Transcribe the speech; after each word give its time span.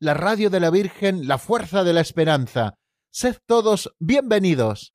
la 0.00 0.14
radio 0.14 0.48
de 0.48 0.60
la 0.60 0.70
Virgen, 0.70 1.28
la 1.28 1.36
fuerza 1.36 1.84
de 1.84 1.92
la 1.92 2.00
esperanza. 2.00 2.74
Sed 3.10 3.36
todos 3.44 3.94
bienvenidos. 3.98 4.92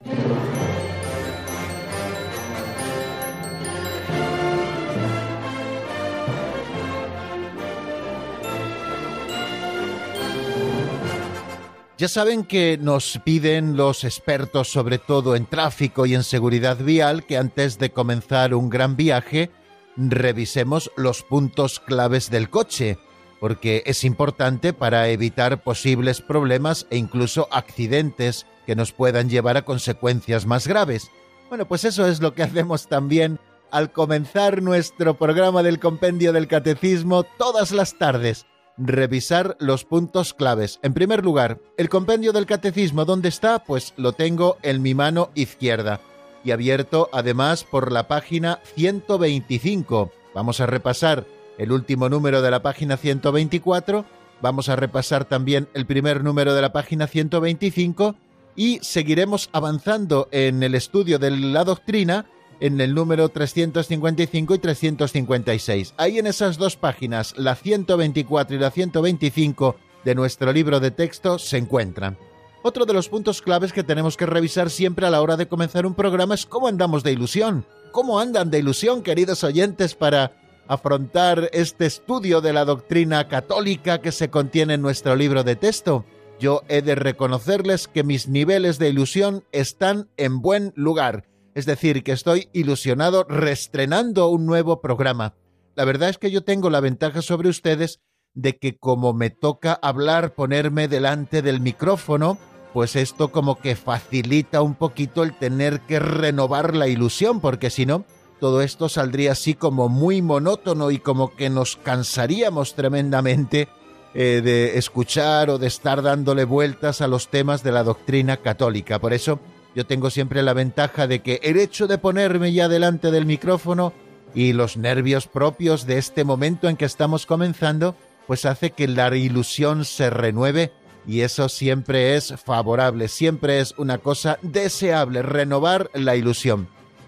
Ya 11.97 12.07
saben 12.09 12.43
que 12.43 12.77
nos 12.81 13.21
piden 13.23 13.77
los 13.77 14.03
expertos, 14.03 14.69
sobre 14.71 14.97
todo 14.97 15.35
en 15.35 15.45
tráfico 15.45 16.07
y 16.07 16.15
en 16.15 16.23
seguridad 16.23 16.77
vial, 16.77 17.25
que 17.25 17.37
antes 17.37 17.77
de 17.77 17.91
comenzar 17.91 18.55
un 18.55 18.69
gran 18.69 18.95
viaje 18.95 19.51
revisemos 19.95 20.91
los 20.97 21.21
puntos 21.21 21.79
claves 21.79 22.31
del 22.31 22.49
coche, 22.49 22.97
porque 23.46 23.84
es 23.85 24.04
importante 24.04 24.74
para 24.74 25.07
evitar 25.10 25.62
posibles 25.62 26.20
problemas 26.20 26.88
e 26.90 26.98
incluso 26.98 27.48
accidentes 27.52 28.48
que 28.65 28.76
nos 28.76 28.91
puedan 28.91 29.29
llevar 29.29 29.55
a 29.55 29.62
consecuencias 29.62 30.48
más 30.48 30.68
graves. 30.68 31.12
Bueno, 31.49 31.68
pues 31.68 31.85
eso 31.85 32.07
es 32.07 32.24
lo 32.24 32.34
que 32.34 32.41
hacemos 32.41 32.87
también 32.87 33.40
al 33.70 33.91
comenzar 33.91 34.63
nuestro 34.63 35.20
programa 35.20 35.62
del 35.62 35.79
Compendio 35.79 36.34
del 36.34 36.48
Catecismo 36.48 37.21
todas 37.21 37.71
las 37.71 37.99
tardes 37.99 38.48
revisar 38.79 39.55
los 39.59 39.85
puntos 39.85 40.34
claves. 40.34 40.80
En 40.82 40.96
primer 40.96 41.24
lugar, 41.24 41.59
el 41.77 41.87
compendio 41.87 42.34
del 42.34 42.48
catecismo, 42.48 43.05
¿dónde 43.05 43.30
está? 43.30 43.59
Pues 43.59 43.93
lo 43.96 44.13
tengo 44.13 44.57
en 44.63 44.82
mi 44.82 44.96
mano 44.96 45.30
izquierda 45.35 46.02
y 46.43 46.49
abierto 46.49 47.09
además 47.13 47.63
por 47.63 47.91
la 47.91 48.07
página 48.07 48.59
125. 48.74 50.12
Vamos 50.34 50.62
a 50.62 50.65
repasar 50.65 51.27
el 51.57 51.71
último 51.71 52.09
número 52.09 52.41
de 52.41 52.51
la 52.51 52.61
página 52.61 52.98
124, 52.98 54.05
vamos 54.41 54.70
a 54.70 54.75
repasar 54.75 55.25
también 55.25 55.67
el 55.73 55.85
primer 55.85 56.23
número 56.23 56.53
de 56.53 56.62
la 56.62 56.73
página 56.73 57.07
125 57.07 58.15
y 58.55 58.79
seguiremos 58.81 59.49
avanzando 59.51 60.27
en 60.31 60.63
el 60.63 60.75
estudio 60.75 61.20
de 61.20 61.31
la 61.31 61.63
doctrina 61.63 62.25
en 62.59 62.79
el 62.79 62.93
número 62.93 63.29
355 63.29 64.56
y 64.56 64.59
356. 64.59 65.94
Ahí 65.97 66.19
en 66.19 66.28
esas 66.28 66.57
dos 66.57 66.78
páginas, 66.78 67.34
la 67.38 67.56
124 67.56 68.56
y 68.56 68.59
la 68.59 68.72
125 68.72 69.75
de 70.03 70.16
nuestro 70.16 70.53
libro 70.53 70.79
de 70.79 70.91
texto, 70.91 71.40
se 71.40 71.57
encuentran. 71.57 72.17
Otro 72.63 72.85
de 72.85 72.94
los 72.94 73.09
puntos 73.09 73.41
claves 73.41 73.73
que 73.73 73.84
tenemos 73.84 74.17
que 74.17 74.25
revisar 74.25 74.69
siempre 74.69 75.06
a 75.06 75.12
la 75.12 75.22
hora 75.22 75.38
de 75.38 75.47
comenzar 75.47 75.85
un 75.85 75.94
programa 75.94 76.34
es 76.34 76.45
cómo 76.45 76.67
andamos 76.67 77.03
de 77.03 77.12
ilusión. 77.12 77.66
¿Cómo 77.91 78.19
andan 78.19 78.50
de 78.50 78.59
ilusión, 78.59 79.03
queridos 79.03 79.44
oyentes, 79.44 79.95
para 79.95 80.34
afrontar 80.68 81.50
este 81.53 81.86
estudio 81.86 82.42
de 82.42 82.53
la 82.53 82.66
doctrina 82.66 83.28
católica 83.28 84.02
que 84.02 84.12
se 84.12 84.30
contiene 84.30 84.76
en 84.76 84.81
nuestro 84.81 85.16
libro 85.16 85.44
de 85.44 85.56
texto? 85.56 86.06
Yo 86.40 86.64
he 86.68 86.81
de 86.81 86.96
reconocerles 86.96 87.88
que 87.88 88.03
mis 88.03 88.28
niveles 88.28 88.80
de 88.80 88.90
ilusión 88.90 89.44
están 89.52 90.09
en 90.18 90.42
buen 90.42 90.74
lugar 90.75 91.25
es 91.56 91.66
decir, 91.66 92.04
que 92.04 92.12
estoy 92.12 92.50
ilusionado 92.52 93.24
restrenando 93.24 94.28
un 94.28 94.46
nuevo 94.46 94.81
programa. 94.81 95.36
La 95.75 95.86
verdad 95.86 96.09
es 96.09 96.18
que 96.18 96.30
yo 96.30 96.44
tengo 96.44 96.70
la 96.70 96.81
ventaja 96.81 97.22
sobre 97.22 97.50
ustedes 97.50 98.02
de 98.34 98.58
que 98.58 98.78
como 98.78 99.14
me 99.14 99.30
toca 99.30 99.74
hablar, 99.81 100.36
ponerme 100.36 100.90
delante 100.90 101.42
del 101.42 101.62
micrófono, 101.62 102.38
pues 102.74 102.98
esto 102.98 103.31
como 103.31 103.58
que 103.58 103.78
facilita 103.78 104.62
un 104.62 104.75
poquito 104.75 105.24
el 105.24 105.38
tener 105.38 105.80
que 105.81 106.00
renovar 106.00 106.75
la 106.75 106.90
ilusión, 106.90 107.40
porque 107.40 107.70
si 107.70 107.86
no, 107.86 108.04
todo 108.40 108.62
esto 108.62 108.90
saldría 108.90 109.31
así 109.31 109.53
como 109.53 109.90
muy 109.90 110.22
monótono 110.22 110.91
y 110.91 111.00
como 111.00 111.35
que 111.35 111.50
nos 111.50 111.78
cansaríamos 111.78 112.75
tremendamente 112.75 113.69
eh, 114.13 114.41
de 114.44 114.78
escuchar 114.78 115.50
o 115.50 115.57
de 115.57 115.68
estar 115.68 116.01
dándole 116.01 116.45
vueltas 116.45 117.01
a 117.01 117.07
los 117.07 117.29
temas 117.29 117.63
de 117.63 117.72
la 117.72 117.84
doctrina 117.84 118.38
católica. 118.38 119.00
Por 119.00 119.13
eso, 119.13 119.40
yo 119.75 119.85
tengo 119.85 120.09
siempre 120.09 120.41
la 120.44 120.53
ventaja 120.53 121.07
de 121.07 121.22
que 121.22 121.40
el 121.44 121.57
hecho 121.57 121.88
de 121.88 121.97
ponerme 121.97 122.53
ya 122.53 122.68
delante 122.68 123.12
del 123.12 123.25
micrófono 123.25 123.94
y 124.34 124.53
los 124.53 124.78
nervios 124.78 125.28
propios 125.28 125.85
de 125.85 125.97
este 125.97 126.24
momento 126.24 126.69
en 126.69 126.78
que 126.78 126.85
estamos 126.85 127.25
comenzando, 127.25 127.95
pues 128.28 128.45
hace 128.45 128.72
que 128.72 128.88
la 128.88 129.16
ilusión 129.16 129.85
se 129.85 130.09
renueve 130.09 130.72
y 131.07 131.22
eso 131.22 131.50
siempre 131.50 132.16
es 132.16 132.34
favorable, 132.44 133.07
siempre 133.07 133.59
es 133.59 133.74
una 133.78 133.97
cosa 133.97 134.40
deseable, 134.41 135.22
renovar 135.22 135.90
la 135.94 136.16
ilusión. 136.16 136.68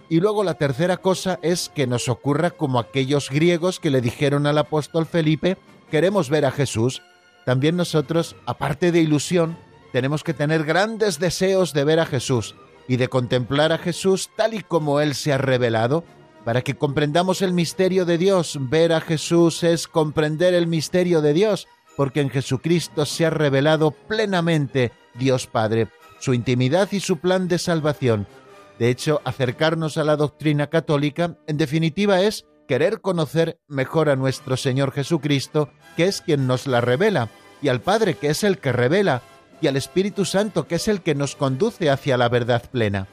Y 0.09 0.19
luego 0.19 0.44
la 0.44 0.53
tercera 0.53 0.97
cosa 0.97 1.38
es 1.41 1.69
que 1.69 1.88
nos 1.88 2.07
ocurra 2.07 2.51
como 2.51 2.79
aquellos 2.79 3.29
griegos 3.29 3.79
que 3.79 3.90
le 3.90 4.01
dijeron 4.01 4.47
al 4.47 4.57
apóstol 4.57 5.06
Felipe, 5.06 5.57
queremos 5.91 6.29
ver 6.29 6.45
a 6.45 6.51
Jesús. 6.51 7.01
También 7.45 7.75
nosotros, 7.75 8.35
aparte 8.46 8.91
de 8.91 9.01
ilusión, 9.01 9.57
tenemos 9.91 10.23
que 10.23 10.34
tener 10.34 10.63
grandes 10.63 11.19
deseos 11.19 11.73
de 11.73 11.84
ver 11.84 12.00
a 12.00 12.06
Jesús 12.06 12.56
y 12.88 12.96
de 12.97 13.09
contemplar 13.09 13.72
a 13.72 13.78
Jesús 13.78 14.29
tal 14.35 14.53
y 14.53 14.63
como 14.63 15.01
Él 15.01 15.13
se 15.13 15.34
ha 15.34 15.38
revelado, 15.38 16.06
para 16.46 16.62
que 16.62 16.78
comprendamos 16.78 17.41
el 17.41 17.51
misterio 17.51 18.06
de 18.06 18.17
Dios. 18.17 18.57
Ver 18.62 18.94
a 18.94 19.01
Jesús 19.01 19.63
es 19.63 19.88
comprender 19.88 20.53
el 20.53 20.67
misterio 20.67 21.22
de 21.22 21.34
Dios, 21.34 21.67
porque 21.97 22.22
en 22.22 22.29
Jesucristo 22.29 23.06
se 23.06 23.25
ha 23.25 23.29
revelado 23.29 23.91
plenamente 23.91 24.94
Dios 25.16 25.47
Padre, 25.47 25.90
su 26.19 26.34
intimidad 26.34 26.88
y 26.91 27.01
su 27.01 27.17
plan 27.17 27.50
de 27.50 27.59
salvación. 27.59 28.28
De 28.79 28.89
hecho, 28.89 29.21
acercarnos 29.25 29.97
a 29.97 30.03
la 30.03 30.15
doctrina 30.15 30.67
católica, 30.67 31.38
en 31.47 31.57
definitiva, 31.57 32.21
es 32.21 32.45
querer 32.67 33.01
conocer 33.01 33.59
mejor 33.67 34.09
a 34.09 34.15
nuestro 34.15 34.57
Señor 34.57 34.91
Jesucristo, 34.91 35.69
que 35.95 36.05
es 36.05 36.21
quien 36.21 36.47
nos 36.47 36.67
la 36.67 36.81
revela, 36.81 37.29
y 37.61 37.69
al 37.69 37.81
Padre, 37.81 38.16
que 38.16 38.29
es 38.29 38.43
el 38.43 38.59
que 38.59 38.71
revela, 38.71 39.21
y 39.61 39.67
al 39.67 39.77
Espíritu 39.77 40.25
Santo, 40.25 40.67
que 40.67 40.75
es 40.75 40.87
el 40.87 41.01
que 41.01 41.16
nos 41.16 41.35
conduce 41.35 41.89
hacia 41.89 42.17
la 42.17 42.29
verdad 42.29 42.63
plena. 42.69 43.07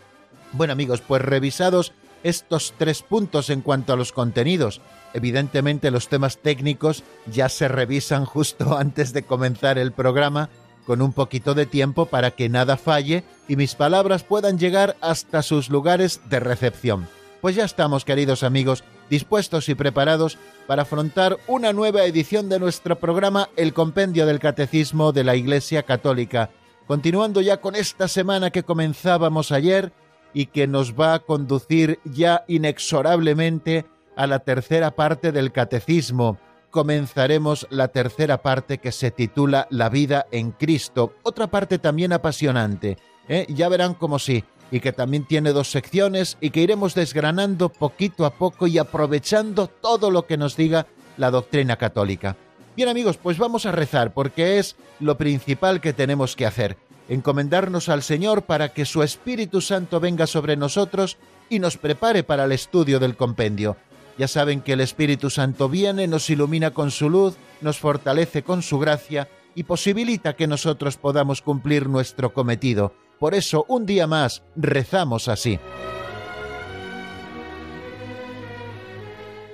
Bueno 0.52 0.72
amigos, 0.72 1.00
pues 1.00 1.22
revisados 1.22 1.92
estos 2.22 2.74
tres 2.78 3.02
puntos 3.02 3.50
en 3.50 3.60
cuanto 3.60 3.92
a 3.92 3.96
los 3.96 4.12
contenidos, 4.12 4.80
evidentemente 5.12 5.90
los 5.90 6.08
temas 6.08 6.38
técnicos 6.38 7.04
ya 7.26 7.48
se 7.48 7.68
revisan 7.68 8.24
justo 8.24 8.76
antes 8.78 9.12
de 9.12 9.22
comenzar 9.22 9.78
el 9.78 9.92
programa, 9.92 10.50
con 10.86 11.02
un 11.02 11.12
poquito 11.12 11.54
de 11.54 11.66
tiempo 11.66 12.06
para 12.06 12.30
que 12.30 12.48
nada 12.48 12.76
falle 12.76 13.24
y 13.48 13.56
mis 13.56 13.74
palabras 13.74 14.22
puedan 14.22 14.58
llegar 14.58 14.96
hasta 15.00 15.42
sus 15.42 15.70
lugares 15.70 16.20
de 16.28 16.40
recepción. 16.40 17.08
Pues 17.40 17.56
ya 17.56 17.64
estamos, 17.64 18.04
queridos 18.04 18.42
amigos, 18.42 18.84
dispuestos 19.10 19.68
y 19.68 19.74
preparados 19.74 20.38
para 20.66 20.82
afrontar 20.82 21.38
una 21.46 21.72
nueva 21.72 22.04
edición 22.04 22.48
de 22.48 22.58
nuestro 22.58 22.98
programa 22.98 23.50
El 23.56 23.74
Compendio 23.74 24.24
del 24.26 24.38
Catecismo 24.38 25.12
de 25.12 25.24
la 25.24 25.36
Iglesia 25.36 25.82
Católica, 25.82 26.50
continuando 26.86 27.40
ya 27.40 27.60
con 27.60 27.76
esta 27.76 28.08
semana 28.08 28.50
que 28.50 28.62
comenzábamos 28.62 29.52
ayer 29.52 29.92
y 30.32 30.46
que 30.46 30.66
nos 30.66 30.94
va 30.98 31.14
a 31.14 31.18
conducir 31.18 32.00
ya 32.04 32.44
inexorablemente 32.48 33.84
a 34.16 34.26
la 34.26 34.38
tercera 34.38 34.92
parte 34.92 35.32
del 35.32 35.52
Catecismo. 35.52 36.38
Comenzaremos 36.74 37.68
la 37.70 37.86
tercera 37.86 38.42
parte 38.42 38.78
que 38.78 38.90
se 38.90 39.12
titula 39.12 39.68
La 39.70 39.88
vida 39.90 40.26
en 40.32 40.50
Cristo, 40.50 41.12
otra 41.22 41.46
parte 41.46 41.78
también 41.78 42.12
apasionante. 42.12 42.98
¿eh? 43.28 43.46
Ya 43.48 43.68
verán 43.68 43.94
como 43.94 44.18
sí 44.18 44.42
y 44.72 44.80
que 44.80 44.92
también 44.92 45.24
tiene 45.24 45.52
dos 45.52 45.70
secciones 45.70 46.36
y 46.40 46.50
que 46.50 46.62
iremos 46.62 46.96
desgranando 46.96 47.68
poquito 47.68 48.26
a 48.26 48.34
poco 48.34 48.66
y 48.66 48.78
aprovechando 48.78 49.68
todo 49.68 50.10
lo 50.10 50.26
que 50.26 50.36
nos 50.36 50.56
diga 50.56 50.88
la 51.16 51.30
doctrina 51.30 51.76
católica. 51.76 52.36
Bien 52.74 52.88
amigos, 52.88 53.18
pues 53.18 53.38
vamos 53.38 53.66
a 53.66 53.70
rezar 53.70 54.12
porque 54.12 54.58
es 54.58 54.74
lo 54.98 55.16
principal 55.16 55.80
que 55.80 55.92
tenemos 55.92 56.34
que 56.34 56.44
hacer, 56.44 56.76
encomendarnos 57.08 57.88
al 57.88 58.02
Señor 58.02 58.42
para 58.42 58.72
que 58.72 58.84
su 58.84 59.04
Espíritu 59.04 59.60
Santo 59.60 60.00
venga 60.00 60.26
sobre 60.26 60.56
nosotros 60.56 61.18
y 61.48 61.60
nos 61.60 61.76
prepare 61.76 62.24
para 62.24 62.46
el 62.46 62.50
estudio 62.50 62.98
del 62.98 63.16
compendio. 63.16 63.76
Ya 64.18 64.28
saben 64.28 64.60
que 64.60 64.74
el 64.74 64.80
Espíritu 64.80 65.30
Santo 65.30 65.68
viene, 65.68 66.06
nos 66.06 66.30
ilumina 66.30 66.72
con 66.72 66.90
su 66.90 67.10
luz, 67.10 67.36
nos 67.60 67.78
fortalece 67.78 68.42
con 68.42 68.62
su 68.62 68.78
gracia 68.78 69.28
y 69.54 69.64
posibilita 69.64 70.34
que 70.34 70.46
nosotros 70.46 70.96
podamos 70.96 71.42
cumplir 71.42 71.88
nuestro 71.88 72.32
cometido 72.32 72.92
por 73.18 73.34
eso, 73.34 73.64
un 73.68 73.86
día 73.86 74.06
más, 74.06 74.42
rezamos 74.56 75.28
así. 75.28 75.58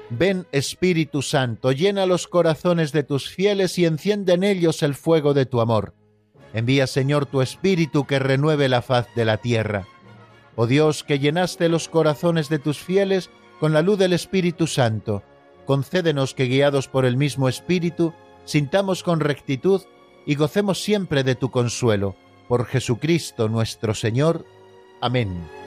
Ven 0.08 0.46
Espíritu 0.50 1.22
Santo, 1.22 1.70
llena 1.70 2.04
los 2.04 2.26
corazones 2.26 2.90
de 2.90 3.04
tus 3.04 3.28
fieles 3.28 3.78
y 3.78 3.84
enciende 3.84 4.32
en 4.32 4.42
ellos 4.42 4.82
el 4.82 4.94
fuego 4.94 5.34
de 5.34 5.46
tu 5.46 5.60
amor. 5.60 5.94
Envía 6.52 6.88
Señor 6.88 7.26
tu 7.26 7.42
Espíritu 7.42 8.06
que 8.06 8.18
renueve 8.18 8.68
la 8.68 8.82
faz 8.82 9.06
de 9.14 9.24
la 9.24 9.36
tierra. 9.36 9.86
Oh 10.56 10.66
Dios, 10.66 11.04
que 11.04 11.20
llenaste 11.20 11.68
los 11.68 11.88
corazones 11.88 12.48
de 12.48 12.58
tus 12.58 12.78
fieles 12.78 13.30
con 13.60 13.74
la 13.74 13.82
luz 13.82 13.98
del 13.98 14.14
Espíritu 14.14 14.66
Santo, 14.66 15.22
concédenos 15.66 16.34
que 16.34 16.46
guiados 16.46 16.88
por 16.88 17.04
el 17.04 17.18
mismo 17.18 17.46
Espíritu, 17.48 18.14
sintamos 18.46 19.02
con 19.02 19.20
rectitud 19.20 19.82
y 20.26 20.34
gocemos 20.34 20.82
siempre 20.82 21.22
de 21.22 21.34
tu 21.34 21.50
consuelo. 21.50 22.16
Por 22.48 22.64
Jesucristo 22.64 23.48
nuestro 23.48 23.94
Señor. 23.94 24.46
Amén. 25.00 25.59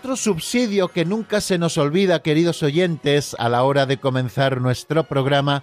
Otro 0.00 0.16
subsidio 0.16 0.88
que 0.88 1.04
nunca 1.04 1.42
se 1.42 1.58
nos 1.58 1.76
olvida, 1.76 2.22
queridos 2.22 2.62
oyentes, 2.62 3.36
a 3.38 3.50
la 3.50 3.64
hora 3.64 3.84
de 3.84 3.98
comenzar 3.98 4.58
nuestro 4.58 5.04
programa, 5.04 5.62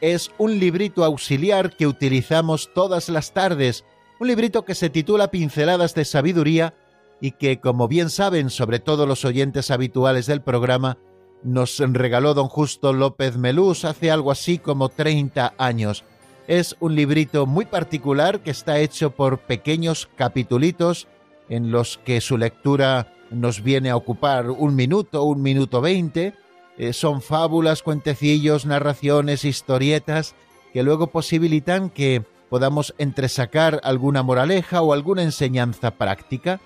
es 0.00 0.32
un 0.38 0.58
librito 0.58 1.04
auxiliar 1.04 1.76
que 1.76 1.86
utilizamos 1.86 2.74
todas 2.74 3.08
las 3.08 3.32
tardes, 3.32 3.84
un 4.18 4.26
librito 4.26 4.64
que 4.64 4.74
se 4.74 4.90
titula 4.90 5.30
Pinceladas 5.30 5.94
de 5.94 6.04
Sabiduría 6.04 6.74
y 7.20 7.30
que, 7.30 7.60
como 7.60 7.86
bien 7.86 8.10
saben, 8.10 8.50
sobre 8.50 8.80
todo 8.80 9.06
los 9.06 9.24
oyentes 9.24 9.70
habituales 9.70 10.26
del 10.26 10.42
programa, 10.42 10.98
nos 11.44 11.78
regaló 11.78 12.34
don 12.34 12.48
Justo 12.48 12.92
López 12.92 13.36
Melús 13.36 13.84
hace 13.84 14.10
algo 14.10 14.32
así 14.32 14.58
como 14.58 14.88
30 14.88 15.54
años. 15.58 16.02
Es 16.48 16.74
un 16.80 16.96
librito 16.96 17.46
muy 17.46 17.66
particular 17.66 18.40
que 18.40 18.50
está 18.50 18.80
hecho 18.80 19.12
por 19.12 19.38
pequeños 19.38 20.08
capitulitos 20.16 21.06
en 21.48 21.70
los 21.70 21.98
que 21.98 22.20
su 22.20 22.36
lectura 22.36 23.12
nos 23.30 23.62
viene 23.62 23.90
a 23.90 23.96
ocupar 23.96 24.50
un 24.50 24.74
minuto, 24.74 25.24
un 25.24 25.42
minuto 25.42 25.80
veinte. 25.80 26.34
Eh, 26.78 26.92
son 26.92 27.22
fábulas, 27.22 27.82
cuentecillos, 27.82 28.66
narraciones, 28.66 29.44
historietas 29.44 30.34
que 30.72 30.82
luego 30.82 31.06
posibilitan 31.08 31.88
que 31.90 32.22
podamos 32.50 32.94
entresacar 32.98 33.80
alguna 33.82 34.22
moraleja 34.22 34.82
o 34.82 34.92
alguna 34.92 35.22
enseñanza 35.22 35.92
práctica. 35.92 36.60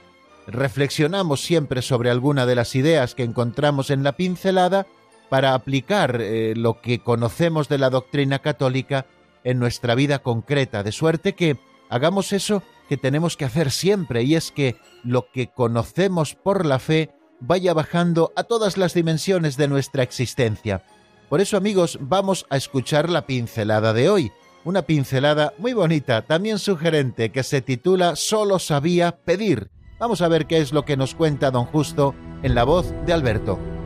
Reflexionamos 0.46 1.42
siempre 1.42 1.80
sobre 1.80 2.10
alguna 2.10 2.44
de 2.44 2.56
las 2.56 2.74
ideas 2.74 3.14
que 3.14 3.22
encontramos 3.22 3.90
en 3.90 4.02
la 4.02 4.12
pincelada 4.12 4.86
para 5.28 5.54
aplicar 5.54 6.20
eh, 6.20 6.54
lo 6.56 6.80
que 6.80 6.98
conocemos 6.98 7.68
de 7.68 7.78
la 7.78 7.88
doctrina 7.88 8.40
católica 8.40 9.06
en 9.44 9.58
nuestra 9.58 9.94
vida 9.94 10.18
concreta, 10.18 10.82
de 10.82 10.92
suerte 10.92 11.34
que 11.34 11.56
hagamos 11.88 12.32
eso 12.32 12.62
que 12.90 12.96
tenemos 12.96 13.36
que 13.36 13.44
hacer 13.44 13.70
siempre 13.70 14.24
y 14.24 14.34
es 14.34 14.50
que 14.50 14.74
lo 15.04 15.30
que 15.30 15.46
conocemos 15.46 16.34
por 16.34 16.66
la 16.66 16.80
fe 16.80 17.12
vaya 17.38 17.72
bajando 17.72 18.32
a 18.34 18.42
todas 18.42 18.76
las 18.76 18.94
dimensiones 18.94 19.56
de 19.56 19.68
nuestra 19.68 20.02
existencia. 20.02 20.82
Por 21.28 21.40
eso 21.40 21.56
amigos, 21.56 21.98
vamos 22.00 22.46
a 22.50 22.56
escuchar 22.56 23.08
la 23.08 23.26
pincelada 23.26 23.92
de 23.92 24.10
hoy, 24.10 24.32
una 24.64 24.82
pincelada 24.82 25.54
muy 25.56 25.72
bonita, 25.72 26.22
también 26.22 26.58
sugerente, 26.58 27.30
que 27.30 27.44
se 27.44 27.62
titula 27.62 28.16
Solo 28.16 28.58
sabía 28.58 29.16
pedir. 29.24 29.70
Vamos 30.00 30.20
a 30.20 30.26
ver 30.26 30.48
qué 30.48 30.58
es 30.58 30.72
lo 30.72 30.84
que 30.84 30.96
nos 30.96 31.14
cuenta 31.14 31.52
don 31.52 31.66
Justo 31.66 32.16
en 32.42 32.56
la 32.56 32.64
voz 32.64 32.92
de 33.06 33.12
Alberto. 33.12 33.79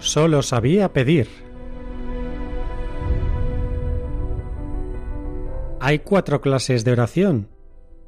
Solo 0.00 0.42
sabía 0.42 0.94
pedir. 0.94 1.28
Hay 5.78 6.00
cuatro 6.00 6.40
clases 6.40 6.84
de 6.84 6.92
oración, 6.92 7.48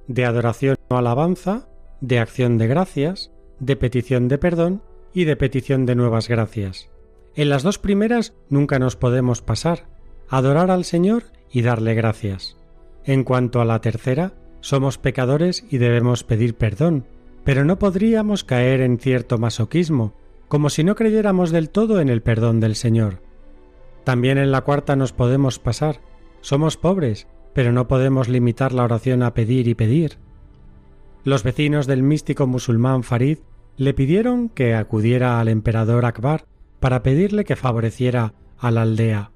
de 0.09 0.25
adoración 0.25 0.77
o 0.89 0.97
alabanza, 0.97 1.69
de 2.00 2.19
acción 2.19 2.56
de 2.56 2.67
gracias, 2.67 3.31
de 3.61 3.77
petición 3.77 4.29
de 4.29 4.39
perdón 4.39 4.83
y 5.12 5.25
de 5.25 5.37
petición 5.37 5.85
de 5.85 5.94
nuevas 5.94 6.29
gracias. 6.29 6.91
En 7.35 7.50
las 7.50 7.62
dos 7.62 7.79
primeras 7.79 8.35
nunca 8.49 8.79
nos 8.79 8.97
podemos 8.97 9.43
pasar, 9.43 9.87
adorar 10.29 10.71
al 10.71 10.85
Señor 10.85 11.25
y 11.50 11.61
darle 11.61 11.94
gracias. 11.94 12.56
En 13.05 13.23
cuanto 13.23 13.61
a 13.61 13.67
la 13.67 13.81
tercera, 13.83 14.33
somos 14.61 14.97
pecadores 14.97 15.65
y 15.71 15.77
debemos 15.77 16.25
pedir 16.25 16.55
perdón, 16.55 17.06
pero 17.44 17.67
no 17.67 17.79
podríamos 17.79 18.44
caer 18.44 18.81
en 18.81 18.99
cierto 18.99 19.37
masoquismo, 19.37 20.15
como 20.53 20.69
si 20.69 20.85
no 20.85 20.97
creyéramos 20.97 21.51
del 21.51 21.71
todo 21.71 21.99
en 21.99 22.11
el 22.11 22.21
perdón 22.21 22.61
del 22.61 22.75
Señor. 22.75 23.23
También 24.05 24.37
en 24.37 24.53
la 24.53 24.61
cuarta 24.61 24.97
nos 24.97 25.15
podemos 25.15 25.59
pasar. 25.59 26.03
Somos 26.43 26.77
pobres, 26.77 27.27
pero 27.55 27.73
no 27.73 27.89
podemos 27.89 28.29
limitar 28.29 28.75
la 28.75 28.85
oración 28.85 29.23
a 29.23 29.33
pedir 29.33 29.67
y 29.67 29.75
pedir. 29.75 30.19
Los 31.25 31.43
vecinos 31.43 31.87
del 31.87 32.03
místico 32.03 32.47
musulmán 32.47 33.03
Farid 33.03 33.39
le 33.79 33.95
pidieron 33.95 34.51
que 34.51 34.75
acudiera 34.75 35.41
al 35.41 35.49
emperador 35.49 36.05
Akbar 36.05 36.45
para 36.81 37.03
pedirle 37.03 37.47
que 37.47 37.57
favoreciera 37.57 38.35
a 38.59 38.71
la 38.71 38.83
aldea. 38.83 39.31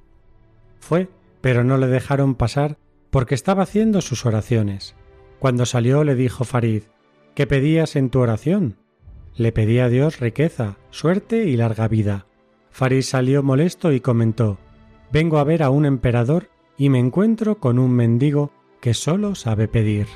Fue, 0.81 1.09
pero 1.41 1.65
no 1.65 1.79
le 1.79 1.87
dejaron 1.87 2.35
pasar 2.35 2.77
porque 3.09 3.35
estaba 3.35 3.63
haciendo 3.63 4.03
sus 4.03 4.27
oraciones. 4.27 4.97
Cuando 5.39 5.65
salió 5.65 6.05
le 6.05 6.15
dijo 6.15 6.45
Farid 6.45 6.83
¿Qué 7.35 7.47
pedías 7.47 7.97
en 7.97 8.11
tu 8.11 8.19
oración? 8.19 8.77
Le 9.37 9.53
pedí 9.53 9.81
a 9.81 9.89
Dios 9.91 10.19
riqueza, 10.19 10.79
suerte 10.91 11.45
y 11.45 11.57
larga 11.57 11.89
vida. 11.89 12.27
Farid 12.71 13.03
salió 13.03 13.43
molesto 13.43 13.93
y 13.93 14.01
comentó 14.01 14.59
Vengo 15.13 15.39
a 15.39 15.45
ver 15.45 15.63
a 15.63 15.69
un 15.69 15.85
emperador 15.85 16.49
y 16.79 16.89
me 16.89 16.99
encuentro 16.99 17.59
con 17.59 17.79
un 17.79 17.93
mendigo 17.93 18.51
que 18.81 18.95
solo 18.95 19.35
sabe 19.35 19.69
pedir. 19.69 20.07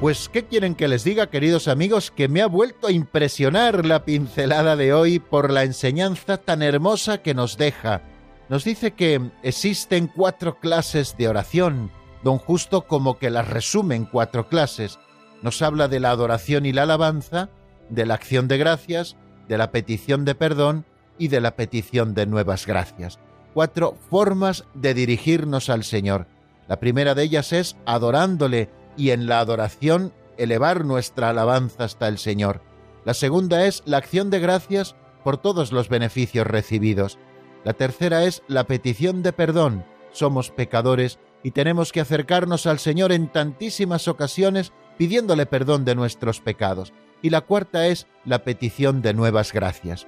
Pues, 0.00 0.28
¿qué 0.28 0.44
quieren 0.44 0.74
que 0.74 0.88
les 0.88 1.04
diga, 1.04 1.28
queridos 1.28 1.68
amigos? 1.68 2.10
Que 2.10 2.28
me 2.28 2.42
ha 2.42 2.46
vuelto 2.46 2.88
a 2.88 2.92
impresionar 2.92 3.84
la 3.86 4.04
pincelada 4.04 4.74
de 4.74 4.92
hoy 4.92 5.20
por 5.20 5.52
la 5.52 5.62
enseñanza 5.62 6.38
tan 6.38 6.62
hermosa 6.62 7.18
que 7.18 7.34
nos 7.34 7.56
deja. 7.56 8.02
Nos 8.48 8.64
dice 8.64 8.92
que 8.92 9.20
existen 9.44 10.08
cuatro 10.08 10.58
clases 10.58 11.16
de 11.16 11.28
oración, 11.28 11.92
Don 12.22 12.38
Justo 12.38 12.82
como 12.82 13.18
que 13.18 13.30
las 13.30 13.48
resume 13.48 13.96
en 13.96 14.04
cuatro 14.04 14.48
clases. 14.48 14.98
Nos 15.42 15.60
habla 15.62 15.88
de 15.88 16.00
la 16.00 16.10
adoración 16.10 16.66
y 16.66 16.72
la 16.72 16.84
alabanza, 16.84 17.50
de 17.88 18.06
la 18.06 18.14
acción 18.14 18.48
de 18.48 18.58
gracias, 18.58 19.16
de 19.48 19.58
la 19.58 19.72
petición 19.72 20.24
de 20.24 20.34
perdón 20.34 20.84
y 21.18 21.28
de 21.28 21.40
la 21.40 21.56
petición 21.56 22.14
de 22.14 22.26
nuevas 22.26 22.66
gracias. 22.66 23.18
Cuatro 23.54 23.96
formas 24.08 24.64
de 24.74 24.94
dirigirnos 24.94 25.68
al 25.68 25.84
Señor. 25.84 26.26
La 26.68 26.80
primera 26.80 27.14
de 27.14 27.24
ellas 27.24 27.52
es 27.52 27.76
adorándole 27.86 28.70
y 28.96 29.10
en 29.10 29.26
la 29.26 29.40
adoración 29.40 30.12
elevar 30.38 30.84
nuestra 30.84 31.30
alabanza 31.30 31.84
hasta 31.84 32.08
el 32.08 32.18
Señor. 32.18 32.62
La 33.04 33.14
segunda 33.14 33.66
es 33.66 33.82
la 33.84 33.98
acción 33.98 34.30
de 34.30 34.40
gracias 34.40 34.94
por 35.24 35.38
todos 35.38 35.72
los 35.72 35.88
beneficios 35.88 36.46
recibidos. 36.46 37.18
La 37.64 37.74
tercera 37.74 38.24
es 38.24 38.42
la 38.48 38.64
petición 38.64 39.22
de 39.22 39.32
perdón. 39.32 39.84
Somos 40.12 40.50
pecadores 40.50 41.18
y 41.42 41.50
tenemos 41.50 41.92
que 41.92 42.00
acercarnos 42.00 42.66
al 42.66 42.78
Señor 42.78 43.12
en 43.12 43.28
tantísimas 43.28 44.08
ocasiones 44.08 44.72
pidiéndole 44.96 45.46
perdón 45.46 45.84
de 45.84 45.94
nuestros 45.94 46.40
pecados. 46.40 46.92
Y 47.22 47.30
la 47.30 47.40
cuarta 47.40 47.86
es 47.86 48.06
la 48.24 48.44
petición 48.44 49.02
de 49.02 49.14
nuevas 49.14 49.52
gracias. 49.52 50.06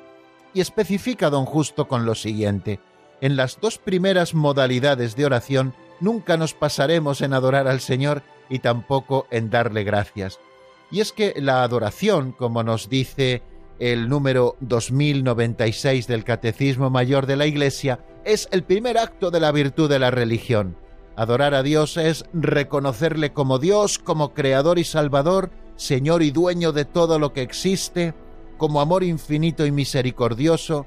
Y 0.53 0.61
especifica 0.61 1.31
don 1.31 1.45
Justo 1.45 1.89
con 1.89 2.07
lo 2.07 2.15
siguiente. 2.15 2.81
En 3.21 3.37
las 3.37 3.61
dos 3.61 3.79
primeras 3.79 4.35
modalidades 4.35 5.17
de 5.17 5.25
oración 5.25 5.75
nunca 6.01 6.37
nos 6.37 6.55
pasaremos 6.55 7.21
en 7.21 7.33
adorar 7.33 7.69
al 7.69 7.81
Señor 7.81 8.23
y 8.49 8.59
tampoco 8.59 9.27
en 9.31 9.51
darle 9.51 9.85
gracias. 9.85 10.39
Y 10.91 11.01
es 11.01 11.13
que 11.13 11.35
la 11.37 11.63
adoración, 11.63 12.33
como 12.33 12.63
nos 12.63 12.89
dice 12.89 13.43
el 13.79 14.09
número 14.09 14.57
2096 14.61 16.07
del 16.07 16.25
Catecismo 16.25 16.91
Mayor 16.91 17.27
de 17.27 17.37
la 17.37 17.47
Iglesia, 17.47 18.01
es 18.25 18.49
el 18.53 18.63
primer 18.63 18.99
acto 18.99 19.31
de 19.31 19.41
la 19.41 19.51
virtud 19.51 19.89
de 19.89 19.99
la 19.99 20.11
religión. 20.11 20.77
Adorar 21.17 21.55
a 21.55 21.63
Dios 21.63 21.97
es 21.97 22.25
reconocerle 22.33 23.33
como 23.33 23.61
Dios, 23.61 24.01
como 24.01 24.35
Creador 24.35 24.81
y 24.81 24.85
Salvador, 24.85 25.51
Señor 25.77 26.23
y 26.23 26.33
dueño 26.33 26.73
de 26.73 26.85
todo 26.85 27.21
lo 27.21 27.33
que 27.33 27.43
existe, 27.43 28.15
como 28.59 28.81
amor 28.81 29.05
infinito 29.05 29.65
y 29.65 29.71
misericordioso. 29.71 30.87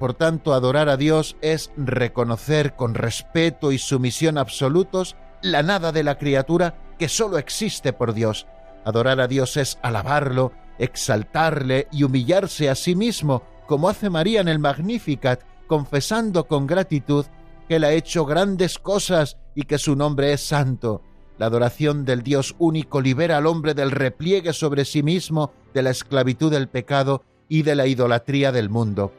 Por 0.00 0.14
tanto, 0.14 0.52
adorar 0.52 0.88
a 0.88 0.96
Dios 0.96 1.36
es 1.42 1.70
reconocer 1.76 2.74
con 2.74 2.94
respeto 2.94 3.70
y 3.70 3.78
sumisión 3.78 4.36
absolutos 4.36 5.16
la 5.42 5.62
nada 5.62 5.92
de 5.92 6.02
la 6.02 6.18
criatura 6.18 6.74
que 6.98 7.08
sólo 7.08 7.38
existe 7.38 7.92
por 7.92 8.14
Dios. 8.14 8.48
Adorar 8.84 9.20
a 9.20 9.28
Dios 9.28 9.56
es 9.56 9.78
alabarlo, 9.82 10.52
exaltarle 10.78 11.86
y 11.92 12.02
humillarse 12.02 12.68
a 12.68 12.74
sí 12.74 12.96
mismo, 12.96 13.42
como 13.68 13.88
hace 13.88 14.10
María 14.10 14.40
en 14.40 14.48
el 14.48 14.58
Magnificat, 14.58 15.42
confesando 15.68 16.48
con 16.48 16.66
gratitud 16.66 17.26
que 17.68 17.76
Él 17.76 17.84
ha 17.84 17.92
hecho 17.92 18.24
grandes 18.24 18.78
cosas 18.78 19.36
y 19.58 19.64
que 19.64 19.78
su 19.78 19.96
nombre 19.96 20.32
es 20.32 20.40
santo. 20.40 21.02
La 21.36 21.46
adoración 21.46 22.04
del 22.04 22.22
Dios 22.22 22.54
único 22.60 23.00
libera 23.00 23.38
al 23.38 23.46
hombre 23.46 23.74
del 23.74 23.90
repliegue 23.90 24.52
sobre 24.52 24.84
sí 24.84 25.02
mismo, 25.02 25.52
de 25.74 25.82
la 25.82 25.90
esclavitud 25.90 26.52
del 26.52 26.68
pecado 26.68 27.24
y 27.48 27.62
de 27.62 27.74
la 27.74 27.88
idolatría 27.88 28.52
del 28.52 28.70
mundo. 28.70 29.12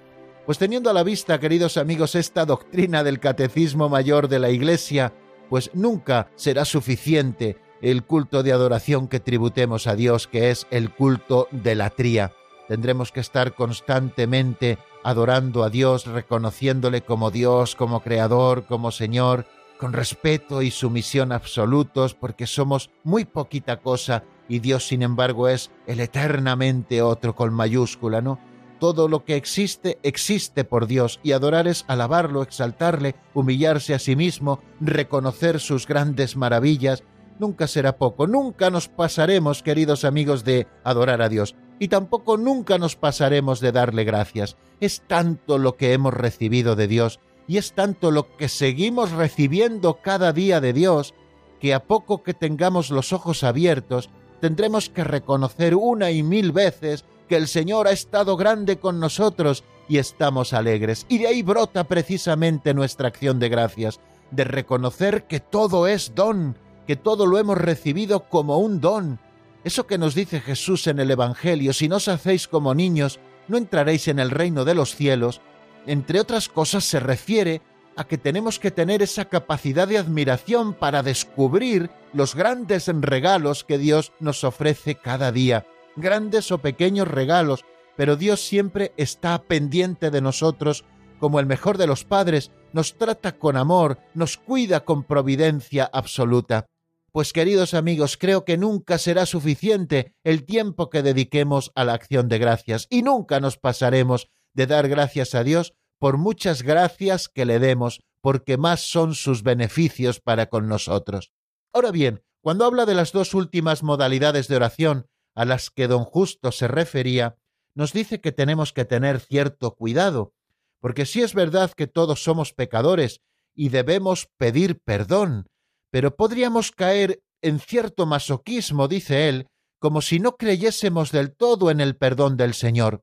Pues 0.45 0.57
teniendo 0.57 0.89
a 0.89 0.93
la 0.93 1.03
vista, 1.03 1.41
queridos 1.41 1.75
amigos, 1.75 2.15
esta 2.15 2.45
doctrina 2.45 3.03
del 3.03 3.19
Catecismo 3.19 3.89
Mayor 3.89 4.29
de 4.29 4.39
la 4.39 4.49
Iglesia, 4.49 5.11
pues 5.49 5.71
nunca 5.73 6.29
será 6.37 6.63
suficiente 6.63 7.57
el 7.81 8.05
culto 8.05 8.41
de 8.41 8.53
adoración 8.53 9.09
que 9.09 9.19
tributemos 9.19 9.87
a 9.87 9.95
Dios, 9.95 10.27
que 10.27 10.51
es 10.51 10.67
el 10.71 10.89
culto 10.89 11.49
de 11.51 11.75
la 11.75 11.89
tría. 11.89 12.31
Tendremos 12.69 13.11
que 13.11 13.19
estar 13.19 13.55
constantemente 13.55 14.77
adorando 15.03 15.65
a 15.65 15.69
Dios, 15.69 16.05
reconociéndole 16.05 17.01
como 17.01 17.29
Dios, 17.29 17.75
como 17.75 17.99
Creador, 17.99 18.65
como 18.67 18.91
Señor, 18.91 19.45
con 19.79 19.93
respeto 19.93 20.61
y 20.61 20.71
sumisión 20.71 21.31
absolutos, 21.31 22.13
porque 22.13 22.45
somos 22.47 22.91
muy 23.03 23.23
poquita 23.23 23.79
cosa 23.79 24.23
y 24.49 24.59
Dios, 24.59 24.85
sin 24.85 25.01
embargo, 25.03 25.47
es 25.47 25.71
el 25.87 26.01
eternamente 26.01 27.01
otro 27.01 27.33
con 27.33 27.53
mayúscula, 27.53 28.21
¿no? 28.21 28.39
Todo 28.79 29.07
lo 29.07 29.23
que 29.23 29.35
existe 29.35 29.97
existe 30.03 30.65
por 30.65 30.85
Dios 30.85 31.19
y 31.23 31.31
adorar 31.31 31.67
es 31.67 31.85
alabarlo, 31.87 32.43
exaltarle, 32.43 33.15
humillarse 33.33 33.93
a 33.93 33.99
sí 33.99 34.15
mismo, 34.15 34.59
reconocer 34.81 35.59
sus 35.59 35.87
grandes 35.87 36.35
maravillas. 36.35 37.03
Nunca 37.39 37.67
será 37.67 37.97
poco, 37.97 38.27
nunca 38.27 38.69
nos 38.69 38.89
pasaremos, 38.89 39.63
queridos 39.63 40.03
amigos, 40.03 40.43
de 40.43 40.67
adorar 40.83 41.21
a 41.21 41.29
Dios 41.29 41.55
y 41.79 41.87
tampoco 41.87 42.37
nunca 42.37 42.77
nos 42.77 42.95
pasaremos 42.95 43.61
de 43.61 43.71
darle 43.71 44.03
gracias. 44.03 44.57
Es 44.81 45.01
tanto 45.07 45.57
lo 45.57 45.75
que 45.75 45.93
hemos 45.93 46.13
recibido 46.13 46.75
de 46.75 46.87
Dios 46.87 47.19
y 47.49 47.57
es 47.57 47.73
tanto 47.73 48.11
lo 48.11 48.37
que 48.37 48.47
seguimos 48.47 49.11
recibiendo 49.11 49.95
cada 50.03 50.33
día 50.33 50.61
de 50.61 50.71
Dios 50.71 51.15
que 51.59 51.73
a 51.73 51.83
poco 51.83 52.21
que 52.21 52.35
tengamos 52.35 52.91
los 52.91 53.11
ojos 53.11 53.43
abiertos 53.43 54.11
tendremos 54.39 54.89
que 54.91 55.03
reconocer 55.03 55.73
una 55.73 56.11
y 56.11 56.21
mil 56.21 56.51
veces 56.51 57.05
que 57.27 57.37
el 57.37 57.47
Señor 57.47 57.87
ha 57.87 57.91
estado 57.91 58.37
grande 58.37 58.77
con 58.77 58.99
nosotros 58.99 59.63
y 59.87 59.97
estamos 59.97 60.53
alegres. 60.53 61.07
Y 61.09 61.17
de 61.17 61.25
ahí 61.25 61.41
brota 61.41 61.85
precisamente 61.85 62.75
nuestra 62.75 63.07
acción 63.07 63.39
de 63.39 63.49
gracias, 63.49 63.99
de 64.29 64.43
reconocer 64.43 65.23
que 65.23 65.39
todo 65.39 65.87
es 65.87 66.13
don, 66.13 66.55
que 66.85 66.97
todo 66.97 67.25
lo 67.25 67.39
hemos 67.39 67.57
recibido 67.57 68.29
como 68.29 68.59
un 68.59 68.79
don. 68.79 69.19
Eso 69.63 69.87
que 69.87 69.97
nos 69.97 70.13
dice 70.13 70.39
Jesús 70.39 70.85
en 70.85 70.99
el 70.99 71.09
Evangelio, 71.09 71.73
si 71.73 71.87
no 71.87 71.95
os 71.95 72.09
hacéis 72.09 72.47
como 72.47 72.75
niños, 72.75 73.19
no 73.47 73.57
entraréis 73.57 74.07
en 74.07 74.19
el 74.19 74.29
reino 74.29 74.65
de 74.65 74.75
los 74.75 74.95
cielos, 74.95 75.41
entre 75.85 76.19
otras 76.19 76.49
cosas 76.49 76.83
se 76.83 76.99
refiere 76.99 77.61
a 77.95 78.05
que 78.05 78.17
tenemos 78.17 78.59
que 78.59 78.71
tener 78.71 79.01
esa 79.01 79.25
capacidad 79.25 79.87
de 79.87 79.97
admiración 79.97 80.73
para 80.73 81.03
descubrir 81.03 81.89
los 82.13 82.33
grandes 82.35 82.87
regalos 82.87 83.63
que 83.63 83.77
Dios 83.77 84.13
nos 84.19 84.43
ofrece 84.43 84.95
cada 84.95 85.31
día, 85.31 85.65
grandes 85.95 86.51
o 86.51 86.59
pequeños 86.59 87.07
regalos, 87.07 87.65
pero 87.97 88.15
Dios 88.15 88.39
siempre 88.39 88.93
está 88.95 89.43
pendiente 89.43 90.11
de 90.11 90.21
nosotros 90.21 90.85
como 91.19 91.39
el 91.39 91.45
mejor 91.45 91.77
de 91.77 91.87
los 91.87 92.05
padres, 92.05 92.51
nos 92.71 92.97
trata 92.97 93.37
con 93.37 93.57
amor, 93.57 93.99
nos 94.13 94.37
cuida 94.37 94.85
con 94.85 95.03
providencia 95.03 95.89
absoluta. 95.91 96.65
Pues 97.11 97.33
queridos 97.33 97.73
amigos, 97.73 98.17
creo 98.17 98.45
que 98.45 98.57
nunca 98.57 98.97
será 98.97 99.25
suficiente 99.25 100.13
el 100.23 100.45
tiempo 100.45 100.89
que 100.89 101.03
dediquemos 101.03 101.71
a 101.75 101.83
la 101.83 101.93
acción 101.93 102.29
de 102.29 102.37
gracias 102.37 102.87
y 102.89 103.01
nunca 103.01 103.39
nos 103.39 103.57
pasaremos 103.57 104.29
de 104.53 104.67
dar 104.67 104.87
gracias 104.87 105.35
a 105.35 105.43
Dios 105.43 105.73
por 105.99 106.17
muchas 106.17 106.63
gracias 106.63 107.27
que 107.27 107.45
le 107.45 107.59
demos, 107.59 108.01
porque 108.21 108.57
más 108.57 108.81
son 108.81 109.15
sus 109.15 109.43
beneficios 109.43 110.19
para 110.19 110.47
con 110.47 110.67
nosotros. 110.67 111.31
Ahora 111.73 111.91
bien, 111.91 112.23
cuando 112.41 112.65
habla 112.65 112.85
de 112.85 112.95
las 112.95 113.11
dos 113.11 113.33
últimas 113.33 113.83
modalidades 113.83 114.47
de 114.47 114.55
oración 114.55 115.07
a 115.35 115.45
las 115.45 115.69
que 115.69 115.87
don 115.87 116.05
Justo 116.05 116.51
se 116.51 116.67
refería, 116.67 117.37
nos 117.75 117.93
dice 117.93 118.21
que 118.21 118.31
tenemos 118.31 118.73
que 118.73 118.85
tener 118.85 119.19
cierto 119.19 119.75
cuidado, 119.75 120.33
porque 120.79 121.05
sí 121.05 121.21
es 121.21 121.33
verdad 121.33 121.71
que 121.71 121.87
todos 121.87 122.23
somos 122.23 122.53
pecadores 122.53 123.21
y 123.53 123.69
debemos 123.69 124.29
pedir 124.37 124.79
perdón, 124.81 125.47
pero 125.91 126.15
podríamos 126.15 126.71
caer 126.71 127.21
en 127.41 127.59
cierto 127.59 128.05
masoquismo, 128.05 128.87
dice 128.87 129.29
él, 129.29 129.47
como 129.79 130.01
si 130.01 130.19
no 130.19 130.35
creyésemos 130.35 131.11
del 131.11 131.35
todo 131.35 131.71
en 131.71 131.79
el 131.79 131.95
perdón 131.95 132.37
del 132.37 132.53
Señor. 132.53 133.01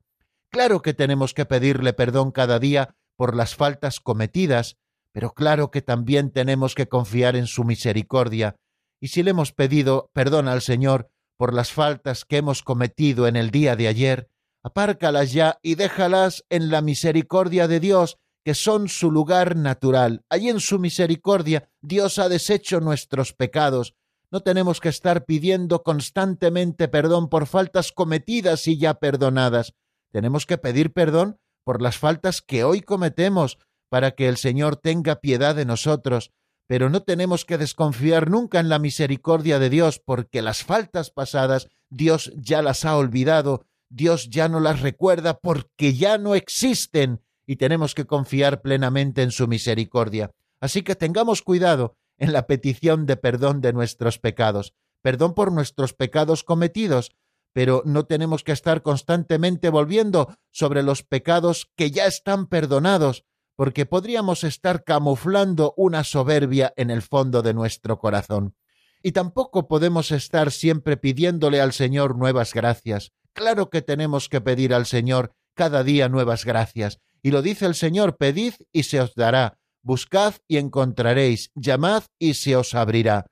Claro 0.51 0.83
que 0.83 0.95
tenemos 0.95 1.35
que 1.35 1.45
pedirle 1.45 1.93
perdón 1.93 2.31
cada 2.31 2.59
día 2.59 2.95
por 3.17 3.35
las 3.35 3.55
faltas 3.55 4.01
cometidas, 4.01 4.77
pero 5.13 5.33
claro 5.33 5.71
que 5.71 5.83
también 5.83 6.31
tenemos 6.31 6.75
que 6.75 6.89
confiar 6.89 7.37
en 7.37 7.47
su 7.47 7.65
misericordia. 7.65 8.57
Y 9.01 9.09
si 9.09 9.23
le 9.23 9.31
hemos 9.31 9.53
pedido 9.53 10.11
perdón 10.13 10.49
al 10.49 10.63
Señor 10.63 11.11
por 11.37 11.53
las 11.53 11.73
faltas 11.73 12.25
que 12.25 12.39
hemos 12.39 12.63
cometido 12.63 13.27
en 13.27 13.37
el 13.37 13.51
día 13.51 13.77
de 13.77 13.89
ayer, 13.89 14.29
apárcalas 14.63 15.33
ya 15.33 15.59
y 15.63 15.75
déjalas 15.75 16.45
en 16.49 16.71
la 16.71 16.81
misericordia 16.81 17.69
de 17.69 17.81
Dios, 17.81 18.19
que 18.45 18.55
son 18.55 18.89
su 18.89 19.11
lugar 19.11 19.57
natural. 19.57 20.25
Allí 20.29 20.49
en 20.49 20.61
su 20.61 20.79
misericordia 20.79 21.69
Dios 21.81 22.19
ha 22.19 22.29
deshecho 22.29 22.81
nuestros 22.81 23.33
pecados. 23.33 23.95
No 24.31 24.41
tenemos 24.41 24.81
que 24.81 24.89
estar 24.89 25.25
pidiendo 25.25 25.83
constantemente 25.83 26.89
perdón 26.89 27.29
por 27.29 27.47
faltas 27.47 27.93
cometidas 27.93 28.67
y 28.69 28.79
ya 28.79 28.95
perdonadas. 28.95 29.73
Tenemos 30.17 30.47
que 30.47 30.57
pedir 30.57 30.95
perdón 30.95 31.39
por 31.63 31.83
las 31.83 31.99
faltas 31.99 32.41
que 32.41 32.65
hoy 32.65 32.81
cometemos 32.81 33.59
para 33.91 34.13
que 34.13 34.31
el 34.31 34.39
Señor 34.39 34.77
tenga 34.77 35.17
piedad 35.17 35.55
de 35.55 35.67
nosotros, 35.67 36.33
pero 36.67 36.89
no 36.89 37.03
tenemos 37.03 37.45
que 37.45 37.59
desconfiar 37.59 38.31
nunca 38.31 38.59
en 38.59 38.71
la 38.71 38.79
misericordia 38.79 39.59
de 39.59 39.69
Dios, 39.69 40.01
porque 40.03 40.41
las 40.41 40.65
faltas 40.65 41.11
pasadas 41.11 41.69
Dios 41.91 42.33
ya 42.35 42.63
las 42.63 42.87
ha 42.87 42.97
olvidado, 42.97 43.67
Dios 43.91 44.31
ya 44.31 44.49
no 44.49 44.59
las 44.59 44.81
recuerda 44.81 45.39
porque 45.39 45.93
ya 45.93 46.17
no 46.17 46.35
existen 46.35 47.21
y 47.47 47.57
tenemos 47.57 47.95
que 47.95 48.07
confiar 48.07 48.63
plenamente 48.63 49.21
en 49.21 49.33
su 49.33 49.47
misericordia. 49.47 50.31
Así 50.63 50.81
que 50.81 50.97
tengamos 50.97 51.43
cuidado 51.43 51.99
en 52.17 52.33
la 52.33 52.47
petición 52.47 53.05
de 53.05 53.19
perdón 53.19 53.61
de 53.61 53.75
nuestros 53.75 54.19
pecados, 54.19 54.73
perdón 55.03 55.35
por 55.35 55.53
nuestros 55.53 55.93
pecados 55.93 56.43
cometidos, 56.43 57.13
pero 57.57 57.83
no 57.87 58.05
tenemos 58.05 58.45
que 58.45 58.53
estar 58.53 58.83
constantemente 58.83 59.71
volviendo 59.71 60.37
sobre 60.51 60.83
los 60.83 61.03
pecados 61.03 61.71
que 61.75 61.91
ya 61.91 62.05
están 62.05 62.49
perdonados, 62.49 63.25
porque 63.57 63.87
podríamos 63.87 64.45
estar 64.45 64.85
camuflando 64.85 65.73
una 65.79 66.05
soberbia 66.05 66.75
en 66.77 66.91
el 66.91 67.01
fondo 67.01 67.41
de 67.41 67.55
nuestro 67.55 67.99
corazón. 67.99 68.55
Y 69.03 69.13
tampoco 69.13 69.69
podemos 69.69 70.11
estar 70.11 70.53
siempre 70.53 70.99
pidiéndole 70.99 71.63
al 71.63 71.73
Señor 71.73 72.19
nuevas 72.19 72.53
gracias. 72.53 73.13
Claro 73.33 73.71
que 73.71 73.81
tenemos 73.81 74.29
que 74.29 74.43
pedir 74.43 74.75
al 74.75 74.85
Señor 74.85 75.33
cada 75.55 75.83
día 75.83 76.11
nuevas 76.11 76.45
gracias. 76.45 77.01
Y 77.23 77.31
lo 77.31 77.41
dice 77.41 77.65
el 77.65 77.75
Señor, 77.75 78.19
pedid 78.19 78.53
y 78.71 78.83
se 78.83 79.01
os 79.01 79.15
dará, 79.15 79.59
buscad 79.81 80.35
y 80.47 80.59
encontraréis, 80.59 81.53
llamad 81.55 82.03
y 82.19 82.35
se 82.35 82.55
os 82.55 82.75
abrirá 82.75 83.25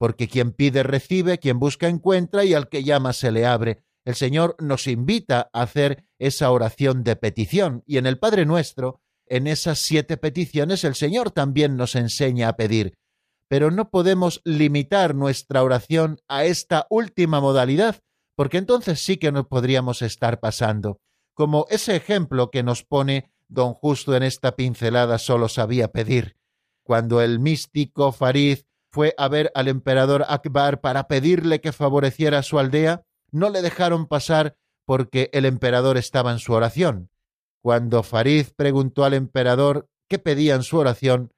porque 0.00 0.28
quien 0.28 0.52
pide 0.52 0.82
recibe, 0.82 1.36
quien 1.36 1.58
busca 1.58 1.86
encuentra 1.86 2.42
y 2.46 2.54
al 2.54 2.70
que 2.70 2.84
llama 2.84 3.12
se 3.12 3.30
le 3.30 3.44
abre. 3.44 3.84
El 4.06 4.14
Señor 4.14 4.56
nos 4.58 4.86
invita 4.86 5.50
a 5.52 5.60
hacer 5.60 6.06
esa 6.18 6.50
oración 6.52 7.04
de 7.04 7.16
petición 7.16 7.82
y 7.84 7.98
en 7.98 8.06
el 8.06 8.18
Padre 8.18 8.46
nuestro, 8.46 9.02
en 9.26 9.46
esas 9.46 9.78
siete 9.78 10.16
peticiones, 10.16 10.84
el 10.84 10.94
Señor 10.94 11.32
también 11.32 11.76
nos 11.76 11.96
enseña 11.96 12.48
a 12.48 12.56
pedir. 12.56 12.94
Pero 13.46 13.70
no 13.70 13.90
podemos 13.90 14.40
limitar 14.44 15.14
nuestra 15.14 15.62
oración 15.62 16.16
a 16.28 16.46
esta 16.46 16.86
última 16.88 17.42
modalidad, 17.42 18.00
porque 18.36 18.56
entonces 18.56 19.00
sí 19.00 19.18
que 19.18 19.32
nos 19.32 19.48
podríamos 19.48 20.00
estar 20.00 20.40
pasando. 20.40 20.98
Como 21.34 21.66
ese 21.68 21.94
ejemplo 21.94 22.50
que 22.50 22.62
nos 22.62 22.84
pone 22.84 23.34
don 23.48 23.74
Justo 23.74 24.16
en 24.16 24.22
esta 24.22 24.56
pincelada 24.56 25.18
solo 25.18 25.50
sabía 25.50 25.92
pedir. 25.92 26.38
Cuando 26.84 27.20
el 27.20 27.38
místico 27.38 28.12
Farid 28.12 28.60
fue 28.90 29.14
a 29.16 29.28
ver 29.28 29.52
al 29.54 29.68
emperador 29.68 30.24
Akbar 30.28 30.80
para 30.80 31.06
pedirle 31.06 31.60
que 31.60 31.72
favoreciera 31.72 32.42
su 32.42 32.58
aldea, 32.58 33.02
no 33.30 33.50
le 33.50 33.62
dejaron 33.62 34.06
pasar 34.06 34.56
porque 34.84 35.30
el 35.32 35.44
emperador 35.44 35.96
estaba 35.96 36.32
en 36.32 36.38
su 36.38 36.52
oración. 36.52 37.10
Cuando 37.62 38.02
Farid 38.02 38.46
preguntó 38.56 39.04
al 39.04 39.14
emperador 39.14 39.88
qué 40.08 40.18
pedía 40.18 40.54
en 40.54 40.62
su 40.62 40.78
oración, 40.78 41.32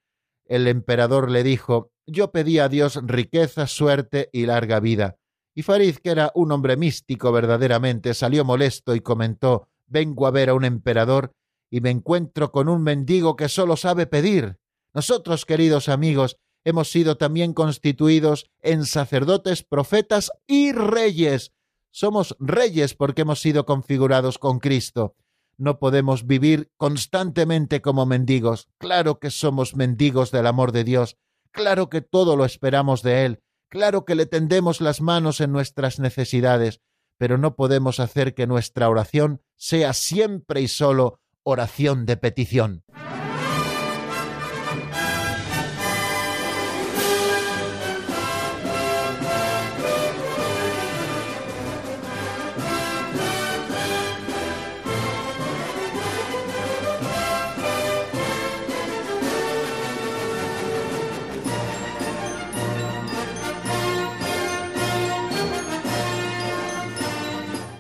el 0.47 0.67
emperador 0.69 1.31
le 1.31 1.43
dijo 1.43 1.93
Yo 2.07 2.33
pedí 2.33 2.59
a 2.59 2.69
Dios 2.69 2.99
riqueza, 3.05 3.67
suerte 3.67 4.31
y 4.33 4.47
larga 4.47 4.81
vida. 4.81 5.17
Y 5.55 5.63
Farid, 5.63 5.97
que 5.97 6.11
era 6.11 6.33
un 6.35 6.53
hombre 6.53 6.77
místico 6.77 7.31
verdaderamente, 7.33 8.15
salió 8.15 8.45
molesto 8.45 8.95
y 8.95 9.01
comentó 9.01 9.69
Vengo 9.87 10.27
a 10.27 10.31
ver 10.31 10.49
a 10.49 10.55
un 10.55 10.65
emperador 10.65 11.33
y 11.71 11.81
me 11.81 11.91
encuentro 11.91 12.53
con 12.53 12.69
un 12.69 12.83
mendigo 12.83 13.37
que 13.37 13.49
solo 13.49 13.77
sabe 13.77 14.07
pedir. 14.07 14.57
Nosotros, 14.95 15.45
queridos 15.45 15.89
amigos, 15.89 16.39
hemos 16.65 16.91
sido 16.91 17.17
también 17.17 17.55
constituidos 17.55 18.51
en 18.61 18.87
sacerdotes, 18.87 19.63
profetas 19.63 20.31
y 20.47 20.73
reyes. 20.73 21.53
Somos 21.91 22.37
reyes 22.39 22.95
porque 22.95 23.23
hemos 23.23 23.41
sido 23.41 23.67
configurados 23.67 24.39
con 24.39 24.59
Cristo. 24.59 25.15
No 25.59 25.79
podemos 25.79 26.27
vivir 26.27 26.71
constantemente 26.77 27.83
como 27.83 28.07
mendigos. 28.07 28.69
Claro 28.79 29.19
que 29.19 29.31
somos 29.31 29.77
mendigos 29.77 30.31
del 30.31 30.47
amor 30.47 30.73
de 30.73 30.85
Dios. 30.85 31.19
Claro 31.51 31.91
que 31.91 32.01
todo 32.01 32.37
lo 32.37 32.45
esperamos 32.45 33.03
de 33.03 33.27
Él. 33.27 33.43
Claro 33.69 34.05
que 34.05 34.15
le 34.15 34.27
tendemos 34.27 34.81
las 34.81 35.01
manos 35.01 35.41
en 35.41 35.53
nuestras 35.53 35.99
necesidades. 35.99 36.81
Pero 37.19 37.39
no 37.39 37.55
podemos 37.55 38.01
hacer 38.01 38.35
que 38.35 38.47
nuestra 38.47 38.89
oración 38.89 39.43
sea 39.57 39.93
siempre 39.93 40.63
y 40.63 40.69
solo 40.69 41.21
oración 41.45 42.07
de 42.07 42.17
petición. 42.17 42.85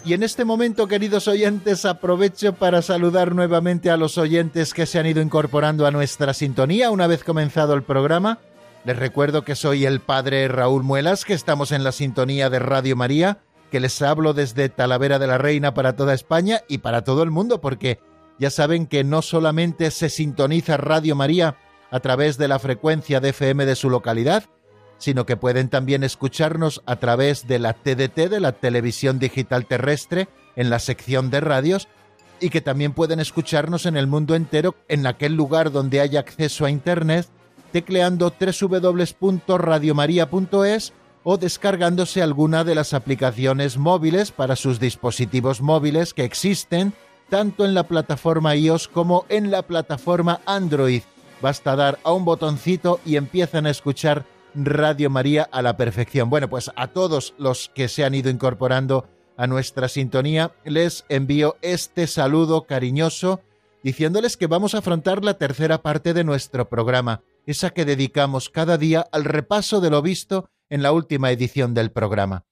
Y 0.04 0.14
en 0.14 0.24
este 0.24 0.44
momento, 0.44 0.88
queridos 0.88 1.28
oyentes, 1.28 1.84
aprovecho 1.84 2.54
para 2.54 2.82
saludar 2.82 3.36
nuevamente 3.36 3.88
a 3.88 3.96
los 3.96 4.18
oyentes 4.18 4.74
que 4.74 4.84
se 4.84 4.98
han 4.98 5.06
ido 5.06 5.22
incorporando 5.22 5.86
a 5.86 5.92
nuestra 5.92 6.34
sintonía 6.34 6.90
una 6.90 7.06
vez 7.06 7.22
comenzado 7.22 7.74
el 7.74 7.84
programa. 7.84 8.40
Les 8.84 8.98
recuerdo 8.98 9.42
que 9.42 9.54
soy 9.54 9.86
el 9.86 10.00
padre 10.00 10.48
Raúl 10.48 10.82
Muelas, 10.82 11.24
que 11.24 11.34
estamos 11.34 11.70
en 11.70 11.84
la 11.84 11.92
sintonía 11.92 12.50
de 12.50 12.58
Radio 12.58 12.96
María, 12.96 13.38
que 13.70 13.78
les 13.78 14.02
hablo 14.02 14.34
desde 14.34 14.68
Talavera 14.68 15.20
de 15.20 15.28
la 15.28 15.38
Reina 15.38 15.72
para 15.72 15.94
toda 15.94 16.14
España 16.14 16.62
y 16.66 16.78
para 16.78 17.04
todo 17.04 17.22
el 17.22 17.30
mundo, 17.30 17.60
porque 17.60 18.00
ya 18.40 18.50
saben 18.50 18.86
que 18.86 19.04
no 19.04 19.22
solamente 19.22 19.92
se 19.92 20.08
sintoniza 20.08 20.78
Radio 20.78 21.14
María 21.14 21.58
a 21.92 22.00
través 22.00 22.38
de 22.38 22.48
la 22.48 22.58
frecuencia 22.58 23.20
de 23.20 23.28
FM 23.28 23.66
de 23.66 23.76
su 23.76 23.88
localidad, 23.88 24.46
sino 25.02 25.26
que 25.26 25.36
pueden 25.36 25.68
también 25.68 26.04
escucharnos 26.04 26.80
a 26.86 26.94
través 26.94 27.48
de 27.48 27.58
la 27.58 27.72
TDT, 27.72 28.30
de 28.30 28.38
la 28.38 28.52
televisión 28.52 29.18
digital 29.18 29.66
terrestre, 29.66 30.28
en 30.54 30.70
la 30.70 30.78
sección 30.78 31.28
de 31.28 31.40
radios, 31.40 31.88
y 32.38 32.50
que 32.50 32.60
también 32.60 32.92
pueden 32.92 33.18
escucharnos 33.18 33.84
en 33.86 33.96
el 33.96 34.06
mundo 34.06 34.36
entero, 34.36 34.76
en 34.86 35.04
aquel 35.08 35.34
lugar 35.34 35.72
donde 35.72 36.00
haya 36.00 36.20
acceso 36.20 36.64
a 36.64 36.70
Internet, 36.70 37.26
tecleando 37.72 38.32
www.radiomaria.es 38.38 40.92
o 41.24 41.36
descargándose 41.36 42.22
alguna 42.22 42.62
de 42.62 42.76
las 42.76 42.94
aplicaciones 42.94 43.78
móviles 43.78 44.30
para 44.30 44.54
sus 44.54 44.78
dispositivos 44.78 45.60
móviles 45.60 46.14
que 46.14 46.22
existen 46.22 46.92
tanto 47.28 47.64
en 47.64 47.74
la 47.74 47.88
plataforma 47.88 48.54
iOS 48.54 48.86
como 48.86 49.26
en 49.28 49.50
la 49.50 49.62
plataforma 49.62 50.40
Android. 50.46 51.02
Basta 51.40 51.74
dar 51.74 51.98
a 52.04 52.12
un 52.12 52.24
botoncito 52.24 53.00
y 53.04 53.16
empiezan 53.16 53.66
a 53.66 53.70
escuchar 53.70 54.30
Radio 54.54 55.10
María 55.10 55.48
a 55.50 55.62
la 55.62 55.76
perfección. 55.76 56.30
Bueno, 56.30 56.48
pues 56.48 56.70
a 56.76 56.88
todos 56.88 57.34
los 57.38 57.70
que 57.74 57.88
se 57.88 58.04
han 58.04 58.14
ido 58.14 58.30
incorporando 58.30 59.08
a 59.36 59.46
nuestra 59.46 59.88
sintonía, 59.88 60.54
les 60.64 61.04
envío 61.08 61.56
este 61.62 62.06
saludo 62.06 62.66
cariñoso 62.66 63.40
diciéndoles 63.82 64.36
que 64.36 64.46
vamos 64.46 64.74
a 64.74 64.78
afrontar 64.78 65.24
la 65.24 65.34
tercera 65.34 65.82
parte 65.82 66.14
de 66.14 66.24
nuestro 66.24 66.68
programa, 66.68 67.22
esa 67.46 67.70
que 67.70 67.84
dedicamos 67.84 68.48
cada 68.48 68.78
día 68.78 69.06
al 69.12 69.24
repaso 69.24 69.80
de 69.80 69.90
lo 69.90 70.02
visto 70.02 70.48
en 70.70 70.82
la 70.82 70.92
última 70.92 71.30
edición 71.30 71.74
del 71.74 71.90
programa. 71.90 72.46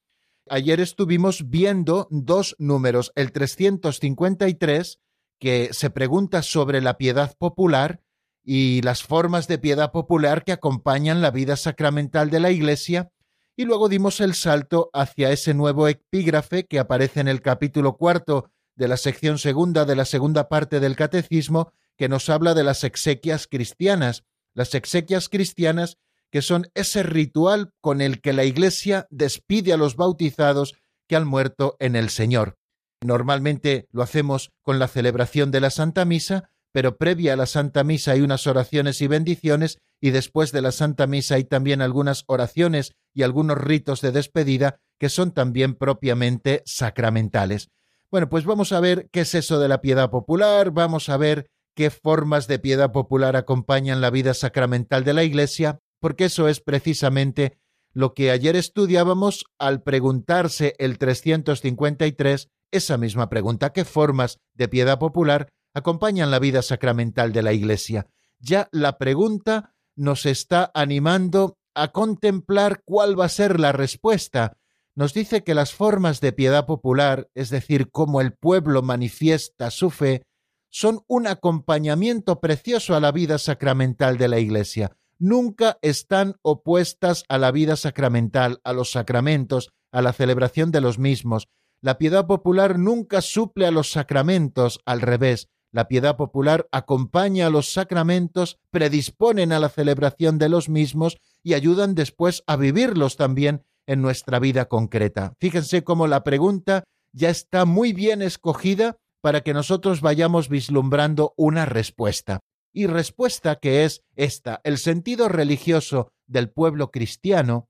Ayer 0.49 0.81
estuvimos 0.81 1.49
viendo 1.49 2.09
dos 2.11 2.57
números, 2.59 3.13
el 3.15 3.31
353, 3.31 4.99
que 5.39 5.69
se 5.73 5.91
pregunta 5.91 6.43
sobre 6.43 6.81
la 6.81 6.99
piedad 6.99 7.37
popular, 7.39 8.01
y 8.43 8.83
las 8.83 9.03
formas 9.03 9.49
de 9.49 9.59
piedad 9.59 9.93
popular 9.93 10.45
que 10.45 10.53
acompañan 10.53 11.21
la 11.21 11.31
vida 11.31 11.57
sacramental 11.57 12.31
de 12.31 12.41
la 12.41 12.51
Iglesia, 12.51 13.11
y 13.57 13.65
luego 13.65 13.89
dimos 13.89 14.21
el 14.21 14.35
salto 14.35 14.91
hacia 14.93 15.31
ese 15.33 15.55
nuevo 15.55 15.87
epígrafe 15.89 16.67
que 16.67 16.79
aparece 16.79 17.21
en 17.21 17.29
el 17.29 17.43
capítulo 17.43 17.97
cuarto 17.97 18.51
de 18.75 18.89
la 18.89 18.97
sección 18.97 19.39
segunda 19.39 19.85
de 19.85 19.97
la 19.97 20.05
segunda 20.05 20.49
parte 20.49 20.81
del 20.81 20.97
Catecismo, 20.97 21.73
que 21.97 22.09
nos 22.09 22.31
habla 22.31 22.55
de 22.55 22.65
las 22.65 22.85
exequias 22.85 23.47
cristianas, 23.47 24.25
las 24.55 24.75
exequias 24.75 25.29
cristianas 25.29 25.99
que 26.31 26.43
son 26.43 26.71
ese 26.75 27.03
ritual 27.03 27.75
con 27.81 28.01
el 28.01 28.21
que 28.21 28.33
la 28.33 28.45
Iglesia 28.45 29.07
despide 29.11 29.73
a 29.73 29.77
los 29.77 29.97
bautizados 29.97 30.77
que 31.09 31.17
han 31.17 31.27
muerto 31.27 31.77
en 31.81 31.97
el 31.97 32.09
Señor. 32.09 32.57
Normalmente 33.03 33.89
lo 33.91 34.03
hacemos 34.03 34.53
con 34.63 34.79
la 34.79 34.89
celebración 34.89 35.51
de 35.51 35.61
la 35.61 35.71
Santa 35.71 36.05
Misa, 36.05 36.51
pero 36.73 36.97
previa 36.97 37.33
a 37.33 37.37
la 37.37 37.47
Santa 37.47 37.85
Misa 37.85 38.13
hay 38.13 38.21
unas 38.21 38.47
oraciones 38.47 39.01
y 39.01 39.07
bendiciones 39.07 39.79
y 40.01 40.11
después 40.11 40.53
de 40.53 40.63
la 40.63 40.73
Santa 40.73 41.07
Misa 41.07 41.35
hay 41.35 41.45
también 41.45 41.83
algunas 41.83 42.25
oraciones 42.27 42.93
y 43.15 43.23
algunos 43.23 43.59
ritos 43.59 44.01
de 44.01 44.13
despedida 44.13 44.81
que 44.99 45.09
son 45.09 45.33
también 45.33 45.75
propiamente 45.75 46.63
sacramentales. 46.67 47.71
Bueno, 48.11 48.29
pues 48.29 48.45
vamos 48.45 48.73
a 48.73 48.81
ver 48.81 49.09
qué 49.13 49.21
es 49.21 49.35
eso 49.35 49.59
de 49.59 49.69
la 49.69 49.81
piedad 49.81 50.11
popular, 50.11 50.71
vamos 50.71 51.09
a 51.09 51.17
ver 51.17 51.51
qué 51.75 51.91
formas 51.91 52.47
de 52.47 52.59
piedad 52.59 52.93
popular 52.93 53.37
acompañan 53.37 54.01
la 54.01 54.11
vida 54.11 54.35
sacramental 54.35 55.05
de 55.05 55.15
la 55.15 55.25
Iglesia, 55.25 55.79
porque 56.01 56.25
eso 56.27 56.49
es 56.49 56.61
precisamente 56.61 57.59
lo 57.93 58.15
que 58.15 58.31
ayer 58.31 58.57
estudiábamos 58.57 59.45
al 59.59 59.83
preguntarse 59.83 60.75
el 60.79 60.99
353 60.99 62.49
esa 62.73 62.97
misma 62.99 63.29
pregunta, 63.29 63.73
¿qué 63.73 63.85
formas 63.85 64.39
de 64.55 64.69
piedad 64.69 64.99
popular 64.99 65.49
acompañan 65.75 66.31
la 66.31 66.39
vida 66.39 66.63
sacramental 66.63 67.33
de 67.33 67.43
la 67.43 67.53
Iglesia. 67.53 68.07
Ya 68.39 68.69
la 68.73 68.99
pregunta 68.99 69.75
nos 69.97 70.27
está 70.27 70.71
animando 70.75 71.59
a 71.75 71.93
contemplar 71.93 72.83
cuál 72.85 73.19
va 73.19 73.27
a 73.27 73.29
ser 73.29 73.61
la 73.61 73.73
respuesta. 73.73 74.57
Nos 74.95 75.15
dice 75.15 75.45
que 75.45 75.55
las 75.55 75.73
formas 75.73 76.21
de 76.21 76.33
piedad 76.33 76.67
popular, 76.67 77.29
es 77.35 77.51
decir, 77.51 77.91
cómo 77.91 78.21
el 78.21 78.33
pueblo 78.33 78.83
manifiesta 78.83 79.71
su 79.71 79.91
fe, 79.91 80.23
son 80.71 81.03
un 81.07 81.27
acompañamiento 81.27 82.41
precioso 82.41 82.95
a 82.95 83.01
la 83.01 83.13
vida 83.13 83.39
sacramental 83.39 84.19
de 84.19 84.29
la 84.29 84.39
Iglesia. 84.39 84.97
Nunca 85.19 85.79
están 85.83 86.37
opuestas 86.43 87.25
a 87.29 87.39
la 87.39 87.51
vida 87.51 87.77
sacramental, 87.77 88.61
a 88.65 88.73
los 88.73 88.93
sacramentos, 88.93 89.71
a 89.93 90.01
la 90.01 90.13
celebración 90.13 90.71
de 90.71 90.81
los 90.81 90.99
mismos. 90.99 91.49
La 91.83 91.99
piedad 91.99 92.27
popular 92.27 92.79
nunca 92.79 93.21
suple 93.21 93.67
a 93.67 93.71
los 93.71 93.91
sacramentos, 93.91 94.81
al 94.87 95.01
revés, 95.01 95.49
la 95.73 95.89
piedad 95.89 96.17
popular 96.17 96.69
acompaña 96.73 97.47
a 97.47 97.51
los 97.51 97.73
sacramentos, 97.73 98.59
predisponen 98.71 99.53
a 99.53 99.61
la 99.61 99.69
celebración 99.69 100.39
de 100.39 100.49
los 100.49 100.69
mismos 100.69 101.19
y 101.43 101.55
ayudan 101.55 101.95
después 101.95 102.43
a 102.47 102.57
vivirlos 102.57 103.17
también 103.17 103.63
en 103.87 104.03
nuestra 104.03 104.39
vida 104.39 104.67
concreta. 104.67 105.35
Fíjense 105.39 105.85
cómo 105.85 106.07
la 106.07 106.23
pregunta 106.23 106.85
ya 107.13 107.31
está 107.31 107.65
muy 107.65 107.93
bien 107.93 108.23
escogida 108.23 108.97
para 109.21 109.43
que 109.43 109.55
nosotros 109.55 110.01
vayamos 110.01 110.49
vislumbrando 110.49 111.35
una 111.37 111.67
respuesta. 111.67 112.41
Y 112.73 112.87
respuesta 112.87 113.57
que 113.57 113.85
es 113.85 114.03
esta, 114.17 114.61
el 114.65 114.79
sentido 114.79 115.29
religioso 115.29 116.13
del 116.27 116.51
pueblo 116.51 116.91
cristiano 116.91 117.69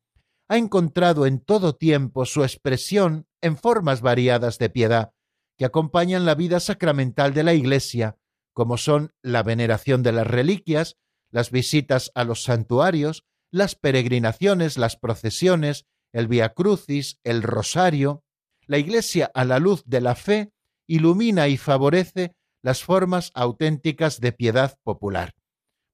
ha 0.48 0.58
encontrado 0.58 1.26
en 1.26 1.40
todo 1.40 1.74
tiempo 1.74 2.26
su 2.26 2.42
expresión 2.42 3.26
en 3.40 3.56
formas 3.56 4.02
variadas 4.02 4.58
de 4.58 4.68
piedad, 4.68 5.12
que 5.60 5.66
acompañan 5.66 6.24
la 6.24 6.34
vida 6.34 6.58
sacramental 6.58 7.34
de 7.34 7.42
la 7.42 7.52
Iglesia, 7.52 8.16
como 8.54 8.78
son 8.78 9.12
la 9.20 9.42
veneración 9.42 10.02
de 10.02 10.10
las 10.10 10.26
reliquias, 10.26 10.96
las 11.30 11.50
visitas 11.50 12.10
a 12.14 12.24
los 12.24 12.44
santuarios, 12.44 13.26
las 13.50 13.74
peregrinaciones, 13.74 14.78
las 14.78 14.96
procesiones, 14.96 15.84
el 16.14 16.28
Via 16.28 16.54
Crucis, 16.54 17.20
el 17.24 17.42
Rosario. 17.42 18.24
La 18.68 18.78
Iglesia, 18.78 19.30
a 19.34 19.44
la 19.44 19.58
luz 19.58 19.82
de 19.84 20.00
la 20.00 20.14
fe, 20.14 20.50
ilumina 20.86 21.48
y 21.48 21.58
favorece 21.58 22.34
las 22.62 22.82
formas 22.82 23.30
auténticas 23.34 24.18
de 24.18 24.32
piedad 24.32 24.78
popular. 24.82 25.34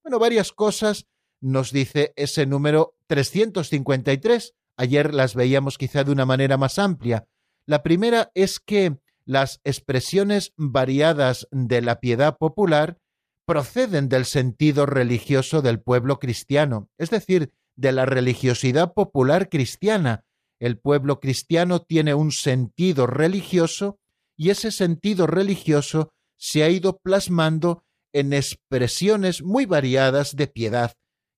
Bueno, 0.05 0.21
varias 0.21 0.53
cosas 0.53 1.09
nos 1.41 1.73
dice 1.73 2.13
ese 2.15 2.47
número 2.47 2.95
353. 3.09 4.55
Ayer 4.77 5.13
las 5.13 5.35
veíamos 5.35 5.77
quizá 5.77 6.05
de 6.05 6.13
una 6.13 6.25
manera 6.25 6.57
más 6.57 6.79
amplia. 6.79 7.27
La 7.67 7.83
primera 7.83 8.31
es 8.35 8.61
que 8.61 9.01
las 9.27 9.61
expresiones 9.65 10.53
variadas 10.57 11.49
de 11.51 11.83
la 11.83 12.01
piedad 12.01 12.39
popular 12.39 12.99
proceden 13.45 14.09
del 14.09 14.25
sentido 14.25 14.87
religioso 14.87 15.63
del 15.63 15.81
pueblo 15.81 16.19
cristiano, 16.19 16.89
es 16.99 17.11
decir, 17.11 17.53
de 17.77 17.93
la 17.93 18.07
religiosidad 18.07 18.95
popular 18.95 19.49
cristiana. 19.49 20.25
El 20.59 20.79
pueblo 20.79 21.21
cristiano 21.21 21.81
tiene 21.81 22.15
un 22.15 22.33
sentido 22.33 23.07
religioso 23.07 23.99
y 24.37 24.51
ese 24.51 24.71
sentido 24.71 25.27
religioso 25.27 26.13
se 26.39 26.63
ha 26.63 26.71
ido 26.71 26.99
plasmando 26.99 27.85
en 28.13 28.33
expresiones 28.33 29.43
muy 29.43 29.67
variadas 29.67 30.37
de 30.37 30.47
piedad, 30.47 30.93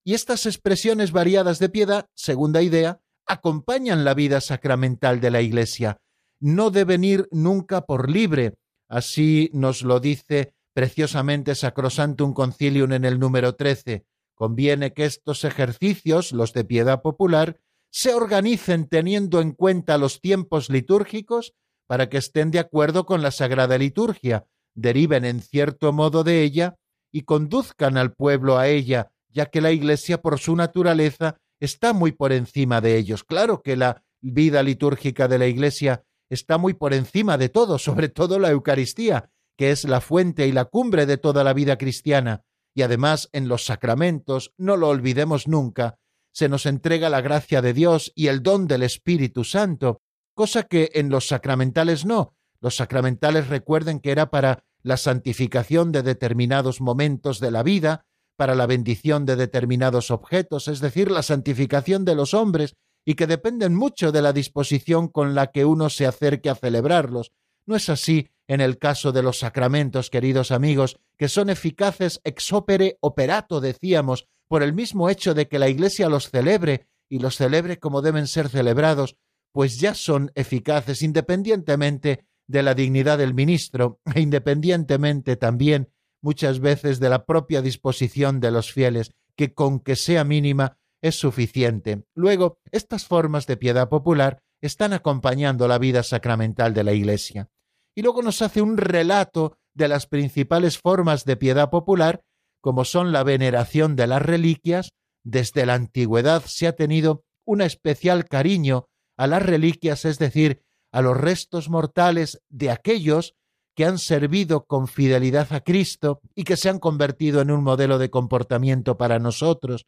Y 0.05 0.15
estas 0.15 0.47
expresiones 0.47 1.13
variadas 1.13 1.59
de 1.59 1.69
piedad, 1.69 2.07
segunda 2.15 2.63
idea, 2.63 3.01
acompañan 3.27 4.05
la 4.05 4.15
vida 4.15 4.41
sacramental 4.41 5.21
de 5.21 5.31
la 5.31 5.43
Iglesia. 5.43 5.99
No 6.41 6.71
deben 6.71 7.05
ir 7.05 7.29
nunca 7.31 7.83
por 7.83 8.11
libre. 8.11 8.55
Así 8.89 9.51
nos 9.53 9.83
lo 9.83 10.01
dice 10.01 10.55
preciosamente 10.73 11.55
Sacrosantum 11.55 12.33
Concilium 12.33 12.93
en 12.93 13.05
el 13.05 13.19
número 13.19 13.55
13. 13.55 14.05
Conviene 14.35 14.93
que 14.93 15.05
estos 15.05 15.45
ejercicios, 15.45 16.33
los 16.33 16.53
de 16.53 16.65
piedad 16.65 17.03
popular, 17.03 17.59
se 17.91 18.15
organicen 18.15 18.87
teniendo 18.87 19.41
en 19.41 19.53
cuenta 19.53 19.99
los 19.99 20.21
tiempos 20.21 20.71
litúrgicos 20.71 21.55
para 21.87 22.09
que 22.09 22.19
estén 22.19 22.51
de 22.51 22.59
acuerdo 22.59 23.07
con 23.07 23.23
la 23.23 23.31
Sagrada 23.31 23.79
Liturgia, 23.79 24.47
deriven 24.75 25.25
en 25.25 25.41
cierto 25.41 25.93
modo 25.93 26.23
de 26.23 26.43
ella 26.43 26.77
y 27.11 27.23
conduzcan 27.23 27.97
al 27.97 28.13
pueblo 28.13 28.59
a 28.59 28.69
ella, 28.69 29.11
ya 29.29 29.47
que 29.47 29.61
la 29.61 29.73
Iglesia 29.73 30.21
por 30.21 30.39
su 30.39 30.55
naturaleza 30.55 31.39
está 31.61 31.93
muy 31.93 32.13
por 32.13 32.33
encima 32.33 32.81
de 32.81 32.97
ellos. 32.97 33.25
Claro 33.25 33.63
que 33.63 33.77
la 33.77 34.05
vida 34.21 34.63
litúrgica 34.63 35.27
de 35.27 35.39
la 35.39 35.47
Iglesia 35.47 36.05
está 36.31 36.59
muy 36.59 36.75
por 36.75 36.95
encima 36.95 37.39
de 37.39 37.49
todo, 37.49 37.79
sobre 37.79 38.09
todo 38.09 38.39
la 38.39 38.51
Eucaristía, 38.51 39.31
que 39.57 39.71
es 39.71 39.85
la 39.85 40.01
fuente 40.01 40.47
y 40.47 40.53
la 40.53 40.67
cumbre 40.67 41.07
de 41.07 41.19
toda 41.19 41.45
la 41.45 41.53
vida 41.53 41.79
cristiana, 41.79 42.45
y 42.75 42.83
además 42.83 43.29
en 43.33 43.49
los 43.49 43.65
sacramentos, 43.65 44.53
no 44.57 44.77
lo 44.77 44.89
olvidemos 44.89 45.49
nunca, 45.49 45.99
se 46.33 46.49
nos 46.49 46.67
entrega 46.67 47.11
la 47.11 47.21
gracia 47.21 47.63
de 47.63 47.73
Dios 47.73 48.13
y 48.15 48.29
el 48.29 48.43
don 48.43 48.69
del 48.69 48.85
Espíritu 48.85 49.43
Santo, 49.43 50.03
cosa 50.35 50.63
que 50.63 50.93
en 50.95 51.11
los 51.11 51.27
sacramentales 51.27 52.07
no. 52.07 52.37
Los 52.61 52.77
sacramentales 52.77 53.49
recuerden 53.49 53.99
que 53.99 54.13
era 54.13 54.31
para 54.31 54.65
la 54.83 54.97
santificación 54.97 55.91
de 55.91 56.03
determinados 56.03 56.81
momentos 56.81 57.41
de 57.41 57.51
la 57.51 57.65
vida, 57.65 58.07
para 58.37 58.55
la 58.55 58.67
bendición 58.67 59.27
de 59.27 59.35
determinados 59.35 60.13
objetos, 60.13 60.69
es 60.69 60.79
decir, 60.79 61.11
la 61.11 61.25
santificación 61.25 62.05
de 62.05 62.15
los 62.15 62.35
hombres, 62.35 62.77
y 63.05 63.15
que 63.15 63.27
dependen 63.27 63.75
mucho 63.75 64.13
de 64.13 64.23
la 64.23 64.33
disposición 64.33 65.09
con 65.09 65.35
la 65.35 65.49
que 65.49 65.65
uno 65.65 65.91
se 65.91 66.07
acerque 66.07 66.51
a 66.51 66.55
celebrarlos. 66.55 67.33
No 67.67 67.77
es 67.77 67.89
así 67.89 68.29
en 68.47 68.61
el 68.61 68.79
caso 68.79 69.13
de 69.13 69.23
los 69.23 69.39
sacramentos, 69.39 70.11
queridos 70.11 70.51
amigos, 70.51 70.99
que 71.17 71.29
son 71.29 71.51
eficaces 71.51 72.21
ex 72.25 72.53
opere 72.53 72.97
operato, 73.01 73.61
decíamos, 73.61 74.27
por 74.49 74.63
el 74.63 74.73
mismo 74.73 75.11
hecho 75.11 75.35
de 75.35 75.49
que 75.49 75.59
la 75.59 75.69
Iglesia 75.69 76.09
los 76.09 76.31
celebre 76.31 76.87
y 77.11 77.19
los 77.19 77.37
celebre 77.37 77.79
como 77.79 78.01
deben 78.01 78.27
ser 78.27 78.49
celebrados, 78.49 79.17
pues 79.53 79.79
ya 79.79 79.95
son 79.95 80.33
eficaces 80.35 81.03
independientemente 81.03 82.25
de 82.47 82.63
la 82.63 82.75
dignidad 82.75 83.19
del 83.19 83.35
ministro 83.35 84.01
e 84.15 84.21
independientemente 84.21 85.37
también 85.37 85.91
muchas 86.23 86.61
veces 86.61 87.01
de 87.01 87.11
la 87.11 87.27
propia 87.27 87.63
disposición 87.63 88.41
de 88.41 88.51
los 88.51 88.73
fieles, 88.73 89.13
que 89.37 89.55
con 89.55 89.81
que 89.81 89.95
sea 89.95 90.25
mínima 90.25 90.78
es 91.03 91.19
suficiente. 91.19 92.05
Luego, 92.15 92.59
estas 92.71 93.07
formas 93.07 93.47
de 93.47 93.57
piedad 93.57 93.89
popular 93.89 94.43
están 94.61 94.93
acompañando 94.93 95.69
la 95.69 95.79
vida 95.79 96.03
sacramental 96.03 96.75
de 96.75 96.85
la 96.85 96.93
Iglesia. 96.93 97.49
Y 97.95 98.03
luego 98.03 98.23
nos 98.23 98.43
hace 98.43 98.63
un 98.63 98.77
relato 98.77 99.59
de 99.75 99.89
las 99.89 100.07
principales 100.07 100.79
formas 100.79 101.25
de 101.25 101.37
piedad 101.37 101.71
popular, 101.71 102.23
como 102.61 102.85
son 102.85 103.13
la 103.13 103.23
veneración 103.23 103.97
de 103.97 104.07
las 104.07 104.23
reliquias. 104.23 104.91
Desde 105.25 105.67
la 105.67 105.75
antigüedad 105.75 106.43
se 106.47 106.67
ha 106.67 106.73
tenido 106.73 107.25
un 107.45 107.61
especial 107.61 108.25
cariño 108.27 108.89
a 109.17 109.27
las 109.27 109.43
reliquias, 109.43 110.05
es 110.05 110.19
decir, 110.19 110.63
a 110.93 111.03
los 111.03 111.17
restos 111.17 111.69
mortales 111.69 112.41
de 112.49 112.71
aquellos 112.71 113.35
que 113.75 113.85
han 113.85 113.99
servido 113.99 114.65
con 114.67 114.89
fidelidad 114.89 115.53
a 115.53 115.61
Cristo 115.61 116.21
y 116.35 116.45
que 116.45 116.57
se 116.57 116.69
han 116.69 116.81
convertido 116.81 117.41
en 117.41 117.51
un 117.51 117.63
modelo 117.63 117.99
de 117.99 118.11
comportamiento 118.11 118.97
para 118.97 119.19
nosotros. 119.19 119.87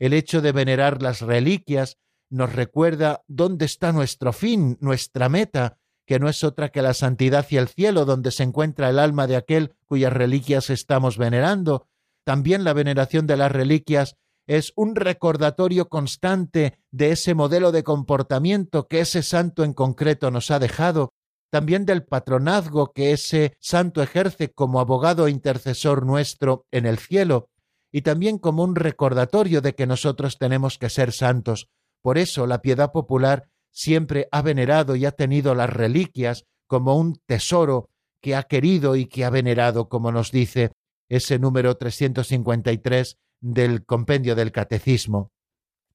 El 0.00 0.14
hecho 0.14 0.40
de 0.40 0.52
venerar 0.52 1.02
las 1.02 1.20
reliquias 1.20 1.98
nos 2.30 2.54
recuerda 2.54 3.22
dónde 3.28 3.66
está 3.66 3.92
nuestro 3.92 4.32
fin, 4.32 4.78
nuestra 4.80 5.28
meta, 5.28 5.76
que 6.06 6.18
no 6.18 6.28
es 6.28 6.42
otra 6.42 6.70
que 6.70 6.80
la 6.80 6.94
santidad 6.94 7.46
y 7.50 7.58
el 7.58 7.68
cielo, 7.68 8.06
donde 8.06 8.30
se 8.30 8.42
encuentra 8.42 8.88
el 8.88 8.98
alma 8.98 9.26
de 9.26 9.36
aquel 9.36 9.74
cuyas 9.84 10.12
reliquias 10.12 10.70
estamos 10.70 11.18
venerando. 11.18 11.86
También 12.24 12.64
la 12.64 12.72
veneración 12.72 13.26
de 13.26 13.36
las 13.36 13.52
reliquias 13.52 14.16
es 14.46 14.72
un 14.74 14.96
recordatorio 14.96 15.88
constante 15.88 16.78
de 16.90 17.12
ese 17.12 17.34
modelo 17.34 17.70
de 17.70 17.84
comportamiento 17.84 18.88
que 18.88 19.00
ese 19.00 19.22
santo 19.22 19.64
en 19.64 19.74
concreto 19.74 20.30
nos 20.30 20.50
ha 20.50 20.58
dejado, 20.58 21.12
también 21.50 21.84
del 21.84 22.04
patronazgo 22.04 22.92
que 22.92 23.12
ese 23.12 23.54
santo 23.60 24.02
ejerce 24.02 24.50
como 24.50 24.80
abogado 24.80 25.26
e 25.26 25.30
intercesor 25.30 26.06
nuestro 26.06 26.66
en 26.70 26.86
el 26.86 26.98
cielo, 26.98 27.49
y 27.92 28.02
también 28.02 28.38
como 28.38 28.62
un 28.62 28.76
recordatorio 28.76 29.60
de 29.60 29.74
que 29.74 29.86
nosotros 29.86 30.38
tenemos 30.38 30.78
que 30.78 30.90
ser 30.90 31.12
santos. 31.12 31.68
Por 32.02 32.18
eso 32.18 32.46
la 32.46 32.62
piedad 32.62 32.92
popular 32.92 33.48
siempre 33.70 34.28
ha 34.32 34.42
venerado 34.42 34.96
y 34.96 35.06
ha 35.06 35.12
tenido 35.12 35.54
las 35.54 35.70
reliquias 35.70 36.44
como 36.66 36.96
un 36.96 37.20
tesoro 37.26 37.90
que 38.20 38.34
ha 38.36 38.44
querido 38.44 38.96
y 38.96 39.06
que 39.06 39.24
ha 39.24 39.30
venerado, 39.30 39.88
como 39.88 40.12
nos 40.12 40.30
dice 40.30 40.72
ese 41.08 41.38
número 41.38 41.76
353 41.76 43.18
del 43.40 43.84
compendio 43.84 44.34
del 44.36 44.52
catecismo. 44.52 45.32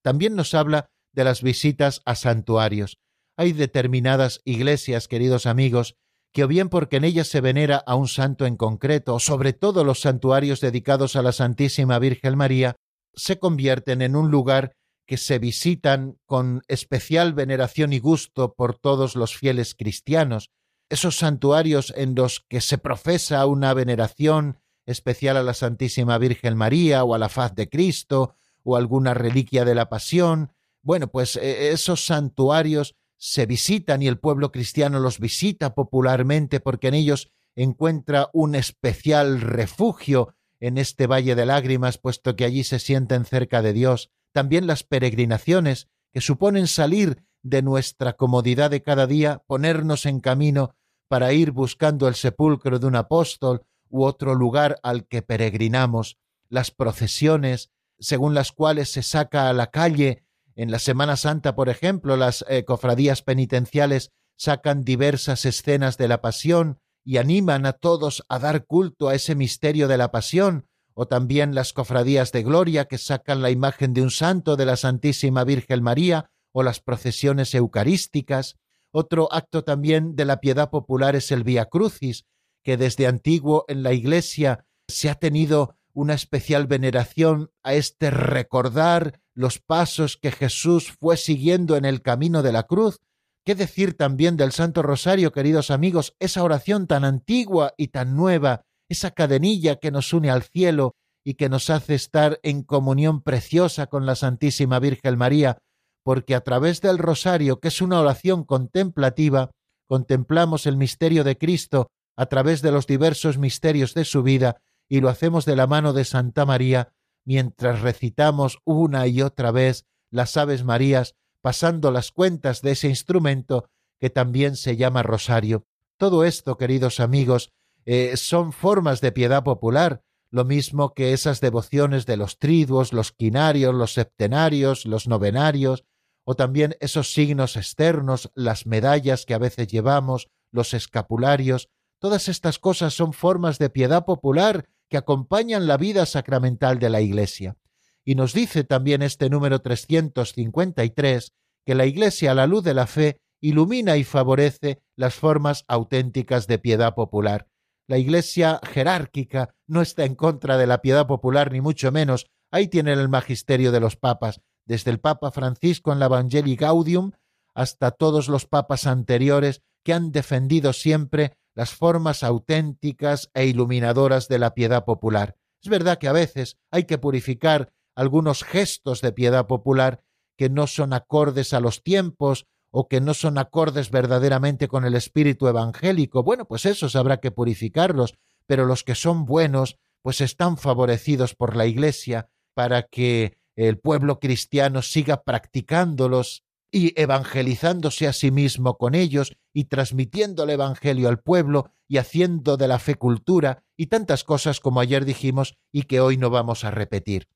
También 0.02 0.36
nos 0.36 0.54
habla 0.54 0.90
de 1.14 1.24
las 1.24 1.42
visitas 1.42 2.02
a 2.06 2.16
santuarios. 2.16 2.98
Hay 3.38 3.54
determinadas 3.54 4.42
iglesias, 4.44 5.08
queridos 5.08 5.46
amigos, 5.46 5.96
que 6.36 6.44
o 6.44 6.50
bien 6.50 6.68
porque 6.68 6.98
en 6.98 7.06
ellas 7.06 7.30
se 7.30 7.40
venera 7.40 7.78
a 7.78 7.96
un 7.96 8.10
santo 8.10 8.46
en 8.46 8.58
concreto, 8.58 9.16
o 9.16 9.20
sobre 9.22 9.54
todo 9.54 9.86
los 9.86 10.02
santuarios 10.02 10.60
dedicados 10.60 11.16
a 11.16 11.22
la 11.22 11.32
Santísima 11.32 11.98
Virgen 11.98 12.36
María, 12.36 12.76
se 13.14 13.40
convierten 13.40 14.02
en 14.02 14.18
un 14.18 14.32
lugar 14.32 14.76
que 15.08 15.16
se 15.16 15.40
visitan 15.40 16.18
con 16.26 16.62
especial 16.68 17.32
veneración 17.32 17.94
y 17.94 18.00
gusto 18.00 18.54
por 18.54 18.78
todos 18.78 19.16
los 19.16 19.38
fieles 19.38 19.76
cristianos, 19.76 20.50
esos 20.90 21.18
santuarios 21.18 21.94
en 21.96 22.16
los 22.16 22.42
que 22.50 22.60
se 22.60 22.78
profesa 22.78 23.46
una 23.46 23.74
veneración 23.74 24.60
especial 24.86 25.38
a 25.38 25.44
la 25.44 25.54
Santísima 25.54 26.18
Virgen 26.18 26.58
María 26.58 27.06
o 27.06 27.16
a 27.16 27.18
la 27.18 27.30
faz 27.30 27.56
de 27.56 27.70
Cristo 27.70 28.36
o 28.62 28.76
alguna 28.76 29.14
reliquia 29.14 29.64
de 29.64 29.74
la 29.74 29.88
Pasión. 29.88 30.52
Bueno, 30.82 31.08
pues 31.08 31.38
eh, 31.38 31.72
esos 31.72 32.06
santuarios 32.06 32.98
se 33.28 33.48
visitan 33.48 34.04
y 34.04 34.08
el 34.08 34.20
pueblo 34.20 34.52
cristiano 34.52 35.00
los 35.00 35.20
visita 35.20 35.74
popularmente 35.74 36.60
porque 36.60 36.90
en 36.90 36.94
ellos 36.94 37.32
encuentra 37.56 38.30
un 38.34 38.54
especial 38.54 39.42
refugio 39.42 40.36
en 40.60 40.78
este 40.78 41.08
valle 41.08 41.34
de 41.34 41.48
lágrimas, 41.48 41.98
puesto 41.98 42.36
que 42.36 42.46
allí 42.46 42.64
se 42.64 42.78
sienten 42.78 43.26
cerca 43.26 43.64
de 43.64 43.74
Dios. 43.74 44.12
También 44.32 44.68
las 44.68 44.84
peregrinaciones, 44.84 45.90
que 46.14 46.22
suponen 46.22 46.68
salir 46.68 47.24
de 47.42 47.64
nuestra 47.64 48.14
comodidad 48.14 48.70
de 48.70 48.84
cada 48.84 49.08
día, 49.08 49.42
ponernos 49.48 50.06
en 50.06 50.20
camino 50.20 50.76
para 51.08 51.34
ir 51.34 51.50
buscando 51.50 52.08
el 52.08 52.14
sepulcro 52.14 52.78
de 52.78 52.86
un 52.86 52.96
apóstol 52.96 53.66
u 53.90 54.04
otro 54.04 54.36
lugar 54.36 54.78
al 54.84 55.08
que 55.08 55.24
peregrinamos, 55.24 56.20
las 56.48 56.70
procesiones, 56.70 57.72
según 57.98 58.36
las 58.36 58.52
cuales 58.52 58.92
se 58.92 59.02
saca 59.02 59.50
a 59.50 59.54
la 59.54 59.72
calle 59.72 60.25
en 60.56 60.72
la 60.72 60.80
Semana 60.80 61.18
Santa, 61.18 61.56
por 61.56 61.70
ejemplo, 61.70 62.16
las 62.16 62.46
eh, 62.48 62.64
cofradías 62.64 63.22
penitenciales 63.22 64.12
sacan 64.38 64.84
diversas 64.84 65.46
escenas 65.46 65.98
de 65.98 66.08
la 66.08 66.22
pasión 66.22 66.80
y 67.04 67.18
animan 67.18 67.66
a 67.66 67.74
todos 67.74 68.24
a 68.30 68.40
dar 68.40 68.66
culto 68.66 69.10
a 69.10 69.16
ese 69.16 69.36
misterio 69.36 69.88
de 69.88 69.98
la 69.98 70.12
pasión, 70.12 70.68
o 70.94 71.08
también 71.08 71.54
las 71.54 71.74
cofradías 71.74 72.32
de 72.32 72.44
gloria 72.44 72.86
que 72.86 72.98
sacan 72.98 73.42
la 73.42 73.52
imagen 73.52 73.94
de 73.94 74.02
un 74.02 74.12
santo 74.12 74.56
de 74.56 74.66
la 74.66 74.78
Santísima 74.78 75.44
Virgen 75.44 75.84
María, 75.84 76.32
o 76.52 76.64
las 76.64 76.80
procesiones 76.80 77.54
eucarísticas. 77.54 78.56
Otro 78.92 79.32
acto 79.32 79.66
también 79.66 80.16
de 80.16 80.24
la 80.24 80.40
piedad 80.40 80.70
popular 80.70 81.18
es 81.18 81.32
el 81.32 81.44
Via 81.44 81.66
Crucis, 81.66 82.26
que 82.64 82.78
desde 82.78 83.08
antiguo 83.08 83.66
en 83.68 83.84
la 83.84 83.92
Iglesia 83.92 84.66
se 84.88 85.10
ha 85.10 85.16
tenido 85.16 85.76
una 85.96 86.14
especial 86.14 86.68
veneración 86.68 87.50
a 87.64 87.74
este 87.74 88.12
recordar 88.12 89.22
los 89.34 89.60
pasos 89.60 90.18
que 90.18 90.32
Jesús 90.32 90.92
fue 91.00 91.18
siguiendo 91.18 91.78
en 91.78 91.86
el 91.86 92.02
camino 92.02 92.44
de 92.44 92.52
la 92.52 92.64
cruz. 92.64 93.00
¿Qué 93.46 93.56
decir 93.56 93.96
también 93.96 94.36
del 94.36 94.52
Santo 94.52 94.82
Rosario, 94.82 95.32
queridos 95.32 95.72
amigos, 95.72 96.14
esa 96.20 96.44
oración 96.44 96.88
tan 96.88 97.06
antigua 97.06 97.74
y 97.78 97.88
tan 97.88 98.16
nueva, 98.16 98.66
esa 98.90 99.12
cadenilla 99.12 99.78
que 99.78 99.92
nos 99.92 100.12
une 100.14 100.30
al 100.30 100.44
cielo 100.44 100.96
y 101.24 101.36
que 101.36 101.48
nos 101.48 101.70
hace 101.70 101.96
estar 101.96 102.40
en 102.44 102.64
comunión 102.64 103.22
preciosa 103.22 103.88
con 103.88 104.06
la 104.06 104.16
Santísima 104.16 104.80
Virgen 104.80 105.18
María, 105.18 105.60
porque 106.04 106.36
a 106.36 106.42
través 106.42 106.82
del 106.82 106.98
Rosario, 106.98 107.60
que 107.60 107.70
es 107.70 107.82
una 107.82 108.02
oración 108.02 108.44
contemplativa, 108.44 109.52
contemplamos 109.88 110.66
el 110.66 110.76
misterio 110.76 111.24
de 111.24 111.38
Cristo 111.38 111.88
a 112.18 112.26
través 112.26 112.62
de 112.62 112.72
los 112.72 112.86
diversos 112.86 113.38
misterios 113.38 113.94
de 113.94 114.04
su 114.04 114.24
vida 114.24 114.58
y 114.88 115.02
lo 115.02 115.10
hacemos 115.10 115.46
de 115.46 115.56
la 115.56 115.68
mano 115.68 115.94
de 115.94 116.06
Santa 116.06 116.46
María 116.46 116.94
mientras 117.26 117.82
recitamos 117.82 118.60
una 118.64 119.08
y 119.08 119.22
otra 119.22 119.52
vez 119.52 119.86
las 120.12 120.38
Aves 120.38 120.64
Marías, 120.64 121.16
pasando 121.42 121.92
las 121.92 122.12
cuentas 122.12 122.62
de 122.62 122.72
ese 122.72 122.88
instrumento 122.88 123.70
que 124.00 124.10
también 124.10 124.56
se 124.56 124.78
llama 124.78 125.04
rosario. 125.04 125.66
Todo 125.98 126.24
esto, 126.24 126.58
queridos 126.58 127.00
amigos, 127.00 127.52
eh, 127.86 128.18
son 128.18 128.52
formas 128.52 129.02
de 129.02 129.12
piedad 129.12 129.44
popular, 129.44 130.04
lo 130.30 130.44
mismo 130.44 130.94
que 130.94 131.14
esas 131.14 131.42
devociones 131.42 132.06
de 132.06 132.18
los 132.18 132.40
triduos, 132.40 132.94
los 132.94 133.12
quinarios, 133.12 133.74
los 133.74 133.94
septenarios, 133.94 134.86
los 134.86 135.08
novenarios, 135.08 135.86
o 136.24 136.36
también 136.36 136.76
esos 136.80 137.14
signos 137.14 137.56
externos, 137.56 138.32
las 138.34 138.66
medallas 138.66 139.26
que 139.26 139.34
a 139.34 139.38
veces 139.38 139.68
llevamos, 139.68 140.30
los 140.52 140.74
escapularios, 140.74 141.70
todas 142.00 142.28
estas 142.28 142.60
cosas 142.60 142.94
son 142.94 143.14
formas 143.14 143.60
de 143.60 143.70
piedad 143.70 144.06
popular 144.06 144.68
que 144.90 144.98
acompañan 144.98 145.68
la 145.68 145.78
vida 145.78 146.06
sacramental 146.06 146.80
de 146.80 146.90
la 146.90 147.02
Iglesia. 147.02 147.58
Y 148.04 148.16
nos 148.16 148.34
dice 148.34 148.64
también 148.64 149.02
este 149.02 149.30
número 149.30 149.60
353 149.60 151.34
que 151.66 151.76
la 151.76 151.86
Iglesia 151.86 152.32
a 152.32 152.36
la 152.36 152.48
luz 152.48 152.64
de 152.64 152.74
la 152.74 152.88
fe 152.88 153.22
ilumina 153.42 153.98
y 153.98 154.04
favorece 154.04 154.82
las 154.96 155.16
formas 155.16 155.66
auténticas 155.68 156.48
de 156.48 156.60
piedad 156.60 156.94
popular, 156.94 157.48
la 157.88 158.00
Iglesia 158.00 158.60
jerárquica 158.64 159.54
no 159.68 159.82
está 159.82 160.06
en 160.06 160.16
contra 160.16 160.58
de 160.58 160.66
la 160.66 160.82
piedad 160.82 161.06
popular, 161.06 161.52
ni 161.52 161.62
mucho 161.62 161.92
menos. 161.92 162.26
Ahí 162.50 162.68
tienen 162.68 162.98
el 162.98 163.10
magisterio 163.10 163.72
de 163.72 163.80
los 163.80 163.96
papas, 163.96 164.42
desde 164.66 164.90
el 164.90 165.00
Papa 165.00 165.32
Francisco 165.32 165.94
en 165.94 166.00
la 166.00 166.08
Evangelii 166.08 166.56
Gaudium 166.56 167.12
hasta 167.54 167.92
todos 167.92 168.28
los 168.28 168.48
papas 168.48 168.88
anteriores 168.88 169.62
que 169.84 169.94
han 169.94 170.12
defendido 170.12 170.74
siempre 170.74 171.38
las 171.56 171.74
formas 171.74 172.24
auténticas 172.24 173.32
e 173.34 173.46
iluminadoras 173.46 174.28
de 174.28 174.40
la 174.40 174.54
piedad 174.54 174.86
popular. 174.86 175.38
Es 175.64 175.70
verdad 175.70 175.98
que 175.98 176.08
a 176.08 176.14
veces 176.14 176.58
hay 176.70 176.84
que 176.84 176.98
purificar 176.98 177.74
algunos 177.96 178.44
gestos 178.44 179.02
de 179.02 179.14
piedad 179.14 179.48
popular 179.48 180.04
que 180.38 180.50
no 180.50 180.68
son 180.68 180.94
acordes 180.94 181.54
a 181.54 181.60
los 181.60 181.82
tiempos 181.82 182.46
o 182.72 182.90
que 182.90 183.00
no 183.00 183.14
son 183.14 183.38
acordes 183.38 183.90
verdaderamente 183.90 184.68
con 184.68 184.84
el 184.84 184.96
espíritu 184.96 185.48
evangélico, 185.48 186.24
bueno, 186.24 186.46
pues 186.46 186.66
esos 186.66 186.98
habrá 186.98 187.22
que 187.22 187.32
purificarlos, 187.32 188.16
pero 188.48 188.66
los 188.66 188.84
que 188.84 188.96
son 188.96 189.26
buenos, 189.26 189.78
pues 190.02 190.20
están 190.20 190.58
favorecidos 190.58 191.36
por 191.36 191.56
la 191.56 191.66
Iglesia 191.66 192.30
para 192.54 192.84
que 192.84 193.38
el 193.56 193.80
pueblo 193.80 194.20
cristiano 194.20 194.82
siga 194.82 195.24
practicándolos 195.24 196.44
y 196.70 197.00
evangelizándose 197.02 198.08
a 198.08 198.14
sí 198.14 198.30
mismo 198.30 198.78
con 198.78 198.94
ellos 198.94 199.38
y 199.56 199.66
transmitiendo 199.66 200.44
el 200.44 200.50
Evangelio 200.50 201.08
al 201.08 201.22
pueblo 201.22 201.72
y 201.88 201.98
haciendo 201.98 202.58
de 202.58 202.68
la 202.68 202.78
fe 202.78 202.96
cultura 202.96 203.64
y 203.78 203.88
tantas 203.88 204.26
cosas 204.26 204.60
como 204.60 204.82
ayer 204.82 205.06
dijimos 205.06 205.58
y 205.72 205.84
que 205.84 206.02
hoy 206.02 206.18
no 206.18 206.30
vamos 206.30 206.66
a 206.66 206.72
repetir. 206.72 207.30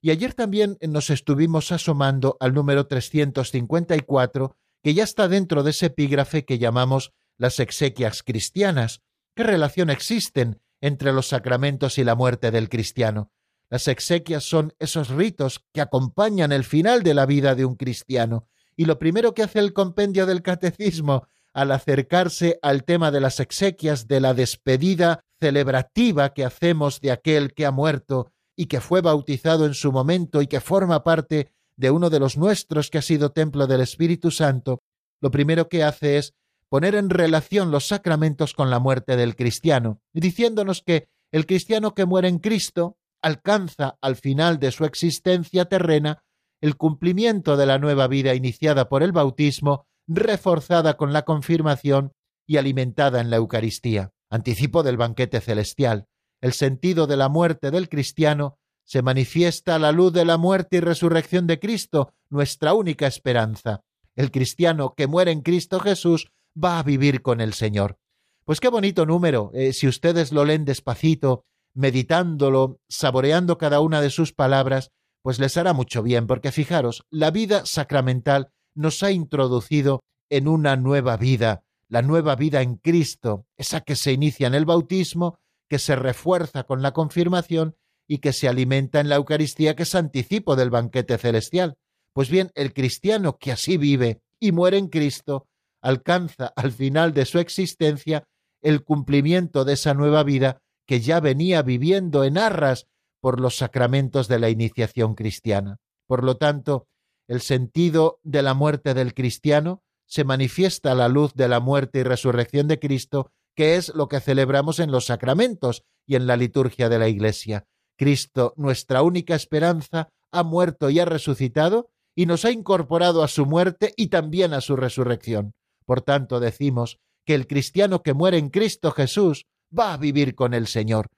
Y 0.00 0.10
ayer 0.10 0.32
también 0.32 0.78
nos 0.80 1.10
estuvimos 1.10 1.72
asomando 1.72 2.38
al 2.40 2.54
número 2.54 2.86
354 2.86 4.56
que 4.82 4.94
ya 4.94 5.04
está 5.04 5.28
dentro 5.28 5.62
de 5.62 5.72
ese 5.72 5.86
epígrafe 5.86 6.46
que 6.46 6.58
llamamos 6.58 7.12
las 7.36 7.60
exequias 7.60 8.22
cristianas. 8.22 9.02
¿Qué 9.34 9.42
relación 9.42 9.90
existen 9.90 10.62
entre 10.80 11.12
los 11.12 11.28
sacramentos 11.28 11.98
y 11.98 12.04
la 12.04 12.14
muerte 12.14 12.50
del 12.50 12.70
cristiano? 12.70 13.32
Las 13.68 13.86
exequias 13.86 14.44
son 14.44 14.72
esos 14.78 15.10
ritos 15.10 15.66
que 15.74 15.82
acompañan 15.82 16.52
el 16.52 16.64
final 16.64 17.02
de 17.02 17.12
la 17.12 17.26
vida 17.26 17.54
de 17.54 17.66
un 17.66 17.74
cristiano, 17.74 18.48
y 18.76 18.86
lo 18.86 18.98
primero 18.98 19.34
que 19.34 19.42
hace 19.42 19.58
el 19.58 19.74
compendio 19.74 20.24
del 20.24 20.40
catecismo 20.40 21.28
al 21.56 21.72
acercarse 21.72 22.58
al 22.60 22.84
tema 22.84 23.10
de 23.10 23.18
las 23.18 23.40
exequias, 23.40 24.06
de 24.06 24.20
la 24.20 24.34
despedida 24.34 25.24
celebrativa 25.40 26.34
que 26.34 26.44
hacemos 26.44 27.00
de 27.00 27.10
aquel 27.10 27.54
que 27.54 27.64
ha 27.64 27.70
muerto 27.70 28.30
y 28.54 28.66
que 28.66 28.82
fue 28.82 29.00
bautizado 29.00 29.64
en 29.64 29.72
su 29.72 29.90
momento 29.90 30.42
y 30.42 30.48
que 30.48 30.60
forma 30.60 31.02
parte 31.02 31.50
de 31.78 31.90
uno 31.90 32.10
de 32.10 32.20
los 32.20 32.36
nuestros 32.36 32.90
que 32.90 32.98
ha 32.98 33.02
sido 33.02 33.32
templo 33.32 33.66
del 33.66 33.80
Espíritu 33.80 34.30
Santo, 34.30 34.82
lo 35.22 35.30
primero 35.30 35.70
que 35.70 35.82
hace 35.82 36.18
es 36.18 36.34
poner 36.68 36.94
en 36.94 37.08
relación 37.08 37.70
los 37.70 37.86
sacramentos 37.86 38.52
con 38.52 38.68
la 38.68 38.78
muerte 38.78 39.16
del 39.16 39.34
cristiano, 39.34 40.02
diciéndonos 40.12 40.82
que 40.82 41.08
el 41.32 41.46
cristiano 41.46 41.94
que 41.94 42.04
muere 42.04 42.28
en 42.28 42.38
Cristo 42.38 42.98
alcanza 43.22 43.96
al 44.02 44.16
final 44.16 44.58
de 44.58 44.72
su 44.72 44.84
existencia 44.84 45.64
terrena 45.64 46.22
el 46.60 46.76
cumplimiento 46.76 47.56
de 47.56 47.64
la 47.64 47.78
nueva 47.78 48.08
vida 48.08 48.34
iniciada 48.34 48.90
por 48.90 49.02
el 49.02 49.12
bautismo, 49.12 49.86
reforzada 50.06 50.96
con 50.96 51.12
la 51.12 51.24
confirmación 51.24 52.12
y 52.46 52.58
alimentada 52.58 53.20
en 53.20 53.30
la 53.30 53.36
Eucaristía, 53.36 54.12
anticipo 54.30 54.82
del 54.82 54.96
banquete 54.96 55.40
celestial. 55.40 56.06
El 56.40 56.52
sentido 56.52 57.06
de 57.06 57.16
la 57.16 57.28
muerte 57.28 57.70
del 57.70 57.88
cristiano 57.88 58.58
se 58.84 59.02
manifiesta 59.02 59.74
a 59.74 59.78
la 59.78 59.90
luz 59.90 60.12
de 60.12 60.24
la 60.24 60.36
muerte 60.36 60.76
y 60.76 60.80
resurrección 60.80 61.46
de 61.46 61.58
Cristo, 61.58 62.12
nuestra 62.30 62.72
única 62.72 63.06
esperanza. 63.06 63.82
El 64.14 64.30
cristiano 64.30 64.94
que 64.96 65.08
muere 65.08 65.32
en 65.32 65.42
Cristo 65.42 65.80
Jesús 65.80 66.30
va 66.62 66.78
a 66.78 66.82
vivir 66.82 67.20
con 67.20 67.40
el 67.40 67.52
Señor. 67.52 67.98
Pues 68.44 68.60
qué 68.60 68.68
bonito 68.68 69.04
número, 69.04 69.50
eh, 69.54 69.72
si 69.72 69.88
ustedes 69.88 70.30
lo 70.30 70.44
leen 70.44 70.64
despacito, 70.64 71.44
meditándolo, 71.74 72.80
saboreando 72.88 73.58
cada 73.58 73.80
una 73.80 74.00
de 74.00 74.10
sus 74.10 74.32
palabras, 74.32 74.92
pues 75.20 75.40
les 75.40 75.56
hará 75.56 75.72
mucho 75.72 76.04
bien, 76.04 76.28
porque 76.28 76.52
fijaros, 76.52 77.04
la 77.10 77.32
vida 77.32 77.66
sacramental 77.66 78.52
nos 78.76 79.02
ha 79.02 79.10
introducido 79.10 80.04
en 80.30 80.48
una 80.48 80.76
nueva 80.76 81.16
vida, 81.16 81.64
la 81.88 82.02
nueva 82.02 82.36
vida 82.36 82.62
en 82.62 82.76
Cristo, 82.76 83.46
esa 83.56 83.80
que 83.80 83.96
se 83.96 84.12
inicia 84.12 84.46
en 84.46 84.54
el 84.54 84.64
bautismo, 84.64 85.38
que 85.68 85.78
se 85.78 85.96
refuerza 85.96 86.64
con 86.64 86.82
la 86.82 86.92
confirmación 86.92 87.76
y 88.06 88.18
que 88.18 88.32
se 88.32 88.48
alimenta 88.48 89.00
en 89.00 89.08
la 89.08 89.16
Eucaristía, 89.16 89.74
que 89.74 89.82
es 89.82 89.94
anticipo 89.94 90.56
del 90.56 90.70
banquete 90.70 91.18
celestial. 91.18 91.76
Pues 92.12 92.30
bien, 92.30 92.50
el 92.54 92.72
cristiano 92.72 93.36
que 93.38 93.52
así 93.52 93.76
vive 93.76 94.22
y 94.38 94.52
muere 94.52 94.78
en 94.78 94.88
Cristo, 94.88 95.48
alcanza 95.82 96.52
al 96.56 96.72
final 96.72 97.14
de 97.14 97.24
su 97.24 97.38
existencia 97.38 98.24
el 98.62 98.82
cumplimiento 98.84 99.64
de 99.64 99.74
esa 99.74 99.94
nueva 99.94 100.22
vida 100.22 100.62
que 100.86 101.00
ya 101.00 101.20
venía 101.20 101.62
viviendo 101.62 102.24
en 102.24 102.38
arras 102.38 102.86
por 103.20 103.40
los 103.40 103.56
sacramentos 103.56 104.28
de 104.28 104.38
la 104.38 104.50
iniciación 104.50 105.14
cristiana. 105.14 105.78
Por 106.06 106.22
lo 106.24 106.36
tanto, 106.36 106.86
el 107.28 107.40
sentido 107.40 108.20
de 108.22 108.42
la 108.42 108.54
muerte 108.54 108.94
del 108.94 109.14
cristiano 109.14 109.82
se 110.06 110.24
manifiesta 110.24 110.92
a 110.92 110.94
la 110.94 111.08
luz 111.08 111.34
de 111.34 111.48
la 111.48 111.60
muerte 111.60 112.00
y 112.00 112.02
resurrección 112.04 112.68
de 112.68 112.78
Cristo, 112.78 113.32
que 113.54 113.76
es 113.76 113.94
lo 113.94 114.08
que 114.08 114.20
celebramos 114.20 114.78
en 114.78 114.92
los 114.92 115.06
sacramentos 115.06 115.82
y 116.06 116.14
en 116.14 116.26
la 116.26 116.36
liturgia 116.36 116.88
de 116.88 116.98
la 116.98 117.08
Iglesia. 117.08 117.66
Cristo, 117.96 118.52
nuestra 118.56 119.02
única 119.02 119.34
esperanza, 119.34 120.10
ha 120.30 120.42
muerto 120.42 120.90
y 120.90 121.00
ha 121.00 121.04
resucitado 121.04 121.90
y 122.14 122.26
nos 122.26 122.44
ha 122.44 122.50
incorporado 122.50 123.22
a 123.22 123.28
su 123.28 123.46
muerte 123.46 123.92
y 123.96 124.08
también 124.08 124.54
a 124.54 124.60
su 124.60 124.76
resurrección. 124.76 125.54
Por 125.84 126.02
tanto, 126.02 126.40
decimos 126.40 126.98
que 127.24 127.34
el 127.34 127.46
cristiano 127.46 128.02
que 128.02 128.14
muere 128.14 128.38
en 128.38 128.50
Cristo 128.50 128.92
Jesús 128.92 129.46
va 129.76 129.92
a 129.92 129.96
vivir 129.96 130.34
con 130.34 130.54
el 130.54 130.66
Señor. 130.66 131.08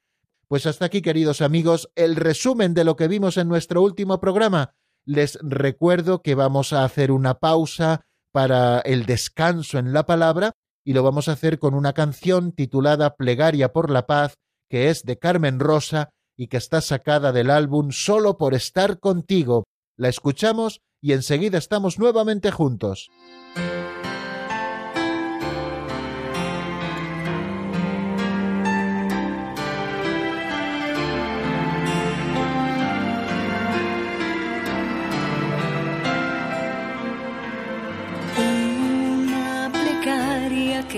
Pues 0.49 0.67
hasta 0.67 0.87
aquí, 0.87 1.03
queridos 1.03 1.43
amigos, 1.43 1.91
el 1.95 2.17
resumen 2.17 2.73
de 2.73 2.85
lo 2.85 2.97
que 2.97 3.09
vimos 3.09 3.37
en 3.37 3.49
nuestro 3.49 3.83
último 3.83 4.19
programa. 4.19 4.75
Les 5.09 5.39
recuerdo 5.41 6.21
que 6.21 6.35
vamos 6.35 6.75
a 6.75 6.85
hacer 6.85 7.13
una 7.13 7.39
pausa 7.39 8.03
para 8.31 8.81
el 8.81 9.07
descanso 9.07 9.79
en 9.79 9.95
la 9.95 10.05
palabra 10.05 10.53
y 10.85 10.93
lo 10.93 11.03
vamos 11.03 11.29
a 11.29 11.33
hacer 11.33 11.59
con 11.59 11.73
una 11.73 11.95
canción 11.95 12.53
titulada 12.53 13.17
Plegaria 13.17 13.73
por 13.73 13.91
la 13.91 14.07
Paz, 14.07 14.35
que 14.69 14.91
es 14.91 15.05
de 15.05 15.19
Carmen 15.19 15.61
Rosa 15.61 16.11
y 16.37 16.49
que 16.49 16.59
está 16.59 16.83
sacada 16.83 17.33
del 17.33 17.49
álbum 17.49 17.91
Solo 17.91 18.37
por 18.37 18.53
estar 18.53 19.01
contigo. 19.01 19.65
La 19.97 20.11
escuchamos 20.11 20.83
y 21.01 21.15
enseguida 21.15 21.57
estamos 21.57 21.99
nuevamente 21.99 22.51
juntos. 22.51 23.09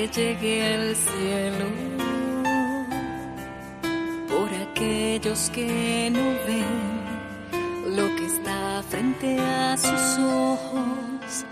Que 0.00 0.08
llegue 0.08 0.74
al 0.74 0.96
cielo 0.96 1.66
aquellos 4.70 5.50
que 5.50 6.10
no 6.10 6.24
ven 6.46 7.96
lo 7.96 8.06
que 8.16 8.24
está 8.24 8.82
frente 8.88 9.38
a 9.38 9.76
sus 9.76 10.18
ojos. 10.18 11.44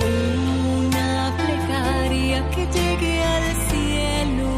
Una 0.00 1.32
plegaria 1.36 2.50
que 2.50 2.66
llegue 2.66 3.22
al 3.22 3.56
cielo 3.70 4.48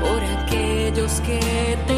por 0.00 0.20
aquellos 0.40 1.20
que 1.20 1.78
te 1.86 1.97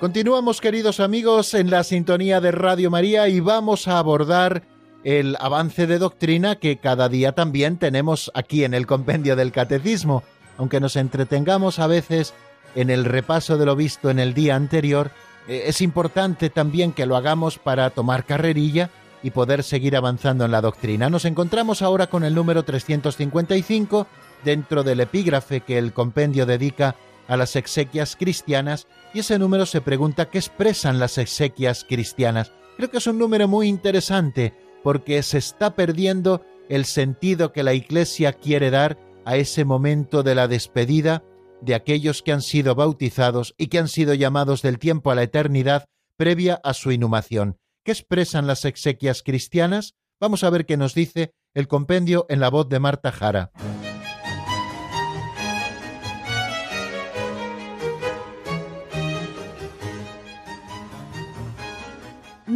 Continuamos, 0.00 0.62
queridos 0.62 0.98
amigos, 0.98 1.52
en 1.52 1.68
la 1.68 1.84
sintonía 1.84 2.40
de 2.40 2.52
Radio 2.52 2.90
María 2.90 3.28
y 3.28 3.40
vamos 3.40 3.86
a 3.86 3.98
abordar 3.98 4.62
el 5.04 5.36
avance 5.38 5.86
de 5.86 5.98
doctrina 5.98 6.56
que 6.56 6.78
cada 6.78 7.10
día 7.10 7.32
también 7.32 7.76
tenemos 7.76 8.32
aquí 8.32 8.64
en 8.64 8.72
el 8.72 8.86
compendio 8.86 9.36
del 9.36 9.52
Catecismo. 9.52 10.22
Aunque 10.56 10.80
nos 10.80 10.96
entretengamos 10.96 11.78
a 11.78 11.86
veces 11.86 12.32
en 12.74 12.88
el 12.88 13.04
repaso 13.04 13.58
de 13.58 13.66
lo 13.66 13.76
visto 13.76 14.08
en 14.08 14.20
el 14.20 14.32
día 14.32 14.56
anterior, 14.56 15.10
eh, 15.46 15.64
es 15.66 15.82
importante 15.82 16.48
también 16.48 16.92
que 16.92 17.04
lo 17.04 17.14
hagamos 17.14 17.58
para 17.58 17.90
tomar 17.90 18.24
carrerilla 18.24 18.88
y 19.22 19.32
poder 19.32 19.62
seguir 19.62 19.96
avanzando 19.96 20.46
en 20.46 20.50
la 20.50 20.62
doctrina. 20.62 21.10
Nos 21.10 21.26
encontramos 21.26 21.82
ahora 21.82 22.06
con 22.06 22.24
el 22.24 22.34
número 22.34 22.62
355 22.62 24.06
dentro 24.44 24.82
del 24.82 25.00
epígrafe 25.00 25.60
que 25.60 25.76
el 25.76 25.92
compendio 25.92 26.46
dedica 26.46 26.96
a 27.30 27.36
las 27.36 27.54
exequias 27.54 28.16
cristianas 28.16 28.88
y 29.14 29.20
ese 29.20 29.38
número 29.38 29.64
se 29.64 29.80
pregunta 29.80 30.28
qué 30.28 30.38
expresan 30.38 30.98
las 30.98 31.16
exequias 31.16 31.86
cristianas. 31.88 32.52
Creo 32.76 32.90
que 32.90 32.98
es 32.98 33.06
un 33.06 33.18
número 33.18 33.46
muy 33.46 33.68
interesante 33.68 34.52
porque 34.82 35.22
se 35.22 35.38
está 35.38 35.76
perdiendo 35.76 36.44
el 36.68 36.84
sentido 36.84 37.52
que 37.52 37.62
la 37.62 37.72
Iglesia 37.72 38.32
quiere 38.32 38.70
dar 38.70 38.98
a 39.24 39.36
ese 39.36 39.64
momento 39.64 40.24
de 40.24 40.34
la 40.34 40.48
despedida 40.48 41.22
de 41.60 41.76
aquellos 41.76 42.22
que 42.22 42.32
han 42.32 42.42
sido 42.42 42.74
bautizados 42.74 43.54
y 43.56 43.68
que 43.68 43.78
han 43.78 43.88
sido 43.88 44.14
llamados 44.14 44.60
del 44.60 44.80
tiempo 44.80 45.12
a 45.12 45.14
la 45.14 45.22
eternidad 45.22 45.84
previa 46.16 46.60
a 46.64 46.74
su 46.74 46.90
inhumación. 46.90 47.58
¿Qué 47.84 47.92
expresan 47.92 48.48
las 48.48 48.64
exequias 48.64 49.22
cristianas? 49.22 49.94
Vamos 50.18 50.42
a 50.42 50.50
ver 50.50 50.66
qué 50.66 50.76
nos 50.76 50.94
dice 50.94 51.32
el 51.54 51.68
compendio 51.68 52.26
en 52.28 52.40
la 52.40 52.50
voz 52.50 52.68
de 52.68 52.80
Marta 52.80 53.12
Jara. 53.12 53.52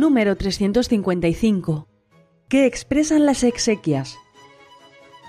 Número 0.05 0.37
355. 0.37 1.89
¿Qué 2.51 2.67
expresan 2.67 3.25
las 3.25 3.43
exequias? 3.43 4.19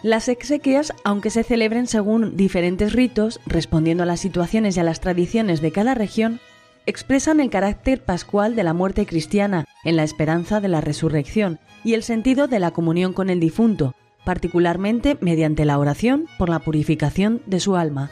Las 0.04 0.28
exequias, 0.28 0.92
aunque 1.06 1.30
se 1.30 1.46
celebren 1.46 1.88
según 1.88 2.36
diferentes 2.36 2.92
ritos, 2.92 3.40
respondiendo 3.46 4.04
a 4.04 4.06
las 4.06 4.20
situaciones 4.20 4.76
y 4.76 4.82
a 4.82 4.84
las 4.84 5.00
tradiciones 5.00 5.62
de 5.62 5.72
cada 5.72 5.94
región, 5.94 6.42
expresan 6.86 7.40
el 7.40 7.50
carácter 7.50 8.04
pascual 8.04 8.58
de 8.58 8.64
la 8.64 8.74
muerte 8.74 9.06
cristiana 9.06 9.64
en 9.86 9.96
la 9.96 10.04
esperanza 10.04 10.60
de 10.60 10.68
la 10.68 10.82
resurrección 10.82 11.58
y 11.86 11.94
el 11.94 12.04
sentido 12.04 12.50
de 12.50 12.60
la 12.60 12.72
comunión 12.72 13.14
con 13.14 13.30
el 13.30 13.40
difunto, 13.40 13.96
particularmente 14.26 15.18
mediante 15.22 15.64
la 15.64 15.80
oración 15.80 16.26
por 16.38 16.50
la 16.50 16.60
purificación 16.60 17.42
de 17.46 17.62
su 17.62 17.78
alma. 17.78 18.12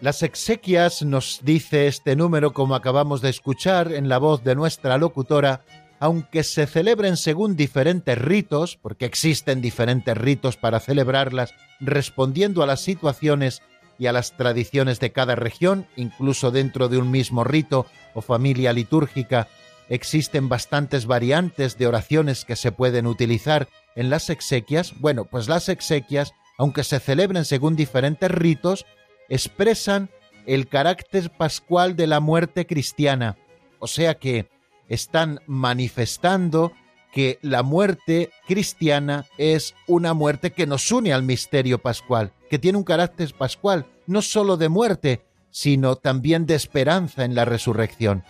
Las 0.00 0.22
exequias, 0.22 1.02
nos 1.02 1.40
dice 1.42 1.88
este 1.88 2.14
número 2.14 2.52
como 2.52 2.76
acabamos 2.76 3.20
de 3.20 3.30
escuchar 3.30 3.92
en 3.92 4.08
la 4.08 4.18
voz 4.18 4.44
de 4.44 4.54
nuestra 4.54 4.96
locutora, 4.96 5.64
aunque 5.98 6.44
se 6.44 6.68
celebren 6.68 7.16
según 7.16 7.56
diferentes 7.56 8.16
ritos, 8.16 8.78
porque 8.80 9.06
existen 9.06 9.60
diferentes 9.60 10.16
ritos 10.16 10.56
para 10.56 10.78
celebrarlas, 10.78 11.52
respondiendo 11.80 12.62
a 12.62 12.66
las 12.66 12.80
situaciones 12.80 13.60
y 13.98 14.06
a 14.06 14.12
las 14.12 14.36
tradiciones 14.36 15.00
de 15.00 15.10
cada 15.10 15.34
región, 15.34 15.88
incluso 15.96 16.52
dentro 16.52 16.88
de 16.88 16.98
un 16.98 17.10
mismo 17.10 17.42
rito 17.42 17.86
o 18.14 18.20
familia 18.20 18.72
litúrgica, 18.72 19.48
existen 19.88 20.48
bastantes 20.48 21.06
variantes 21.06 21.76
de 21.76 21.88
oraciones 21.88 22.44
que 22.44 22.54
se 22.54 22.70
pueden 22.70 23.08
utilizar 23.08 23.66
en 23.96 24.10
las 24.10 24.30
exequias. 24.30 24.94
Bueno, 25.00 25.24
pues 25.24 25.48
las 25.48 25.68
exequias, 25.68 26.34
aunque 26.56 26.84
se 26.84 27.00
celebren 27.00 27.44
según 27.44 27.74
diferentes 27.74 28.30
ritos, 28.30 28.86
expresan 29.28 30.10
el 30.46 30.68
carácter 30.68 31.30
pascual 31.30 31.96
de 31.96 32.06
la 32.06 32.20
muerte 32.20 32.66
cristiana, 32.66 33.36
o 33.78 33.86
sea 33.86 34.14
que 34.18 34.48
están 34.88 35.40
manifestando 35.46 36.72
que 37.12 37.38
la 37.42 37.62
muerte 37.62 38.30
cristiana 38.46 39.26
es 39.38 39.74
una 39.86 40.14
muerte 40.14 40.52
que 40.52 40.66
nos 40.66 40.90
une 40.90 41.12
al 41.12 41.22
misterio 41.22 41.78
pascual, 41.78 42.32
que 42.50 42.58
tiene 42.58 42.78
un 42.78 42.84
carácter 42.84 43.32
pascual, 43.34 43.86
no 44.06 44.22
sólo 44.22 44.56
de 44.56 44.68
muerte, 44.68 45.24
sino 45.50 45.96
también 45.96 46.46
de 46.46 46.54
esperanza 46.54 47.24
en 47.24 47.34
la 47.34 47.44
resurrección, 47.44 48.24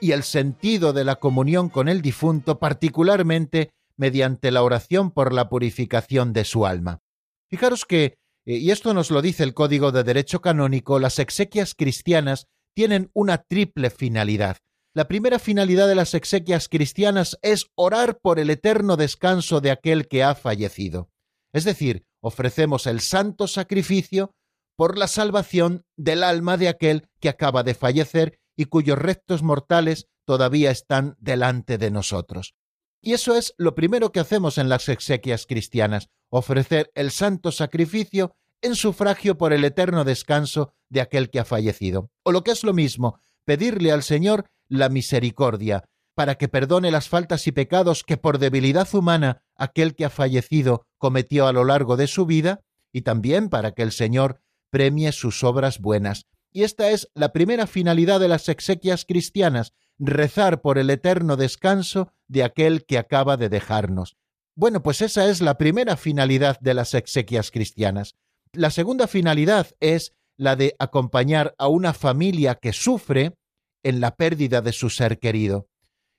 y 0.00 0.12
el 0.12 0.22
sentido 0.22 0.92
de 0.92 1.04
la 1.04 1.16
comunión 1.16 1.68
con 1.68 1.88
el 1.88 2.02
difunto 2.02 2.58
particularmente 2.58 3.70
mediante 3.96 4.50
la 4.50 4.62
oración 4.62 5.10
por 5.10 5.32
la 5.32 5.48
purificación 5.48 6.32
de 6.32 6.44
su 6.44 6.66
alma. 6.66 7.00
Fijaros 7.48 7.84
que 7.84 8.14
y 8.44 8.70
esto 8.70 8.94
nos 8.94 9.10
lo 9.10 9.22
dice 9.22 9.42
el 9.42 9.54
Código 9.54 9.92
de 9.92 10.02
Derecho 10.02 10.40
Canónico, 10.40 10.98
las 10.98 11.18
exequias 11.18 11.74
cristianas 11.74 12.46
tienen 12.74 13.10
una 13.12 13.38
triple 13.38 13.90
finalidad. 13.90 14.56
La 14.94 15.06
primera 15.06 15.38
finalidad 15.38 15.86
de 15.86 15.94
las 15.94 16.14
exequias 16.14 16.68
cristianas 16.68 17.38
es 17.42 17.66
orar 17.76 18.18
por 18.20 18.40
el 18.40 18.50
eterno 18.50 18.96
descanso 18.96 19.60
de 19.60 19.70
aquel 19.70 20.08
que 20.08 20.24
ha 20.24 20.34
fallecido. 20.34 21.10
Es 21.52 21.64
decir, 21.64 22.04
ofrecemos 22.20 22.86
el 22.86 23.00
santo 23.00 23.46
sacrificio 23.46 24.34
por 24.76 24.98
la 24.98 25.06
salvación 25.06 25.84
del 25.96 26.24
alma 26.24 26.56
de 26.56 26.68
aquel 26.68 27.08
que 27.20 27.28
acaba 27.28 27.62
de 27.62 27.74
fallecer 27.74 28.40
y 28.56 28.64
cuyos 28.64 28.98
restos 28.98 29.42
mortales 29.42 30.08
todavía 30.26 30.70
están 30.70 31.16
delante 31.18 31.78
de 31.78 31.90
nosotros. 31.90 32.54
Y 33.02 33.14
eso 33.14 33.34
es 33.34 33.54
lo 33.56 33.74
primero 33.74 34.12
que 34.12 34.20
hacemos 34.20 34.58
en 34.58 34.68
las 34.68 34.88
exequias 34.88 35.46
cristianas, 35.46 36.08
ofrecer 36.28 36.90
el 36.94 37.10
santo 37.10 37.50
sacrificio 37.52 38.34
en 38.62 38.74
sufragio 38.74 39.38
por 39.38 39.52
el 39.52 39.64
eterno 39.64 40.04
descanso 40.04 40.72
de 40.90 41.00
aquel 41.00 41.30
que 41.30 41.40
ha 41.40 41.44
fallecido. 41.44 42.10
O 42.22 42.32
lo 42.32 42.44
que 42.44 42.50
es 42.50 42.62
lo 42.62 42.74
mismo, 42.74 43.18
pedirle 43.44 43.90
al 43.92 44.02
Señor 44.02 44.50
la 44.68 44.88
misericordia, 44.88 45.84
para 46.14 46.34
que 46.34 46.48
perdone 46.48 46.90
las 46.90 47.08
faltas 47.08 47.46
y 47.46 47.52
pecados 47.52 48.04
que 48.04 48.18
por 48.18 48.38
debilidad 48.38 48.88
humana 48.94 49.42
aquel 49.56 49.94
que 49.94 50.04
ha 50.04 50.10
fallecido 50.10 50.86
cometió 50.98 51.46
a 51.46 51.52
lo 51.52 51.64
largo 51.64 51.96
de 51.96 52.06
su 52.06 52.26
vida, 52.26 52.60
y 52.92 53.02
también 53.02 53.48
para 53.48 53.72
que 53.72 53.82
el 53.82 53.92
Señor 53.92 54.40
premie 54.68 55.12
sus 55.12 55.42
obras 55.42 55.78
buenas. 55.78 56.26
Y 56.52 56.64
esta 56.64 56.90
es 56.90 57.08
la 57.14 57.32
primera 57.32 57.66
finalidad 57.66 58.20
de 58.20 58.28
las 58.28 58.48
exequias 58.48 59.04
cristianas, 59.06 59.72
rezar 60.00 60.62
por 60.62 60.78
el 60.78 60.90
eterno 60.90 61.36
descanso 61.36 62.12
de 62.26 62.42
aquel 62.42 62.84
que 62.84 62.98
acaba 62.98 63.36
de 63.36 63.48
dejarnos. 63.48 64.16
Bueno, 64.56 64.82
pues 64.82 65.02
esa 65.02 65.28
es 65.28 65.40
la 65.40 65.58
primera 65.58 65.96
finalidad 65.96 66.58
de 66.60 66.74
las 66.74 66.94
exequias 66.94 67.50
cristianas. 67.50 68.16
La 68.52 68.70
segunda 68.70 69.06
finalidad 69.06 69.68
es 69.78 70.14
la 70.36 70.56
de 70.56 70.74
acompañar 70.78 71.54
a 71.58 71.68
una 71.68 71.92
familia 71.92 72.56
que 72.56 72.72
sufre 72.72 73.34
en 73.82 74.00
la 74.00 74.16
pérdida 74.16 74.62
de 74.62 74.72
su 74.72 74.90
ser 74.90 75.18
querido. 75.18 75.68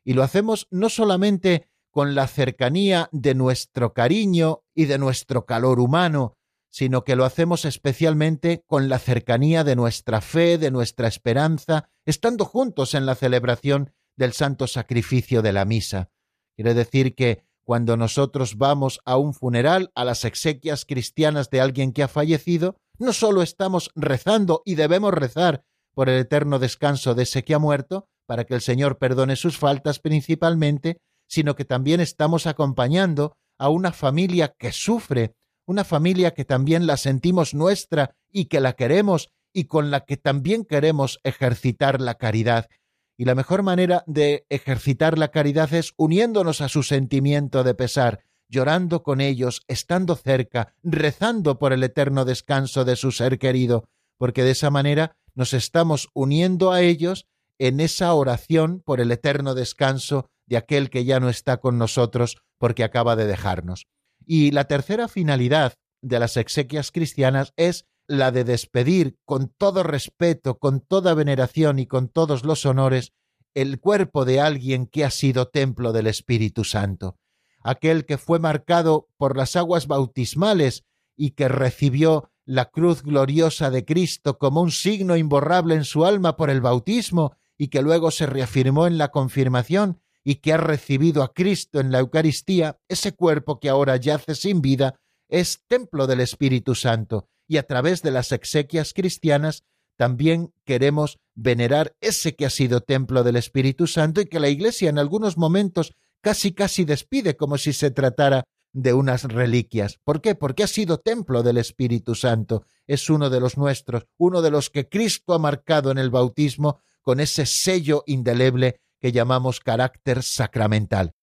Y 0.06 0.14
lo 0.14 0.24
hacemos 0.24 0.68
no 0.72 0.90
solamente 0.90 1.68
con 1.92 2.16
la 2.16 2.28
cercanía 2.28 3.10
de 3.12 3.36
nuestro 3.36 3.94
cariño 3.94 4.64
y 4.74 4.86
de 4.86 4.98
nuestro 4.98 5.46
calor 5.46 5.80
humano, 5.80 6.38
sino 6.72 7.04
que 7.04 7.16
lo 7.16 7.26
hacemos 7.26 7.66
especialmente 7.66 8.64
con 8.66 8.90
la 8.90 8.98
cercanía 8.98 9.64
de 9.64 9.76
nuestra 9.76 10.22
fe, 10.22 10.58
de 10.58 10.72
nuestra 10.72 11.08
esperanza, 11.08 11.90
estando 12.06 12.46
juntos 12.46 12.96
en 12.96 13.06
la 13.06 13.16
celebración 13.16 13.94
del 14.16 14.34
santo 14.34 14.68
sacrificio 14.68 15.42
de 15.42 15.54
la 15.54 15.66
misa. 15.66 16.10
Quiere 16.56 16.74
decir 16.74 17.14
que 17.14 17.44
cuando 17.64 17.98
nosotros 17.98 18.58
vamos 18.58 19.00
a 19.06 19.18
un 19.18 19.34
funeral, 19.34 19.92
a 19.96 20.06
las 20.06 20.26
exequias 20.26 20.86
cristianas 20.86 21.50
de 21.50 21.62
alguien 21.62 21.92
que 21.92 22.04
ha 22.04 22.08
fallecido, 22.08 22.78
no 22.98 23.14
solo 23.14 23.42
estamos 23.42 23.92
rezando 23.96 24.62
y 24.66 24.76
debemos 24.76 25.14
rezar 25.14 25.64
por 25.94 26.10
el 26.10 26.20
eterno 26.20 26.58
descanso 26.58 27.16
de 27.16 27.24
ese 27.24 27.44
que 27.44 27.54
ha 27.54 27.60
muerto, 27.60 28.08
para 28.26 28.46
que 28.46 28.54
el 28.54 28.62
Señor 28.62 28.98
perdone 28.98 29.36
sus 29.36 29.58
faltas 29.58 30.00
principalmente, 30.00 31.02
sino 31.28 31.56
que 31.56 31.66
también 31.66 32.00
estamos 32.00 32.48
acompañando 32.48 33.36
a 33.58 33.70
una 33.70 33.92
familia 33.92 34.56
que 34.58 34.72
sufre 34.72 35.36
una 35.72 35.84
familia 35.84 36.36
que 36.36 36.46
también 36.46 36.86
la 36.86 36.98
sentimos 36.98 37.54
nuestra 37.54 38.16
y 38.32 38.46
que 38.46 38.60
la 38.60 38.74
queremos 38.74 39.30
y 39.54 39.66
con 39.66 39.90
la 39.90 40.02
que 40.06 40.18
también 40.18 40.66
queremos 40.66 41.20
ejercitar 41.24 42.00
la 42.00 42.16
caridad. 42.16 42.70
Y 43.18 43.26
la 43.26 43.36
mejor 43.36 43.64
manera 43.64 44.04
de 44.08 44.46
ejercitar 44.50 45.18
la 45.18 45.30
caridad 45.30 45.74
es 45.74 45.94
uniéndonos 45.98 46.62
a 46.62 46.70
su 46.70 46.84
sentimiento 46.84 47.64
de 47.64 47.74
pesar, 47.74 48.24
llorando 48.50 49.04
con 49.04 49.22
ellos, 49.22 49.62
estando 49.68 50.16
cerca, 50.16 50.74
rezando 50.84 51.58
por 51.58 51.74
el 51.74 51.84
eterno 51.84 52.26
descanso 52.26 52.86
de 52.86 52.96
su 52.96 53.12
ser 53.12 53.40
querido, 53.40 53.86
porque 54.18 54.44
de 54.44 54.52
esa 54.52 54.70
manera 54.70 55.16
nos 55.34 55.54
estamos 55.54 56.10
uniendo 56.14 56.72
a 56.72 56.82
ellos 56.82 57.28
en 57.60 57.80
esa 57.80 58.14
oración 58.14 58.82
por 58.84 59.00
el 59.00 59.12
eterno 59.12 59.54
descanso 59.54 60.30
de 60.48 60.58
aquel 60.58 60.90
que 60.90 61.06
ya 61.06 61.20
no 61.20 61.30
está 61.30 61.58
con 61.58 61.78
nosotros 61.78 62.38
porque 62.58 62.84
acaba 62.84 63.16
de 63.16 63.26
dejarnos. 63.26 63.88
Y 64.26 64.52
la 64.52 64.66
tercera 64.66 65.08
finalidad 65.08 65.74
de 66.02 66.20
las 66.20 66.38
exequias 66.38 66.92
cristianas 66.92 67.54
es 67.58 67.86
la 68.08 68.32
de 68.32 68.44
despedir 68.44 69.18
con 69.26 69.50
todo 69.50 69.84
respeto, 69.84 70.58
con 70.58 70.82
toda 70.82 71.14
veneración 71.14 71.80
y 71.80 71.88
con 71.88 72.10
todos 72.10 72.44
los 72.44 72.66
honores 72.66 73.14
el 73.54 73.80
cuerpo 73.80 74.26
de 74.26 74.40
alguien 74.40 74.88
que 74.88 75.06
ha 75.06 75.12
sido 75.12 75.48
templo 75.48 75.92
del 75.92 76.08
Espíritu 76.08 76.64
Santo, 76.64 77.18
aquel 77.62 78.06
que 78.06 78.18
fue 78.18 78.40
marcado 78.40 79.08
por 79.18 79.38
las 79.38 79.56
aguas 79.56 79.88
bautismales 79.88 80.86
y 81.16 81.32
que 81.32 81.48
recibió 81.48 82.32
la 82.46 82.70
cruz 82.70 83.04
gloriosa 83.04 83.70
de 83.70 83.86
Cristo 83.86 84.38
como 84.38 84.62
un 84.62 84.72
signo 84.72 85.16
imborrable 85.16 85.76
en 85.76 85.86
su 85.86 86.06
alma 86.06 86.36
por 86.38 86.50
el 86.50 86.62
bautismo 86.62 87.36
y 87.58 87.68
que 87.68 87.82
luego 87.82 88.12
se 88.12 88.26
reafirmó 88.26 88.88
en 88.88 88.98
la 88.98 89.10
confirmación 89.10 90.02
y 90.24 90.36
que 90.36 90.54
ha 90.54 90.58
recibido 90.58 91.24
a 91.24 91.34
Cristo 91.34 91.80
en 91.80 91.92
la 91.92 92.00
Eucaristía, 92.00 92.80
ese 92.88 93.14
cuerpo 93.14 93.60
que 93.60 93.70
ahora 93.70 93.96
yace 93.98 94.36
sin 94.36 94.62
vida, 94.62 95.00
es 95.30 95.62
templo 95.68 96.08
del 96.08 96.20
Espíritu 96.20 96.76
Santo, 96.76 97.28
y 97.48 97.58
a 97.58 97.64
través 97.64 98.02
de 98.02 98.12
las 98.12 98.32
exequias 98.32 98.94
cristianas 98.94 99.64
también 99.98 100.54
queremos 100.66 101.20
venerar 101.36 101.96
ese 102.02 102.36
que 102.36 102.46
ha 102.46 102.50
sido 102.50 102.82
templo 102.82 103.24
del 103.24 103.36
Espíritu 103.36 103.88
Santo 103.88 104.22
y 104.22 104.26
que 104.26 104.40
la 104.40 104.50
Iglesia 104.50 104.90
en 104.90 105.00
algunos 105.00 105.38
momentos 105.38 105.94
casi 106.22 106.54
casi 106.54 106.86
despide 106.86 107.36
como 107.36 107.58
si 107.58 107.74
se 107.74 107.92
tratara 107.92 108.44
de 108.74 108.94
unas 108.94 109.24
reliquias. 109.24 110.00
¿Por 110.04 110.22
qué? 110.22 110.36
Porque 110.36 110.64
ha 110.64 110.68
sido 110.68 111.00
templo 111.00 111.44
del 111.44 111.58
Espíritu 111.58 112.16
Santo. 112.16 112.66
Es 112.88 113.10
uno 113.10 113.30
de 113.30 113.40
los 113.40 113.58
nuestros, 113.58 114.08
uno 114.18 114.42
de 114.42 114.52
los 114.52 114.70
que 114.70 114.88
Cristo 114.88 115.34
ha 115.34 115.40
marcado 115.40 115.92
en 115.92 115.98
el 115.98 116.10
bautismo 116.10 116.80
con 117.02 117.20
ese 117.20 117.46
sello 117.46 118.04
indeleble 118.06 118.80
que 119.02 119.12
llamamos 119.12 119.60
carácter 119.60 120.24
sacramental. 120.24 121.14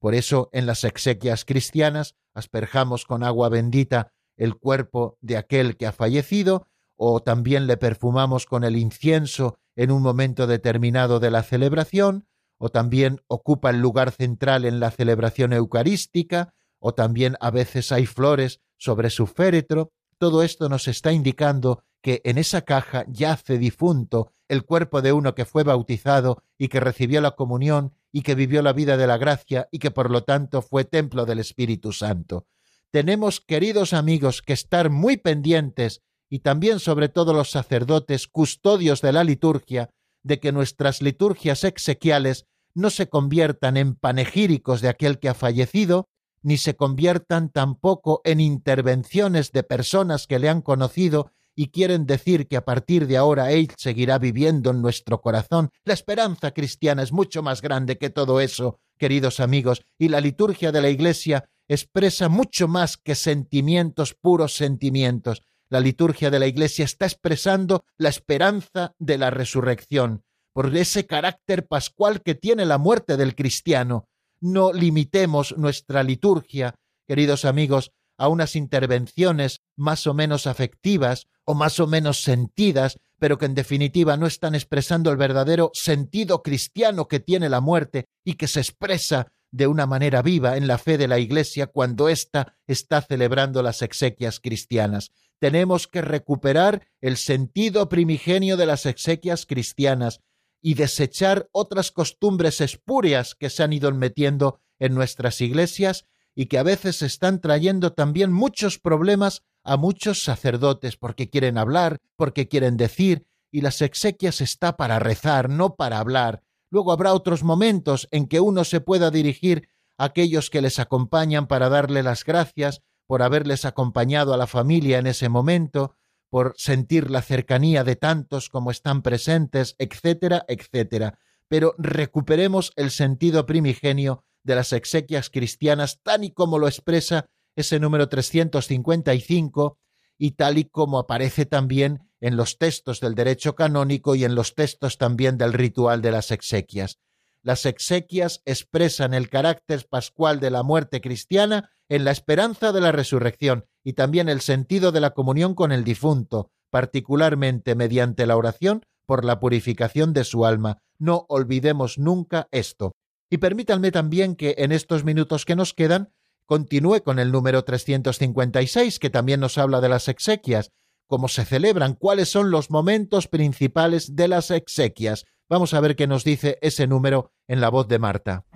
Por 0.00 0.14
eso 0.14 0.48
en 0.52 0.66
las 0.66 0.84
exequias 0.84 1.44
cristianas 1.44 2.14
asperjamos 2.34 3.04
con 3.04 3.22
agua 3.22 3.48
bendita 3.48 4.12
el 4.36 4.56
cuerpo 4.56 5.18
de 5.20 5.36
aquel 5.36 5.76
que 5.76 5.86
ha 5.86 5.92
fallecido, 5.92 6.66
o 6.96 7.20
también 7.20 7.66
le 7.66 7.76
perfumamos 7.76 8.46
con 8.46 8.64
el 8.64 8.76
incienso 8.76 9.58
en 9.76 9.90
un 9.90 10.02
momento 10.02 10.46
determinado 10.46 11.20
de 11.20 11.30
la 11.30 11.42
celebración, 11.42 12.26
o 12.58 12.70
también 12.70 13.20
ocupa 13.28 13.70
el 13.70 13.80
lugar 13.80 14.10
central 14.10 14.64
en 14.64 14.80
la 14.80 14.90
celebración 14.90 15.52
eucarística, 15.52 16.54
o 16.80 16.94
también 16.94 17.36
a 17.40 17.50
veces 17.50 17.92
hay 17.92 18.06
flores 18.06 18.60
sobre 18.76 19.10
su 19.10 19.26
féretro. 19.26 19.92
Todo 20.18 20.42
esto 20.42 20.68
nos 20.68 20.88
está 20.88 21.12
indicando 21.12 21.84
que 22.02 22.20
en 22.24 22.38
esa 22.38 22.62
caja 22.62 23.04
yace 23.08 23.58
difunto 23.58 24.32
el 24.48 24.64
cuerpo 24.64 25.02
de 25.02 25.12
uno 25.12 25.34
que 25.34 25.44
fue 25.44 25.62
bautizado 25.62 26.42
y 26.56 26.68
que 26.68 26.80
recibió 26.80 27.20
la 27.20 27.32
comunión 27.32 27.92
y 28.12 28.22
que 28.22 28.34
vivió 28.34 28.62
la 28.62 28.72
vida 28.72 28.96
de 28.96 29.06
la 29.06 29.18
gracia 29.18 29.68
y 29.70 29.78
que 29.78 29.90
por 29.90 30.10
lo 30.10 30.24
tanto 30.24 30.62
fue 30.62 30.84
templo 30.84 31.26
del 31.26 31.38
Espíritu 31.38 31.92
Santo. 31.92 32.46
Tenemos, 32.90 33.40
queridos 33.40 33.92
amigos, 33.92 34.40
que 34.40 34.54
estar 34.54 34.90
muy 34.90 35.18
pendientes 35.18 36.02
y 36.30 36.40
también 36.40 36.78
sobre 36.78 37.08
todo 37.08 37.32
los 37.34 37.50
sacerdotes, 37.50 38.26
custodios 38.26 39.02
de 39.02 39.12
la 39.12 39.24
liturgia, 39.24 39.90
de 40.22 40.40
que 40.40 40.52
nuestras 40.52 41.02
liturgias 41.02 41.64
exequiales 41.64 42.46
no 42.74 42.90
se 42.90 43.08
conviertan 43.08 43.76
en 43.76 43.94
panegíricos 43.94 44.80
de 44.80 44.88
aquel 44.88 45.18
que 45.18 45.28
ha 45.28 45.34
fallecido, 45.34 46.08
ni 46.42 46.56
se 46.56 46.76
conviertan 46.76 47.50
tampoco 47.50 48.20
en 48.24 48.40
intervenciones 48.40 49.52
de 49.52 49.62
personas 49.64 50.26
que 50.26 50.38
le 50.38 50.48
han 50.48 50.62
conocido 50.62 51.32
y 51.58 51.70
quieren 51.70 52.06
decir 52.06 52.46
que 52.46 52.56
a 52.56 52.64
partir 52.64 53.08
de 53.08 53.16
ahora 53.16 53.50
Él 53.50 53.68
seguirá 53.76 54.20
viviendo 54.20 54.70
en 54.70 54.80
nuestro 54.80 55.20
corazón. 55.20 55.70
La 55.82 55.92
esperanza 55.92 56.52
cristiana 56.52 57.02
es 57.02 57.10
mucho 57.10 57.42
más 57.42 57.62
grande 57.62 57.98
que 57.98 58.10
todo 58.10 58.40
eso, 58.40 58.78
queridos 58.96 59.40
amigos, 59.40 59.82
y 59.98 60.08
la 60.08 60.20
liturgia 60.20 60.70
de 60.70 60.80
la 60.80 60.88
Iglesia 60.88 61.50
expresa 61.66 62.28
mucho 62.28 62.68
más 62.68 62.96
que 62.96 63.16
sentimientos, 63.16 64.14
puros 64.14 64.54
sentimientos. 64.54 65.42
La 65.68 65.80
liturgia 65.80 66.30
de 66.30 66.38
la 66.38 66.46
Iglesia 66.46 66.84
está 66.84 67.06
expresando 67.06 67.84
la 67.96 68.10
esperanza 68.10 68.94
de 69.00 69.18
la 69.18 69.30
resurrección, 69.30 70.22
por 70.52 70.76
ese 70.76 71.06
carácter 71.06 71.66
pascual 71.66 72.22
que 72.22 72.36
tiene 72.36 72.66
la 72.66 72.78
muerte 72.78 73.16
del 73.16 73.34
cristiano. 73.34 74.06
No 74.40 74.72
limitemos 74.72 75.58
nuestra 75.58 76.04
liturgia, 76.04 76.76
queridos 77.08 77.44
amigos, 77.44 77.90
a 78.18 78.28
unas 78.28 78.56
intervenciones 78.56 79.62
más 79.76 80.06
o 80.06 80.12
menos 80.12 80.46
afectivas 80.46 81.28
o 81.44 81.54
más 81.54 81.80
o 81.80 81.86
menos 81.86 82.20
sentidas, 82.20 82.98
pero 83.18 83.38
que 83.38 83.46
en 83.46 83.54
definitiva 83.54 84.16
no 84.16 84.26
están 84.26 84.54
expresando 84.54 85.10
el 85.10 85.16
verdadero 85.16 85.70
sentido 85.72 86.42
cristiano 86.42 87.08
que 87.08 87.20
tiene 87.20 87.48
la 87.48 87.60
muerte 87.60 88.06
y 88.24 88.34
que 88.34 88.48
se 88.48 88.60
expresa 88.60 89.32
de 89.50 89.66
una 89.66 89.86
manera 89.86 90.20
viva 90.20 90.56
en 90.56 90.66
la 90.66 90.76
fe 90.76 90.98
de 90.98 91.08
la 91.08 91.18
Iglesia 91.18 91.68
cuando 91.68 92.08
ésta 92.08 92.58
está 92.66 93.00
celebrando 93.00 93.62
las 93.62 93.80
exequias 93.80 94.40
cristianas. 94.40 95.10
Tenemos 95.38 95.86
que 95.86 96.02
recuperar 96.02 96.86
el 97.00 97.16
sentido 97.16 97.88
primigenio 97.88 98.56
de 98.56 98.66
las 98.66 98.84
exequias 98.84 99.46
cristianas 99.46 100.20
y 100.60 100.74
desechar 100.74 101.48
otras 101.52 101.92
costumbres 101.92 102.60
espurias 102.60 103.34
que 103.34 103.48
se 103.48 103.62
han 103.62 103.72
ido 103.72 103.90
metiendo 103.92 104.60
en 104.78 104.94
nuestras 104.94 105.40
iglesias 105.40 106.06
y 106.38 106.46
que 106.46 106.58
a 106.58 106.62
veces 106.62 107.02
están 107.02 107.40
trayendo 107.40 107.94
también 107.94 108.32
muchos 108.32 108.78
problemas 108.78 109.42
a 109.64 109.76
muchos 109.76 110.22
sacerdotes 110.22 110.96
porque 110.96 111.28
quieren 111.30 111.58
hablar, 111.58 111.98
porque 112.14 112.46
quieren 112.46 112.76
decir, 112.76 113.26
y 113.50 113.60
las 113.60 113.82
exequias 113.82 114.40
está 114.40 114.76
para 114.76 115.00
rezar, 115.00 115.50
no 115.50 115.74
para 115.74 115.98
hablar. 115.98 116.44
Luego 116.70 116.92
habrá 116.92 117.12
otros 117.12 117.42
momentos 117.42 118.06
en 118.12 118.28
que 118.28 118.38
uno 118.38 118.62
se 118.62 118.80
pueda 118.80 119.10
dirigir 119.10 119.68
a 119.96 120.04
aquellos 120.04 120.48
que 120.48 120.62
les 120.62 120.78
acompañan 120.78 121.48
para 121.48 121.68
darle 121.68 122.04
las 122.04 122.24
gracias 122.24 122.82
por 123.08 123.22
haberles 123.22 123.64
acompañado 123.64 124.32
a 124.32 124.36
la 124.36 124.46
familia 124.46 125.00
en 125.00 125.08
ese 125.08 125.28
momento, 125.28 125.96
por 126.30 126.54
sentir 126.56 127.10
la 127.10 127.22
cercanía 127.22 127.82
de 127.82 127.96
tantos 127.96 128.48
como 128.48 128.70
están 128.70 129.02
presentes, 129.02 129.74
etcétera, 129.80 130.44
etcétera. 130.46 131.18
Pero 131.48 131.74
recuperemos 131.78 132.72
el 132.76 132.92
sentido 132.92 133.44
primigenio 133.44 134.22
de 134.44 134.54
las 134.54 134.72
exequias 134.72 135.30
cristianas, 135.30 136.00
tal 136.02 136.24
y 136.24 136.30
como 136.30 136.58
lo 136.58 136.68
expresa 136.68 137.26
ese 137.56 137.80
número 137.80 138.08
355 138.08 139.78
y 140.18 140.32
tal 140.32 140.58
y 140.58 140.64
como 140.64 140.98
aparece 140.98 141.46
también 141.46 142.08
en 142.20 142.36
los 142.36 142.58
textos 142.58 143.00
del 143.00 143.14
derecho 143.14 143.54
canónico 143.54 144.14
y 144.14 144.24
en 144.24 144.34
los 144.34 144.54
textos 144.54 144.98
también 144.98 145.38
del 145.38 145.52
ritual 145.52 146.02
de 146.02 146.10
las 146.10 146.30
exequias. 146.30 146.98
Las 147.42 147.66
exequias 147.66 148.42
expresan 148.44 149.14
el 149.14 149.28
carácter 149.28 149.86
pascual 149.88 150.40
de 150.40 150.50
la 150.50 150.62
muerte 150.62 151.00
cristiana 151.00 151.70
en 151.88 152.04
la 152.04 152.10
esperanza 152.10 152.72
de 152.72 152.80
la 152.80 152.92
resurrección 152.92 153.64
y 153.84 153.94
también 153.94 154.28
el 154.28 154.40
sentido 154.40 154.92
de 154.92 155.00
la 155.00 155.10
comunión 155.10 155.54
con 155.54 155.72
el 155.72 155.84
difunto, 155.84 156.50
particularmente 156.70 157.74
mediante 157.74 158.26
la 158.26 158.36
oración 158.36 158.82
por 159.06 159.24
la 159.24 159.40
purificación 159.40 160.12
de 160.12 160.24
su 160.24 160.44
alma. 160.44 160.82
No 160.98 161.24
olvidemos 161.28 161.98
nunca 161.98 162.48
esto. 162.50 162.92
Y 163.30 163.38
permítanme 163.38 163.90
también 163.92 164.36
que 164.36 164.54
en 164.58 164.72
estos 164.72 165.04
minutos 165.04 165.44
que 165.44 165.56
nos 165.56 165.74
quedan 165.74 166.12
continúe 166.46 167.02
con 167.02 167.18
el 167.18 167.30
número 167.30 167.62
356, 167.62 168.98
que 168.98 169.10
también 169.10 169.40
nos 169.40 169.58
habla 169.58 169.82
de 169.82 169.90
las 169.90 170.08
exequias, 170.08 170.72
cómo 171.06 171.28
se 171.28 171.44
celebran, 171.44 171.94
cuáles 171.94 172.30
son 172.30 172.50
los 172.50 172.70
momentos 172.70 173.28
principales 173.28 174.16
de 174.16 174.28
las 174.28 174.50
exequias. 174.50 175.26
Vamos 175.48 175.74
a 175.74 175.80
ver 175.80 175.94
qué 175.94 176.06
nos 176.06 176.24
dice 176.24 176.58
ese 176.62 176.86
número 176.86 177.32
en 177.48 177.60
la 177.60 177.68
voz 177.68 177.86
de 177.88 177.98
Marta. 177.98 178.46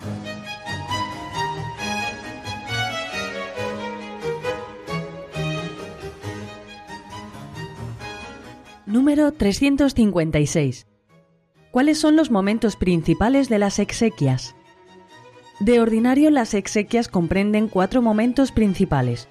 Número 8.87 9.33
356. 9.33 10.87
¿Cuáles 11.70 11.99
son 11.99 12.16
los 12.16 12.31
momentos 12.31 12.77
principales 12.77 13.49
de 13.49 13.59
las 13.59 13.79
exequias? 13.79 14.55
De 15.62 15.78
ordinario, 15.78 16.32
las 16.32 16.54
exequias 16.54 17.06
comprenden 17.06 17.68
cuatro 17.68 18.02
momentos 18.02 18.50
principales. 18.50 19.28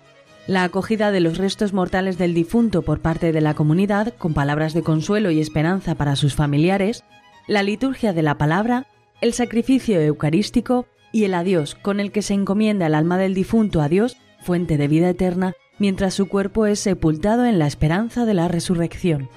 La 0.48 0.64
acogida 0.64 1.12
de 1.12 1.20
los 1.20 1.38
restos 1.38 1.74
mortales 1.74 2.18
del 2.18 2.34
difunto 2.34 2.84
por 2.84 3.02
parte 3.02 3.34
de 3.34 3.42
la 3.42 3.54
comunidad, 3.54 4.14
con 4.18 4.34
palabras 4.34 4.74
de 4.74 4.82
consuelo 4.82 5.30
y 5.32 5.42
esperanza 5.42 5.94
para 5.96 6.16
sus 6.16 6.34
familiares, 6.34 7.04
la 7.48 7.64
liturgia 7.64 8.14
de 8.14 8.22
la 8.22 8.38
palabra, 8.38 8.88
el 9.20 9.34
sacrificio 9.34 10.00
eucarístico 10.00 10.86
y 11.12 11.26
el 11.26 11.34
adiós 11.34 11.76
con 11.76 12.00
el 12.00 12.14
que 12.14 12.22
se 12.22 12.34
encomienda 12.34 12.88
el 12.88 12.96
alma 12.96 13.18
del 13.18 13.34
difunto 13.34 13.82
a 13.82 13.90
Dios, 13.90 14.16
fuente 14.40 14.78
de 14.78 14.88
vida 14.88 15.10
eterna, 15.10 15.52
mientras 15.80 16.14
su 16.14 16.30
cuerpo 16.30 16.66
es 16.66 16.80
sepultado 16.80 17.44
en 17.44 17.60
la 17.60 17.68
esperanza 17.68 18.24
de 18.24 18.36
la 18.36 18.48
resurrección. 18.48 19.28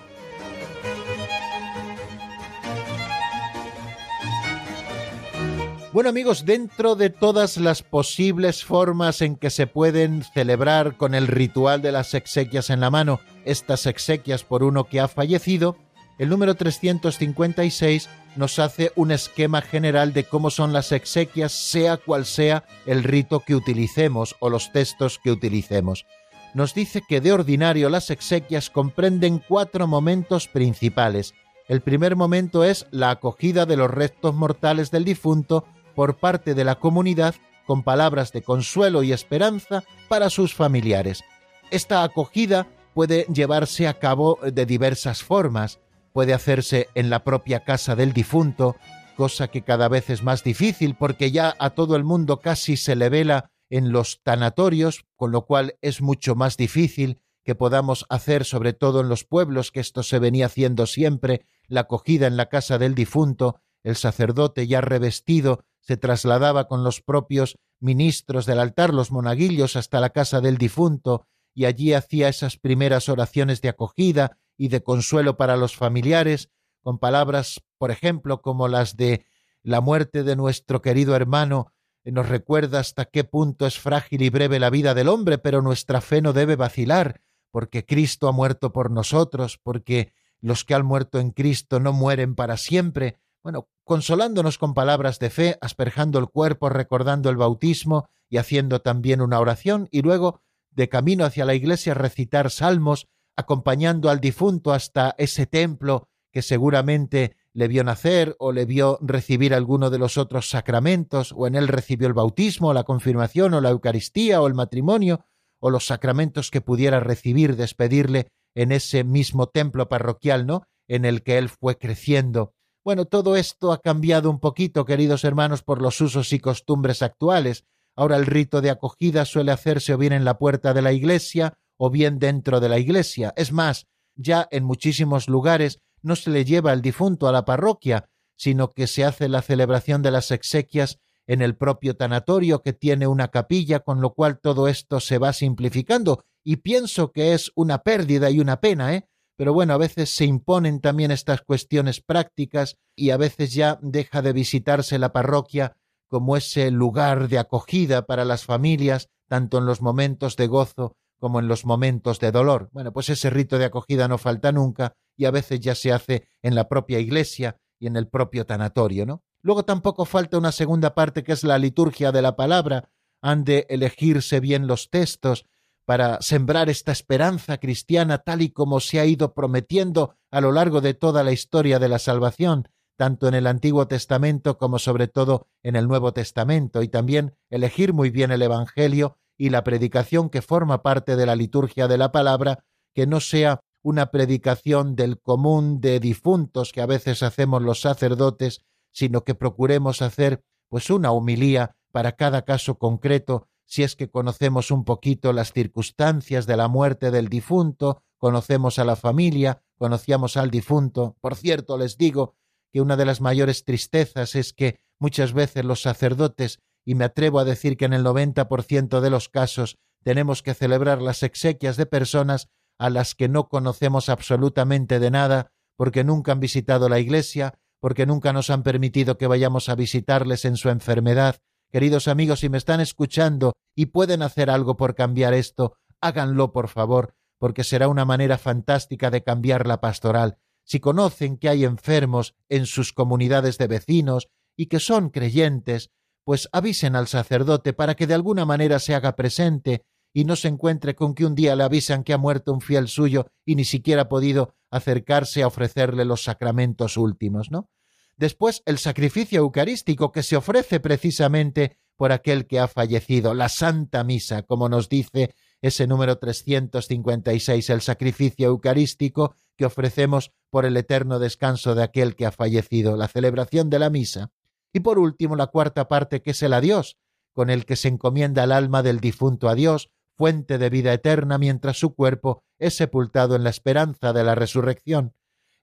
Bueno 5.95 6.09
amigos, 6.09 6.45
dentro 6.45 6.97
de 6.97 7.09
todas 7.09 7.57
las 7.57 7.85
posibles 7.85 8.65
formas 8.65 9.23
en 9.23 9.37
que 9.37 9.49
se 9.49 9.69
pueden 9.69 10.25
celebrar 10.25 10.97
con 10.97 11.15
el 11.15 11.29
ritual 11.29 11.83
de 11.83 11.93
las 11.93 12.15
exequias 12.15 12.69
en 12.71 12.81
la 12.81 12.91
mano, 12.91 13.21
estas 13.45 13.87
exequias 13.87 14.43
por 14.43 14.65
uno 14.65 14.89
que 14.89 14.99
ha 14.99 15.07
fallecido, 15.07 15.77
el 16.19 16.31
número 16.31 16.57
356 16.57 18.11
nos 18.35 18.59
hace 18.59 18.91
un 18.97 19.13
esquema 19.13 19.63
general 19.63 20.13
de 20.13 20.25
cómo 20.25 20.51
son 20.51 20.73
las 20.73 20.91
exequias, 20.91 21.53
sea 21.53 21.97
cual 21.97 22.27
sea 22.27 22.65
el 22.87 23.05
rito 23.05 23.39
que 23.39 23.55
utilicemos 23.55 24.35
o 24.41 24.51
los 24.51 24.73
textos 24.73 25.21
que 25.23 25.31
utilicemos. 25.31 26.07
Nos 26.55 26.75
dice 26.75 27.03
que 27.09 27.21
de 27.21 27.31
ordinario 27.31 27.89
las 27.89 28.11
exequias 28.11 28.69
comprenden 28.69 29.39
cuatro 29.39 29.87
momentos 29.87 30.49
principales. 30.49 31.35
El 31.69 31.83
primer 31.83 32.17
momento 32.17 32.65
es 32.65 32.89
la 32.91 33.11
acogida 33.11 33.65
de 33.65 33.77
los 33.77 33.89
restos 33.89 34.35
mortales 34.35 34.91
del 34.91 35.05
difunto 35.05 35.65
por 35.95 36.17
parte 36.17 36.55
de 36.55 36.65
la 36.65 36.77
comunidad 36.77 37.35
con 37.67 37.83
palabras 37.83 38.33
de 38.33 38.43
consuelo 38.43 39.03
y 39.03 39.13
esperanza 39.13 39.85
para 40.09 40.31
sus 40.31 40.55
familiares. 40.55 41.23
Esta 41.71 42.03
acogida 42.03 42.67
puede 42.93 43.27
llevarse 43.33 43.89
a 43.89 43.99
cabo 43.99 44.39
de 44.43 44.67
diversas 44.67 45.23
formas. 45.23 45.81
Puede 46.13 46.33
hacerse 46.33 46.89
en 46.95 47.11
la 47.11 47.25
propia 47.25 47.65
casa 47.65 47.97
del 47.97 48.13
difunto, 48.13 48.77
cosa 49.17 49.49
que 49.49 49.63
cada 49.63 49.89
vez 49.89 50.11
es 50.11 50.23
más 50.23 50.45
difícil 50.45 50.95
porque 50.95 51.31
ya 51.31 51.55
a 51.59 51.71
todo 51.71 51.97
el 51.97 52.05
mundo 52.05 52.41
casi 52.41 52.77
se 52.77 52.95
le 52.95 53.09
vela 53.09 53.51
en 53.71 53.91
los 53.91 54.21
tanatorios, 54.23 55.05
con 55.17 55.33
lo 55.33 55.47
cual 55.47 55.77
es 55.83 56.03
mucho 56.03 56.37
más 56.37 56.57
difícil 56.57 57.21
que 57.45 57.55
podamos 57.55 58.07
hacer, 58.09 58.45
sobre 58.45 58.73
todo 58.73 59.01
en 59.01 59.09
los 59.09 59.25
pueblos, 59.25 59.71
que 59.71 59.81
esto 59.81 60.03
se 60.03 60.19
venía 60.19 60.47
haciendo 60.47 60.87
siempre, 60.87 61.45
la 61.67 61.81
acogida 61.81 62.27
en 62.27 62.37
la 62.37 62.47
casa 62.47 62.79
del 62.79 62.95
difunto, 62.95 63.61
el 63.83 63.97
sacerdote 63.97 64.67
ya 64.67 64.81
revestido 64.81 65.65
se 65.87 65.97
trasladaba 65.97 66.67
con 66.67 66.83
los 66.83 67.01
propios 67.01 67.59
ministros 67.79 68.47
del 68.47 68.59
altar, 68.59 68.93
los 68.93 69.11
monaguillos, 69.11 69.77
hasta 69.77 70.01
la 70.01 70.11
casa 70.11 70.41
del 70.41 70.59
difunto, 70.59 71.27
y 71.55 71.67
allí 71.67 71.93
hacía 71.93 72.29
esas 72.29 72.57
primeras 72.57 73.09
oraciones 73.09 73.61
de 73.61 73.69
acogida 73.69 74.39
y 74.57 74.69
de 74.69 74.83
consuelo 74.83 75.37
para 75.37 75.57
los 75.57 75.77
familiares, 75.77 76.51
con 76.81 76.99
palabras, 76.99 77.61
por 77.79 77.91
ejemplo, 77.91 78.43
como 78.43 78.67
las 78.67 78.97
de 78.97 79.27
la 79.63 79.81
muerte 79.81 80.25
de 80.25 80.37
nuestro 80.37 80.83
querido 80.83 81.15
hermano 81.17 81.73
nos 82.13 82.29
recuerda 82.29 82.81
hasta 82.81 83.07
qué 83.07 83.25
punto 83.25 83.67
es 83.67 83.79
frágil 83.79 84.23
y 84.23 84.31
breve 84.31 84.59
la 84.61 84.71
vida 84.71 84.95
del 84.95 85.09
hombre, 85.09 85.39
pero 85.39 85.63
nuestra 85.63 86.01
fe 86.01 86.21
no 86.21 86.33
debe 86.33 86.57
vacilar, 86.57 87.23
porque 87.51 87.87
Cristo 87.87 88.29
ha 88.29 88.33
muerto 88.33 88.73
por 88.73 88.91
nosotros, 88.91 89.59
porque 89.63 90.13
los 90.41 90.65
que 90.65 90.75
han 90.75 90.85
muerto 90.85 91.19
en 91.19 91.31
Cristo 91.31 91.81
no 91.81 91.93
mueren 91.93 92.35
para 92.35 92.57
siempre, 92.59 93.19
bueno, 93.43 93.69
consolándonos 93.85 94.59
con 94.59 94.75
palabras 94.75 95.19
de 95.19 95.31
fe, 95.31 95.59
asperjando 95.61 96.19
el 96.19 96.27
cuerpo, 96.27 96.69
recordando 96.69 97.31
el 97.31 97.37
bautismo 97.37 98.09
y 98.29 98.39
haciendo 98.39 98.81
también 98.81 99.21
una 99.21 99.39
oración, 99.39 99.89
y 99.91 100.03
luego, 100.03 100.41
de 100.71 100.89
camino 100.89 101.25
hacia 101.25 101.45
la 101.45 101.55
iglesia, 101.55 101.95
recitar 101.95 102.51
salmos, 102.51 103.07
acompañando 103.37 104.11
al 104.11 104.21
difunto 104.21 104.73
hasta 104.73 105.15
ese 105.19 105.47
templo 105.47 106.09
que 106.33 106.43
seguramente 106.43 107.37
le 107.53 107.69
vio 107.69 107.85
nacer 107.85 108.35
o 108.41 108.51
le 108.51 108.65
vio 108.65 108.99
recibir 109.01 109.55
alguno 109.55 109.91
de 109.91 109.99
los 109.99 110.19
otros 110.19 110.49
sacramentos, 110.51 111.33
o 111.37 111.47
en 111.47 111.55
él 111.55 111.69
recibió 111.69 112.09
el 112.09 112.15
bautismo, 112.15 112.75
la 112.75 112.83
confirmación, 112.83 113.55
o 113.55 113.61
la 113.61 113.71
Eucaristía, 113.71 114.41
o 114.41 114.49
el 114.49 114.55
matrimonio, 114.55 115.25
o 115.61 115.71
los 115.71 115.87
sacramentos 115.87 116.51
que 116.51 116.61
pudiera 116.61 117.01
recibir, 117.01 117.57
despedirle 117.57 118.29
en 118.57 118.73
ese 118.73 119.05
mismo 119.05 119.49
templo 119.49 119.89
parroquial, 119.89 120.47
¿no? 120.47 120.67
en 120.89 121.05
el 121.05 121.23
que 121.23 121.39
él 121.39 121.49
fue 121.49 121.79
creciendo 121.79 122.55
bueno, 122.85 123.07
todo 123.07 123.37
esto 123.37 123.73
ha 123.73 123.81
cambiado 123.81 124.31
un 124.31 124.39
poquito, 124.39 124.85
queridos 124.85 125.25
hermanos, 125.25 125.63
por 125.63 125.81
los 125.81 126.01
usos 126.03 126.33
y 126.35 126.39
costumbres 126.39 127.03
actuales. 127.03 127.65
Ahora 127.97 128.17
el 128.17 128.27
rito 128.27 128.61
de 128.61 128.71
acogida 128.71 129.25
suele 129.25 129.53
hacerse 129.53 129.95
o 129.95 129.99
bien 129.99 130.13
en 130.13 130.25
la 130.25 130.37
puerta 130.37 130.75
de 130.75 130.83
la 130.83 130.93
iglesia 130.93 131.57
o 131.79 131.89
bien 131.89 132.19
dentro 132.19 132.61
de 132.61 132.69
la 132.69 132.79
iglesia. 132.79 133.33
Es 133.37 133.53
más, 133.53 133.87
ya 134.17 134.47
en 134.51 134.65
muchísimos 134.65 135.29
lugares 135.29 135.81
no 136.03 136.15
se 136.15 136.29
le 136.31 136.45
lleva 136.45 136.75
el 136.75 136.83
difunto 136.83 137.27
a 137.27 137.33
la 137.33 137.47
parroquia, 137.47 138.11
sino 138.37 138.71
que 138.71 138.87
se 138.87 139.05
hace 139.05 139.29
la 139.29 139.41
celebración 139.41 140.03
de 140.03 140.11
las 140.11 140.31
exequias 140.31 140.99
en 141.27 141.41
el 141.41 141.57
propio 141.57 141.97
tanatorio 141.97 142.63
que 142.63 142.75
tiene 142.75 143.07
una 143.07 143.29
capilla, 143.29 143.81
con 143.81 144.03
lo 144.03 144.13
cual 144.13 144.41
todo 144.41 144.69
esto 144.69 145.01
se 145.01 145.17
va 145.17 145.33
simplificando, 145.33 146.23
y 146.45 146.57
pienso 146.57 147.13
que 147.13 147.33
es 147.33 147.51
una 147.55 147.79
pérdida 147.83 148.31
y 148.31 148.41
una 148.41 148.61
pena, 148.61 148.95
¿eh? 148.95 149.09
Pero 149.37 149.53
bueno, 149.53 149.75
a 149.75 149.79
veces 149.79 150.15
se 150.15 150.25
imponen 150.25 150.81
también 150.81 151.11
estas 151.11 151.43
cuestiones 151.43 152.01
prácticas 152.01 152.77
y 152.97 153.11
a 153.11 153.17
veces 153.17 153.53
ya 153.53 153.79
deja 153.83 154.23
de 154.23 154.33
visitarse 154.33 154.99
la 154.99 155.13
parroquia 155.13 155.77
como 156.09 156.37
ese 156.37 156.71
lugar 156.71 157.29
de 157.29 157.39
acogida 157.39 158.07
para 158.07 158.25
las 158.25 158.45
familias, 158.45 159.09
tanto 159.29 159.59
en 159.59 159.67
los 159.67 159.83
momentos 159.83 160.37
de 160.37 160.47
gozo 160.47 160.97
como 161.19 161.41
en 161.41 161.49
los 161.49 161.65
momentos 161.65 162.21
de 162.21 162.31
dolor. 162.31 162.69
Bueno, 162.73 162.93
pues 162.93 163.09
ese 163.09 163.31
rito 163.31 163.59
de 163.59 163.65
acogida 163.65 164.09
no 164.09 164.19
falta 164.19 164.53
nunca 164.53 164.95
y 165.17 165.25
a 165.25 165.31
veces 165.31 165.61
ya 165.61 165.75
se 165.75 165.93
hace 165.93 166.29
en 166.43 166.55
la 166.55 166.69
propia 166.69 166.99
iglesia 166.99 167.57
y 167.79 167.87
en 167.87 167.97
el 167.97 168.09
propio 168.09 168.47
tanatorio, 168.47 169.07
¿no? 169.07 169.23
Luego 169.43 169.65
tampoco 169.65 170.05
falta 170.05 170.39
una 170.39 170.53
segunda 170.53 170.95
parte 170.95 171.23
que 171.23 171.33
es 171.33 171.45
la 171.45 171.59
liturgia 171.59 172.13
de 172.13 172.23
la 172.23 172.37
palabra. 172.37 172.91
Han 173.21 173.45
de 173.45 173.67
elegirse 173.69 174.41
bien 174.41 174.67
los 174.67 174.91
textos, 174.91 175.47
para 175.85 176.21
sembrar 176.23 176.69
esta 176.69 176.93
esperanza 176.93 177.59
cristiana 177.59 178.19
tal 178.19 178.43
y 178.43 178.51
como 178.51 178.81
se 178.81 179.01
ha 179.01 179.07
ido 179.07 179.35
prometiendo 179.35 180.17
a 180.31 180.41
lo 180.41 180.53
largo 180.53 180.81
de 180.81 180.95
toda 180.95 181.23
la 181.23 181.33
historia 181.33 181.79
de 181.79 181.89
la 181.89 181.99
salvación, 181.99 182.69
tanto 182.97 183.29
en 183.29 183.35
el 183.35 183.47
Antiguo 183.47 183.87
Testamento 183.87 184.57
como 184.57 184.79
sobre 184.79 185.09
todo 185.09 185.49
en 185.63 185.77
el 185.77 185.89
Nuevo 185.89 186.13
Testamento, 186.13 186.83
y 186.83 186.89
también 186.89 187.37
elegir 187.51 187.93
muy 187.93 188.11
bien 188.11 188.31
el 188.31 188.43
Evangelio 188.43 189.19
y 189.37 189.51
la 189.51 189.65
predicación 189.65 190.31
que 190.31 190.43
forma 190.43 190.83
parte 190.83 191.17
de 191.17 191.27
la 191.27 191.37
liturgia 191.37 191.89
de 191.89 191.99
la 191.99 192.13
palabra, 192.13 192.65
que 192.95 193.07
no 193.07 193.21
sea 193.21 193.61
una 193.83 194.11
predicación 194.11 194.97
del 194.97 195.21
común 195.21 195.81
de 195.81 196.01
difuntos 196.01 196.73
que 196.73 196.81
a 196.81 196.87
veces 196.87 197.23
hacemos 197.23 197.63
los 197.63 197.81
sacerdotes, 197.81 198.65
sino 198.93 199.25
que 199.25 199.35
procuremos 199.35 200.01
hacer 200.01 200.43
pues 200.69 200.89
una 200.89 201.11
humilía 201.11 201.77
para 201.93 202.13
cada 202.13 202.43
caso 202.43 202.79
concreto 202.79 203.49
si 203.67 203.83
es 203.83 203.97
que 203.97 204.11
conocemos 204.11 204.71
un 204.71 204.85
poquito 204.85 205.33
las 205.33 205.53
circunstancias 205.53 206.47
de 206.47 206.57
la 206.57 206.69
muerte 206.69 207.11
del 207.11 207.29
difunto, 207.29 208.03
conocemos 208.19 208.79
a 208.79 208.85
la 208.85 208.97
familia, 208.97 209.63
conocíamos 209.77 210.37
al 210.37 210.51
difunto. 210.51 211.17
Por 211.21 211.37
cierto, 211.37 211.77
les 211.79 211.97
digo 211.97 212.37
que 212.73 212.81
una 212.81 212.97
de 212.97 213.05
las 213.05 213.21
mayores 213.21 213.65
tristezas 213.65 214.35
es 214.35 214.53
que 214.53 214.81
muchas 214.99 215.33
veces 215.33 215.65
los 215.65 215.83
sacerdotes, 215.83 216.61
y 216.85 216.95
me 216.95 217.05
atrevo 217.05 217.39
a 217.39 217.45
decir 217.45 217.77
que 217.77 217.87
en 217.87 217.93
el 217.93 218.05
90% 218.05 219.01
de 219.01 219.11
los 219.11 219.29
casos 219.29 219.79
tenemos 220.03 220.43
que 220.43 220.55
celebrar 220.55 221.01
las 221.01 221.23
exequias 221.23 221.77
de 221.77 221.87
personas 221.87 222.49
a 222.79 222.91
las 222.91 223.15
que 223.15 223.29
no 223.29 223.49
conocemos 223.49 224.09
absolutamente 224.09 224.99
de 224.99 225.11
nada, 225.11 225.53
porque 225.77 226.05
nunca 226.05 226.33
han 226.33 226.41
visitado 226.41 226.89
la 226.89 227.01
iglesia, 227.01 227.59
porque 227.81 228.07
nunca 228.07 228.33
nos 228.33 228.51
han 228.51 228.63
permitido 228.63 229.19
que 229.19 229.27
vayamos 229.27 229.69
a 229.69 229.75
visitarles 229.75 230.45
en 230.45 230.57
su 230.57 230.69
enfermedad, 230.69 231.37
Queridos 231.75 232.07
amigos, 232.07 232.39
si 232.39 232.49
me 232.49 232.59
están 232.59 232.79
escuchando 232.79 233.55
y 233.75 233.87
pueden 233.87 234.23
hacer 234.23 234.49
algo 234.49 234.77
por 234.77 234.95
cambiar 234.95 235.35
esto, 235.35 235.77
háganlo 236.01 236.53
por 236.53 236.69
favor, 236.69 237.17
porque 237.41 237.65
será 237.65 237.89
una 237.89 238.05
manera 238.05 238.39
fantástica 238.39 239.11
de 239.11 239.25
cambiar 239.25 239.67
la 239.67 239.81
pastoral. 239.81 240.39
Si 240.63 240.79
conocen 240.79 241.37
que 241.37 241.49
hay 241.49 241.65
enfermos 241.65 242.37
en 242.49 242.67
sus 242.67 242.93
comunidades 242.93 243.59
de 243.59 243.67
vecinos 243.67 244.29
y 244.57 244.67
que 244.67 244.79
son 244.79 245.11
creyentes, 245.11 245.91
pues 246.23 246.49
avisen 246.53 246.95
al 246.95 247.09
sacerdote 247.09 247.73
para 247.73 247.97
que 247.97 248.07
de 248.07 248.15
alguna 248.15 248.45
manera 248.45 248.79
se 248.79 248.95
haga 248.95 249.17
presente 249.17 249.85
y 250.13 250.27
no 250.27 250.37
se 250.37 250.47
encuentre 250.47 250.95
con 250.95 251.13
que 251.13 251.27
un 251.27 251.35
día 251.35 251.57
le 251.57 251.65
avisan 251.65 252.05
que 252.05 252.13
ha 252.13 252.19
muerto 252.19 252.53
un 252.53 252.61
fiel 252.61 252.87
suyo 252.87 253.27
y 253.45 253.57
ni 253.57 253.65
siquiera 253.65 254.03
ha 254.03 254.09
podido 254.09 254.55
acercarse 254.71 255.43
a 255.43 255.49
ofrecerle 255.49 256.05
los 256.05 256.23
sacramentos 256.23 256.97
últimos, 256.97 257.51
¿no? 257.51 257.69
Después 258.17 258.63
el 258.67 258.79
sacrificio 258.79 259.41
eucarístico 259.41 260.13
que 260.13 260.23
se 260.23 260.37
ofrece 260.37 260.81
precisamente 260.81 261.79
por 261.97 262.13
aquel 262.13 262.47
que 262.47 262.59
ha 262.59 262.69
fallecido, 262.69 263.35
la 263.35 263.49
Santa 263.49 264.05
Misa, 264.05 264.43
como 264.43 264.69
nos 264.69 264.89
dice 264.89 265.35
ese 265.63 265.87
número 265.87 266.19
356, 266.19 267.71
el 267.71 267.81
sacrificio 267.81 268.49
eucarístico 268.49 269.35
que 269.57 269.65
ofrecemos 269.65 270.33
por 270.51 270.65
el 270.67 270.77
eterno 270.77 271.19
descanso 271.19 271.75
de 271.75 271.85
aquel 271.85 272.17
que 272.17 272.27
ha 272.27 272.33
fallecido, 272.33 272.97
la 272.97 273.09
celebración 273.09 273.71
de 273.71 273.79
la 273.79 273.91
misa. 273.91 274.31
Y 274.73 274.81
por 274.81 274.99
último, 274.99 275.37
la 275.37 275.47
cuarta 275.47 275.89
parte, 275.89 276.21
que 276.21 276.33
es 276.33 276.43
el 276.43 276.53
adiós, 276.53 276.99
con 277.33 277.49
el 277.49 277.65
que 277.65 277.77
se 277.77 277.89
encomienda 277.89 278.45
el 278.45 278.53
alma 278.53 278.83
del 278.83 279.01
difunto 279.01 279.49
a 279.49 279.55
Dios, 279.55 279.91
fuente 280.17 280.59
de 280.59 280.71
vida 280.71 280.93
eterna, 280.93 281.39
mientras 281.39 281.79
su 281.79 281.95
cuerpo 281.95 282.43
es 282.59 282.77
sepultado 282.77 283.37
en 283.37 283.45
la 283.45 283.51
esperanza 283.51 284.13
de 284.13 284.25
la 284.25 284.35
resurrección. 284.35 285.15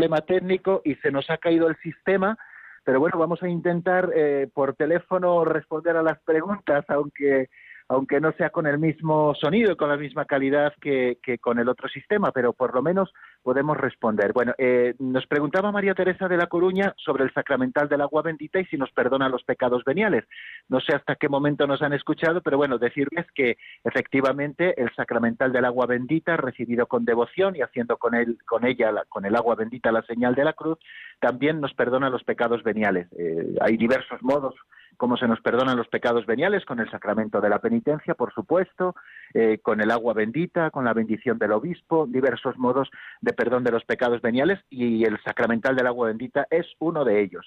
problema 0.08 0.20
técnico 0.26 0.80
y 0.84 0.94
se 0.96 1.10
nos 1.10 1.28
ha 1.30 1.36
caído 1.36 1.68
el 1.68 1.76
sistema, 1.76 2.38
pero 2.84 2.98
bueno, 2.98 3.18
vamos 3.18 3.42
a 3.42 3.48
intentar 3.48 4.10
eh, 4.14 4.48
por 4.52 4.74
teléfono 4.74 5.44
responder 5.44 5.96
a 5.96 6.02
las 6.02 6.18
preguntas, 6.20 6.84
aunque 6.88 7.50
aunque 7.88 8.20
no 8.20 8.32
sea 8.32 8.50
con 8.50 8.66
el 8.66 8.78
mismo 8.78 9.34
sonido 9.34 9.72
y 9.72 9.76
con 9.76 9.88
la 9.88 9.96
misma 9.96 10.26
calidad 10.26 10.74
que, 10.80 11.18
con 11.40 11.58
el 11.58 11.68
otro 11.68 11.88
sistema, 11.88 12.30
pero 12.32 12.52
por 12.52 12.74
lo 12.74 12.82
menos 12.82 13.12
podemos 13.42 13.78
responder. 13.78 14.32
Bueno, 14.34 14.52
eh, 14.58 14.94
nos 14.98 15.26
preguntaba 15.26 15.72
María 15.72 15.94
Teresa 15.94 16.28
de 16.28 16.36
la 16.36 16.48
Coruña 16.48 16.94
sobre 16.98 17.24
el 17.24 17.32
sacramental 17.32 17.88
del 17.88 18.02
agua 18.02 18.20
bendita 18.22 18.60
y 18.60 18.66
si 18.66 18.76
nos 18.76 18.90
perdona 18.92 19.30
los 19.30 19.42
pecados 19.42 19.84
veniales. 19.84 20.24
No 20.68 20.80
sé 20.80 20.94
hasta 20.94 21.16
qué 21.16 21.30
momento 21.30 21.66
nos 21.66 21.80
han 21.80 21.94
escuchado, 21.94 22.42
pero 22.42 22.58
bueno, 22.58 22.76
decirles 22.76 23.26
que 23.34 23.56
efectivamente 23.82 24.80
el 24.80 24.94
sacramental 24.94 25.50
del 25.50 25.64
agua 25.64 25.86
bendita, 25.86 26.36
recibido 26.36 26.86
con 26.86 27.06
devoción 27.06 27.56
y 27.56 27.62
haciendo 27.62 27.96
con, 27.96 28.14
él, 28.14 28.38
con 28.44 28.66
ella, 28.66 28.92
con 29.08 29.24
el 29.24 29.34
agua 29.34 29.54
bendita, 29.54 29.92
la 29.92 30.02
señal 30.02 30.34
de 30.34 30.44
la 30.44 30.52
cruz, 30.52 30.78
también 31.20 31.60
nos 31.60 31.72
perdona 31.72 32.10
los 32.10 32.22
pecados 32.24 32.62
veniales. 32.62 33.08
Eh, 33.18 33.56
hay 33.62 33.78
diversos 33.78 34.22
modos 34.22 34.54
como 34.98 35.16
se 35.16 35.28
nos 35.28 35.40
perdonan 35.40 35.76
los 35.76 35.88
pecados 35.88 36.26
veniales 36.26 36.64
con 36.64 36.80
el 36.80 36.90
sacramento 36.90 37.40
de 37.40 37.48
la 37.48 37.60
penitencia, 37.60 38.14
por 38.14 38.34
supuesto, 38.34 38.96
eh, 39.32 39.58
con 39.62 39.80
el 39.80 39.92
agua 39.92 40.12
bendita, 40.12 40.70
con 40.70 40.84
la 40.84 40.92
bendición 40.92 41.38
del 41.38 41.52
obispo, 41.52 42.06
diversos 42.08 42.58
modos 42.58 42.90
de 43.20 43.32
perdón 43.32 43.62
de 43.62 43.70
los 43.70 43.84
pecados 43.84 44.20
veniales 44.20 44.58
y 44.68 45.04
el 45.04 45.16
sacramental 45.22 45.76
del 45.76 45.86
agua 45.86 46.08
bendita 46.08 46.48
es 46.50 46.66
uno 46.80 47.04
de 47.04 47.22
ellos. 47.22 47.46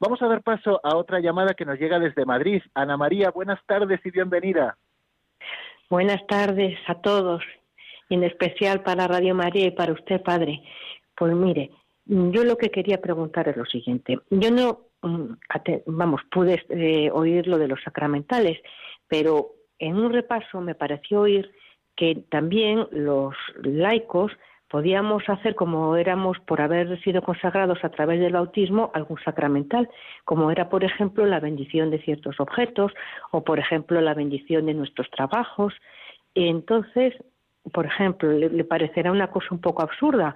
Vamos 0.00 0.20
a 0.22 0.26
dar 0.26 0.42
paso 0.42 0.80
a 0.82 0.96
otra 0.96 1.20
llamada 1.20 1.54
que 1.54 1.64
nos 1.64 1.78
llega 1.78 2.00
desde 2.00 2.26
Madrid. 2.26 2.62
Ana 2.74 2.96
María, 2.96 3.30
buenas 3.30 3.64
tardes 3.66 4.00
y 4.04 4.10
bienvenida. 4.10 4.76
Buenas 5.88 6.26
tardes 6.26 6.76
a 6.88 6.96
todos, 6.96 7.44
en 8.10 8.24
especial 8.24 8.82
para 8.82 9.06
Radio 9.06 9.36
María 9.36 9.66
y 9.66 9.70
para 9.70 9.92
usted, 9.92 10.20
Padre. 10.20 10.62
Pues 11.16 11.32
mire, 11.32 11.70
yo 12.06 12.42
lo 12.42 12.56
que 12.56 12.70
quería 12.70 13.00
preguntar 13.00 13.48
es 13.48 13.56
lo 13.56 13.66
siguiente. 13.66 14.18
Yo 14.30 14.50
no 14.50 14.87
vamos, 15.86 16.20
pude 16.30 16.62
eh, 16.70 17.10
oír 17.12 17.46
lo 17.46 17.58
de 17.58 17.68
los 17.68 17.82
sacramentales, 17.82 18.58
pero 19.06 19.52
en 19.78 19.96
un 19.96 20.12
repaso 20.12 20.60
me 20.60 20.74
pareció 20.74 21.20
oír 21.20 21.50
que 21.96 22.24
también 22.30 22.86
los 22.92 23.34
laicos 23.62 24.32
podíamos 24.68 25.28
hacer 25.28 25.54
como 25.54 25.96
éramos 25.96 26.38
por 26.40 26.60
haber 26.60 27.00
sido 27.02 27.22
consagrados 27.22 27.82
a 27.82 27.88
través 27.88 28.20
del 28.20 28.34
bautismo 28.34 28.90
algún 28.94 29.18
sacramental, 29.24 29.88
como 30.24 30.50
era 30.50 30.68
por 30.68 30.84
ejemplo 30.84 31.24
la 31.26 31.40
bendición 31.40 31.90
de 31.90 32.02
ciertos 32.02 32.38
objetos 32.38 32.92
o 33.30 33.42
por 33.42 33.58
ejemplo 33.58 34.00
la 34.00 34.14
bendición 34.14 34.66
de 34.66 34.74
nuestros 34.74 35.10
trabajos. 35.10 35.72
Entonces, 36.34 37.14
por 37.72 37.86
ejemplo, 37.86 38.30
le 38.30 38.64
parecerá 38.64 39.10
una 39.10 39.30
cosa 39.30 39.48
un 39.50 39.60
poco 39.60 39.82
absurda, 39.82 40.34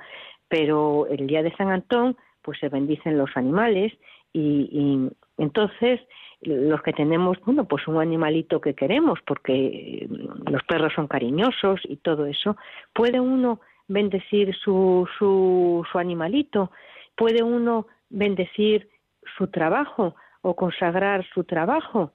pero 0.48 1.06
el 1.06 1.26
día 1.26 1.42
de 1.42 1.54
San 1.56 1.70
Antón 1.70 2.16
pues 2.42 2.58
se 2.58 2.68
bendicen 2.68 3.18
los 3.18 3.30
animales 3.36 3.92
y, 4.32 5.08
entonces 5.38 6.00
los 6.42 6.82
que 6.82 6.92
tenemos, 6.92 7.38
bueno, 7.44 7.66
pues 7.66 7.86
un 7.86 8.00
animalito 8.00 8.60
que 8.60 8.74
queremos, 8.74 9.20
porque 9.26 10.08
los 10.50 10.62
perros 10.64 10.92
son 10.94 11.06
cariñosos 11.06 11.80
y 11.84 11.96
todo 11.96 12.26
eso, 12.26 12.56
puede 12.92 13.20
uno 13.20 13.60
bendecir 13.86 14.54
su, 14.56 15.08
su, 15.18 15.84
su 15.90 15.98
animalito, 15.98 16.70
puede 17.16 17.42
uno 17.42 17.86
bendecir 18.10 18.88
su 19.36 19.46
trabajo 19.48 20.16
o 20.40 20.56
consagrar 20.56 21.24
su 21.32 21.44
trabajo, 21.44 22.12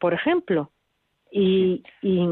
por 0.00 0.12
ejemplo. 0.12 0.70
Y, 1.30 1.82
y, 2.02 2.28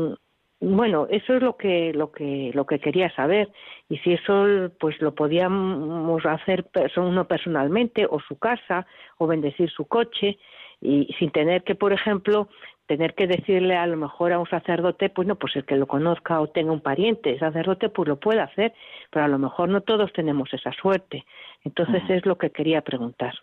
bueno, 0.63 1.09
eso 1.11 1.35
es 1.35 1.43
lo 1.43 1.57
que 1.57 1.93
lo 1.93 2.13
que 2.13 2.53
lo 2.55 2.67
que 2.67 2.79
quería 2.79 3.11
saber 3.17 3.51
y 3.89 3.99
si 3.99 4.13
eso 4.13 4.71
pues 4.79 5.01
lo 5.01 5.13
podíamos 5.13 6.25
hacer 6.25 6.67
uno 6.97 7.27
personalmente 7.27 8.07
o 8.09 8.21
su 8.21 8.39
casa 8.39 8.87
o 9.19 9.27
bendecir 9.27 9.71
su 9.71 9.87
coche 9.87 10.39
y 10.81 11.13
sin 11.19 11.31
tener 11.31 11.65
que, 11.65 11.75
por 11.75 11.93
ejemplo, 11.93 12.49
tener 12.87 13.15
que 13.15 13.27
decirle 13.27 13.77
a 13.77 13.87
lo 13.87 13.97
mejor 13.97 14.33
a 14.33 14.39
un 14.39 14.49
sacerdote, 14.49 15.11
pues 15.11 15.27
no, 15.27 15.37
pues 15.37 15.55
el 15.57 15.65
que 15.65 15.77
lo 15.77 15.87
conozca 15.87 16.41
o 16.41 16.49
tenga 16.49 16.73
un 16.73 16.81
pariente 16.81 17.39
sacerdote, 17.39 17.89
pues 17.89 18.09
lo 18.09 18.21
puede 18.21 18.41
hacer, 18.41 18.73
pero 19.11 19.25
a 19.25 19.29
lo 19.29 19.39
mejor 19.39 19.69
no 19.69 19.81
todos 19.81 20.13
tenemos 20.13 20.53
esa 20.53 20.73
suerte. 20.73 21.25
Entonces 21.65 22.03
es 22.09 22.25
lo 22.27 22.39
que 22.39 22.51
quería 22.51 22.83
preguntar. 22.83 23.35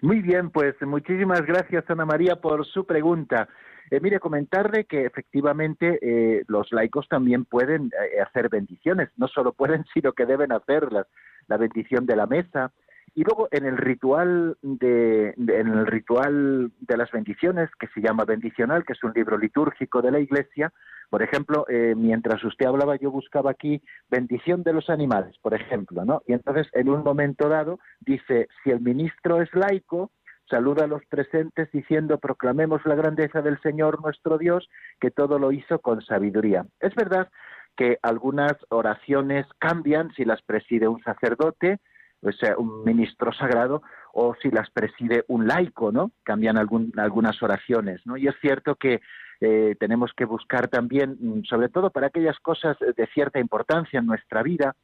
Muy 0.00 0.20
bien, 0.20 0.50
pues 0.50 0.74
muchísimas 0.82 1.42
gracias 1.46 1.88
Ana 1.88 2.04
María 2.04 2.36
por 2.36 2.64
su 2.66 2.86
pregunta. 2.86 3.48
Eh, 3.90 4.00
mire, 4.00 4.20
comentarle 4.20 4.84
que 4.84 5.06
efectivamente 5.06 5.98
eh, 6.02 6.44
los 6.48 6.70
laicos 6.72 7.08
también 7.08 7.44
pueden 7.44 7.86
eh, 7.86 8.20
hacer 8.20 8.48
bendiciones, 8.48 9.08
no 9.16 9.28
solo 9.28 9.52
pueden, 9.52 9.84
sino 9.94 10.12
que 10.12 10.26
deben 10.26 10.52
hacerlas. 10.52 11.06
La 11.46 11.56
bendición 11.56 12.04
de 12.04 12.16
la 12.16 12.26
mesa, 12.26 12.72
y 13.14 13.24
luego 13.24 13.48
en 13.50 13.64
el 13.64 13.78
ritual 13.78 14.58
de, 14.60 15.30
en 15.30 15.68
el 15.68 15.86
ritual 15.86 16.70
de 16.78 16.96
las 16.96 17.10
bendiciones 17.10 17.70
que 17.80 17.88
se 17.88 18.02
llama 18.02 18.26
bendicional 18.26 18.84
que 18.84 18.92
es 18.92 19.02
un 19.02 19.12
libro 19.14 19.38
litúrgico 19.38 20.02
de 20.02 20.10
la 20.10 20.20
Iglesia 20.20 20.74
por 21.08 21.22
ejemplo 21.22 21.64
mientras 21.96 22.44
usted 22.44 22.66
hablaba 22.66 22.96
yo 22.96 23.10
buscaba 23.10 23.50
aquí 23.50 23.82
bendición 24.10 24.62
de 24.62 24.74
los 24.74 24.90
animales 24.90 25.34
por 25.40 25.54
ejemplo 25.54 26.04
no 26.04 26.20
y 26.26 26.34
entonces 26.34 26.68
en 26.74 26.90
un 26.90 27.02
momento 27.02 27.48
dado 27.48 27.80
dice 28.00 28.46
si 28.62 28.70
el 28.70 28.80
ministro 28.82 29.40
es 29.40 29.52
laico 29.54 30.12
saluda 30.48 30.84
a 30.84 30.88
los 30.88 31.04
presentes 31.06 31.70
diciendo 31.72 32.18
proclamemos 32.18 32.84
la 32.84 32.94
grandeza 32.94 33.42
del 33.42 33.60
Señor 33.60 34.02
nuestro 34.02 34.38
Dios, 34.38 34.68
que 35.00 35.10
todo 35.10 35.38
lo 35.38 35.52
hizo 35.52 35.80
con 35.80 36.02
sabiduría. 36.02 36.66
Es 36.80 36.94
verdad 36.94 37.28
que 37.76 37.98
algunas 38.02 38.54
oraciones 38.70 39.46
cambian 39.58 40.12
si 40.14 40.24
las 40.24 40.42
preside 40.42 40.88
un 40.88 41.02
sacerdote, 41.02 41.78
o 42.22 42.32
sea, 42.32 42.56
un 42.58 42.84
ministro 42.84 43.32
sagrado, 43.32 43.82
o 44.12 44.34
si 44.42 44.50
las 44.50 44.68
preside 44.70 45.24
un 45.28 45.46
laico, 45.46 45.92
¿no? 45.92 46.10
Cambian 46.24 46.58
algunas 46.58 47.42
oraciones, 47.42 48.04
¿no? 48.04 48.16
Y 48.16 48.26
es 48.26 48.34
cierto 48.40 48.74
que 48.74 49.00
eh, 49.40 49.76
tenemos 49.78 50.12
que 50.16 50.24
buscar 50.24 50.66
también, 50.66 51.16
mm, 51.20 51.44
sobre 51.44 51.68
todo 51.68 51.90
para 51.90 52.08
aquellas 52.08 52.38
cosas 52.40 52.76
de 52.80 53.06
cierta 53.14 53.38
importancia 53.38 54.00
en 54.00 54.06
nuestra 54.06 54.42
vida, 54.42 54.74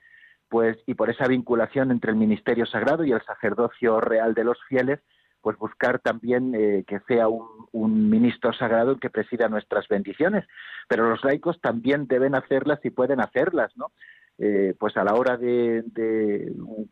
pues 0.49 0.77
y 0.87 0.95
por 0.95 1.11
esa 1.11 1.27
vinculación 1.27 1.91
entre 1.91 2.12
el 2.12 2.17
ministerio 2.17 2.67
sagrado 2.67 3.05
y 3.05 3.11
el 3.11 3.23
sacerdocio 3.23 4.01
real 4.01 4.35
de 4.35 4.45
los 4.45 4.62
fieles, 4.69 5.01
pues 5.45 5.59
buscar 5.59 5.99
también 5.99 6.55
eh, 6.55 6.85
que 6.87 7.01
sea 7.07 7.29
un, 7.29 8.09
ministro 8.09 8.53
sagrado 8.55 8.99
que 8.99 9.11
presida 9.11 9.49
nuestras 9.49 9.87
bendiciones. 9.89 10.47
Pero 10.89 11.11
los 11.11 11.23
laicos 11.23 11.61
también 11.61 12.07
deben 12.07 12.35
hacerlas 12.35 12.81
y 12.83 12.91
pueden 12.91 13.21
hacerlas, 13.21 13.77
¿no? 13.77 13.93
Eh, 14.39 14.75
pues 14.79 14.97
a 14.97 15.05
la 15.05 15.15
hora 15.15 15.37
de, 15.37 15.85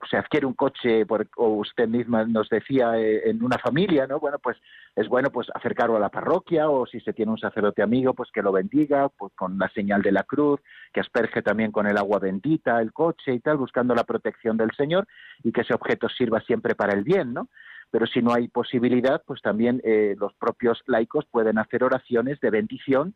se 0.09 0.17
adquiere 0.17 0.47
un 0.47 0.53
coche 0.53 1.05
o 1.37 1.49
usted 1.55 1.89
misma 1.89 2.25
nos 2.25 2.49
decía 2.49 2.97
eh, 3.01 3.29
en 3.29 3.43
una 3.43 3.59
familia 3.59 4.07
no 4.07 4.21
bueno 4.21 4.39
pues 4.39 4.57
es 4.95 5.09
bueno 5.09 5.29
pues 5.31 5.49
acercarlo 5.53 5.97
a 5.97 5.99
la 5.99 6.09
parroquia 6.09 6.71
o 6.71 6.87
si 6.87 7.01
se 7.01 7.13
tiene 7.13 7.33
un 7.33 7.39
sacerdote 7.39 7.83
amigo 7.83 8.15
pues 8.15 8.31
que 8.31 8.43
lo 8.43 8.53
bendiga 8.53 9.09
pues 9.09 9.33
con 9.35 9.59
la 9.59 9.69
señal 9.71 10.03
de 10.03 10.13
la 10.13 10.23
cruz 10.23 10.61
que 10.93 11.01
asperge 11.01 11.43
también 11.43 11.73
con 11.73 11.89
el 11.89 11.99
agua 11.99 12.21
bendita 12.21 12.81
el 12.81 12.93
coche 12.93 13.35
y 13.35 13.41
tal 13.41 13.57
buscando 13.57 13.93
la 13.93 14.05
protección 14.05 14.57
del 14.57 14.71
Señor 14.77 15.09
y 15.43 15.51
que 15.51 15.63
ese 15.63 15.75
objeto 15.75 16.09
sirva 16.09 16.43
siempre 16.43 16.77
para 16.77 16.93
el 16.93 17.03
bien 17.03 17.35
no 17.35 17.49
pero 17.93 18.07
si 18.07 18.21
no 18.21 18.33
hay 18.35 18.49
posibilidad 18.49 19.23
pues 19.25 19.41
también 19.41 19.81
eh, 19.85 20.17
los 20.19 20.35
propios 20.35 20.83
laicos 20.87 21.27
pueden 21.31 21.59
hacer 21.59 21.85
oraciones 21.85 22.41
de 22.41 22.51
bendición 22.51 23.15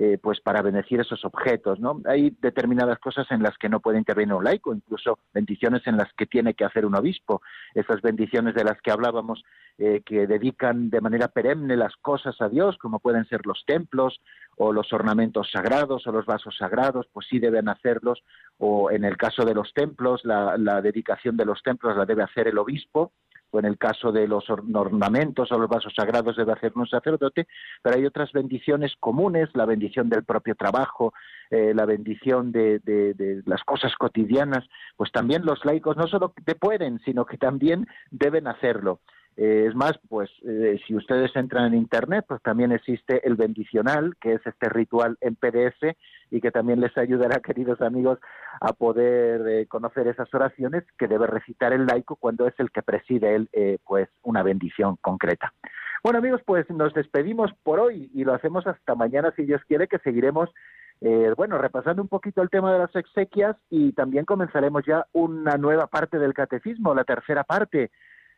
eh, 0.00 0.16
pues 0.22 0.40
para 0.40 0.62
bendecir 0.62 1.00
esos 1.00 1.24
objetos, 1.24 1.80
¿no? 1.80 2.00
Hay 2.04 2.30
determinadas 2.40 3.00
cosas 3.00 3.26
en 3.32 3.42
las 3.42 3.58
que 3.58 3.68
no 3.68 3.80
puede 3.80 3.98
intervenir 3.98 4.32
un 4.32 4.44
laico, 4.44 4.72
incluso 4.72 5.18
bendiciones 5.34 5.84
en 5.88 5.96
las 5.96 6.12
que 6.12 6.24
tiene 6.24 6.54
que 6.54 6.64
hacer 6.64 6.86
un 6.86 6.94
obispo. 6.94 7.42
Esas 7.74 8.00
bendiciones 8.00 8.54
de 8.54 8.62
las 8.62 8.80
que 8.80 8.92
hablábamos, 8.92 9.42
eh, 9.76 10.02
que 10.06 10.28
dedican 10.28 10.88
de 10.88 11.00
manera 11.00 11.26
perenne 11.26 11.76
las 11.76 11.96
cosas 11.96 12.40
a 12.40 12.48
Dios, 12.48 12.78
como 12.78 13.00
pueden 13.00 13.24
ser 13.24 13.44
los 13.44 13.64
templos 13.66 14.20
o 14.56 14.72
los 14.72 14.92
ornamentos 14.92 15.50
sagrados 15.50 16.06
o 16.06 16.12
los 16.12 16.26
vasos 16.26 16.56
sagrados, 16.56 17.08
pues 17.12 17.26
sí 17.28 17.40
deben 17.40 17.68
hacerlos, 17.68 18.22
o 18.58 18.92
en 18.92 19.02
el 19.02 19.16
caso 19.16 19.44
de 19.44 19.54
los 19.54 19.74
templos, 19.74 20.24
la 20.24 20.80
dedicación 20.80 21.36
de 21.36 21.44
los 21.44 21.60
templos 21.64 21.96
la 21.96 22.06
debe 22.06 22.22
hacer 22.22 22.46
el 22.46 22.58
obispo, 22.58 23.10
o 23.50 23.58
en 23.58 23.64
el 23.64 23.78
caso 23.78 24.12
de 24.12 24.28
los 24.28 24.44
ornamentos 24.50 25.50
o 25.50 25.58
los 25.58 25.68
vasos 25.68 25.92
sagrados 25.94 26.36
debe 26.36 26.52
hacer 26.52 26.72
un 26.74 26.86
sacerdote, 26.86 27.46
pero 27.82 27.96
hay 27.96 28.06
otras 28.06 28.32
bendiciones 28.32 28.94
comunes, 29.00 29.48
la 29.54 29.66
bendición 29.66 30.08
del 30.08 30.24
propio 30.24 30.54
trabajo, 30.54 31.12
eh, 31.50 31.72
la 31.74 31.86
bendición 31.86 32.52
de, 32.52 32.78
de, 32.80 33.42
las 33.46 33.64
cosas 33.64 33.94
cotidianas, 33.96 34.64
pues 34.96 35.10
también 35.12 35.44
los 35.44 35.64
laicos 35.64 35.96
no 35.96 36.06
solo 36.06 36.34
te 36.44 36.54
pueden, 36.54 37.00
sino 37.00 37.24
que 37.24 37.38
también 37.38 37.86
deben 38.10 38.46
hacerlo. 38.46 39.00
Eh, 39.38 39.66
es 39.68 39.74
más, 39.76 39.92
pues 40.08 40.28
eh, 40.44 40.80
si 40.84 40.96
ustedes 40.96 41.30
entran 41.36 41.66
en 41.66 41.78
Internet, 41.78 42.24
pues 42.26 42.42
también 42.42 42.72
existe 42.72 43.24
el 43.24 43.36
bendicional, 43.36 44.16
que 44.20 44.32
es 44.32 44.44
este 44.44 44.68
ritual 44.68 45.16
en 45.20 45.36
PDF 45.36 45.94
y 46.32 46.40
que 46.40 46.50
también 46.50 46.80
les 46.80 46.98
ayudará, 46.98 47.38
queridos 47.44 47.80
amigos, 47.80 48.18
a 48.60 48.72
poder 48.72 49.46
eh, 49.46 49.66
conocer 49.66 50.08
esas 50.08 50.32
oraciones 50.34 50.82
que 50.98 51.06
debe 51.06 51.28
recitar 51.28 51.72
el 51.72 51.86
laico 51.86 52.16
cuando 52.16 52.48
es 52.48 52.54
el 52.58 52.72
que 52.72 52.82
preside 52.82 53.36
él, 53.36 53.48
pues 53.86 54.08
una 54.24 54.42
bendición 54.42 54.96
concreta. 55.00 55.52
Bueno 56.02 56.18
amigos, 56.18 56.40
pues 56.44 56.68
nos 56.70 56.92
despedimos 56.92 57.52
por 57.62 57.78
hoy 57.78 58.10
y 58.14 58.24
lo 58.24 58.34
hacemos 58.34 58.66
hasta 58.66 58.96
mañana 58.96 59.32
si 59.36 59.44
Dios 59.44 59.62
quiere, 59.68 59.86
que 59.86 59.98
seguiremos 59.98 60.50
bueno, 61.36 61.58
repasando 61.58 62.02
un 62.02 62.08
poquito 62.08 62.42
el 62.42 62.50
tema 62.50 62.72
de 62.72 62.80
las 62.80 62.96
exequias 62.96 63.56
y 63.70 63.92
también 63.92 64.24
comenzaremos 64.24 64.84
ya 64.84 65.06
una 65.12 65.56
nueva 65.56 65.86
parte 65.86 66.18
del 66.18 66.34
catecismo, 66.34 66.94
la 66.94 67.04
tercera 67.04 67.44
parte, 67.44 67.90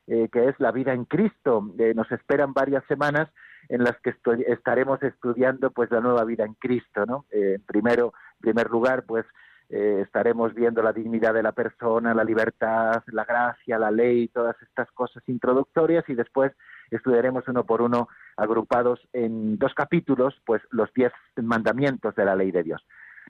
eh, 0.06 0.28
que 0.32 0.48
es 0.48 0.58
la 0.58 0.72
vida 0.72 0.92
en 0.92 1.04
Cristo. 1.04 1.72
Eh, 1.78 1.94
nos 1.94 2.10
esperan 2.12 2.52
varias 2.52 2.84
semanas 2.86 3.28
en 3.68 3.84
las 3.84 3.96
que 4.00 4.14
estaremos 4.48 5.02
estudiando 5.02 5.70
pues 5.70 5.90
la 5.90 6.00
nueva 6.00 6.24
vida 6.24 6.44
en 6.44 6.54
Cristo, 6.54 7.06
¿no? 7.06 7.26
Eh, 7.30 7.58
primero, 7.66 8.12
en 8.34 8.40
primer 8.40 8.70
lugar, 8.70 9.04
pues 9.04 9.26
estaremos 9.72 10.52
viendo 10.52 10.82
la 10.82 10.92
dignidad 10.92 11.32
de 11.32 11.44
la 11.44 11.52
persona, 11.52 12.12
la 12.12 12.24
libertad, 12.24 13.04
la 13.06 13.24
gracia, 13.24 13.78
la 13.78 13.92
ley, 13.92 14.26
todas 14.26 14.60
estas 14.62 14.90
cosas 14.90 15.22
introductorias 15.28 16.04
y 16.08 16.16
después 16.16 16.50
estudiaremos 16.90 17.46
uno 17.46 17.64
por 17.64 17.80
uno 17.80 18.08
agrupados 18.36 18.98
en 19.12 19.58
dos 19.58 19.72
capítulos, 19.74 20.34
pues 20.44 20.60
los 20.70 20.92
diez 20.92 21.12
mandamientos 21.36 22.16
de 22.16 22.24
la 22.24 22.34
ley 22.34 22.50
de 22.50 22.64
Dios. 22.64 22.84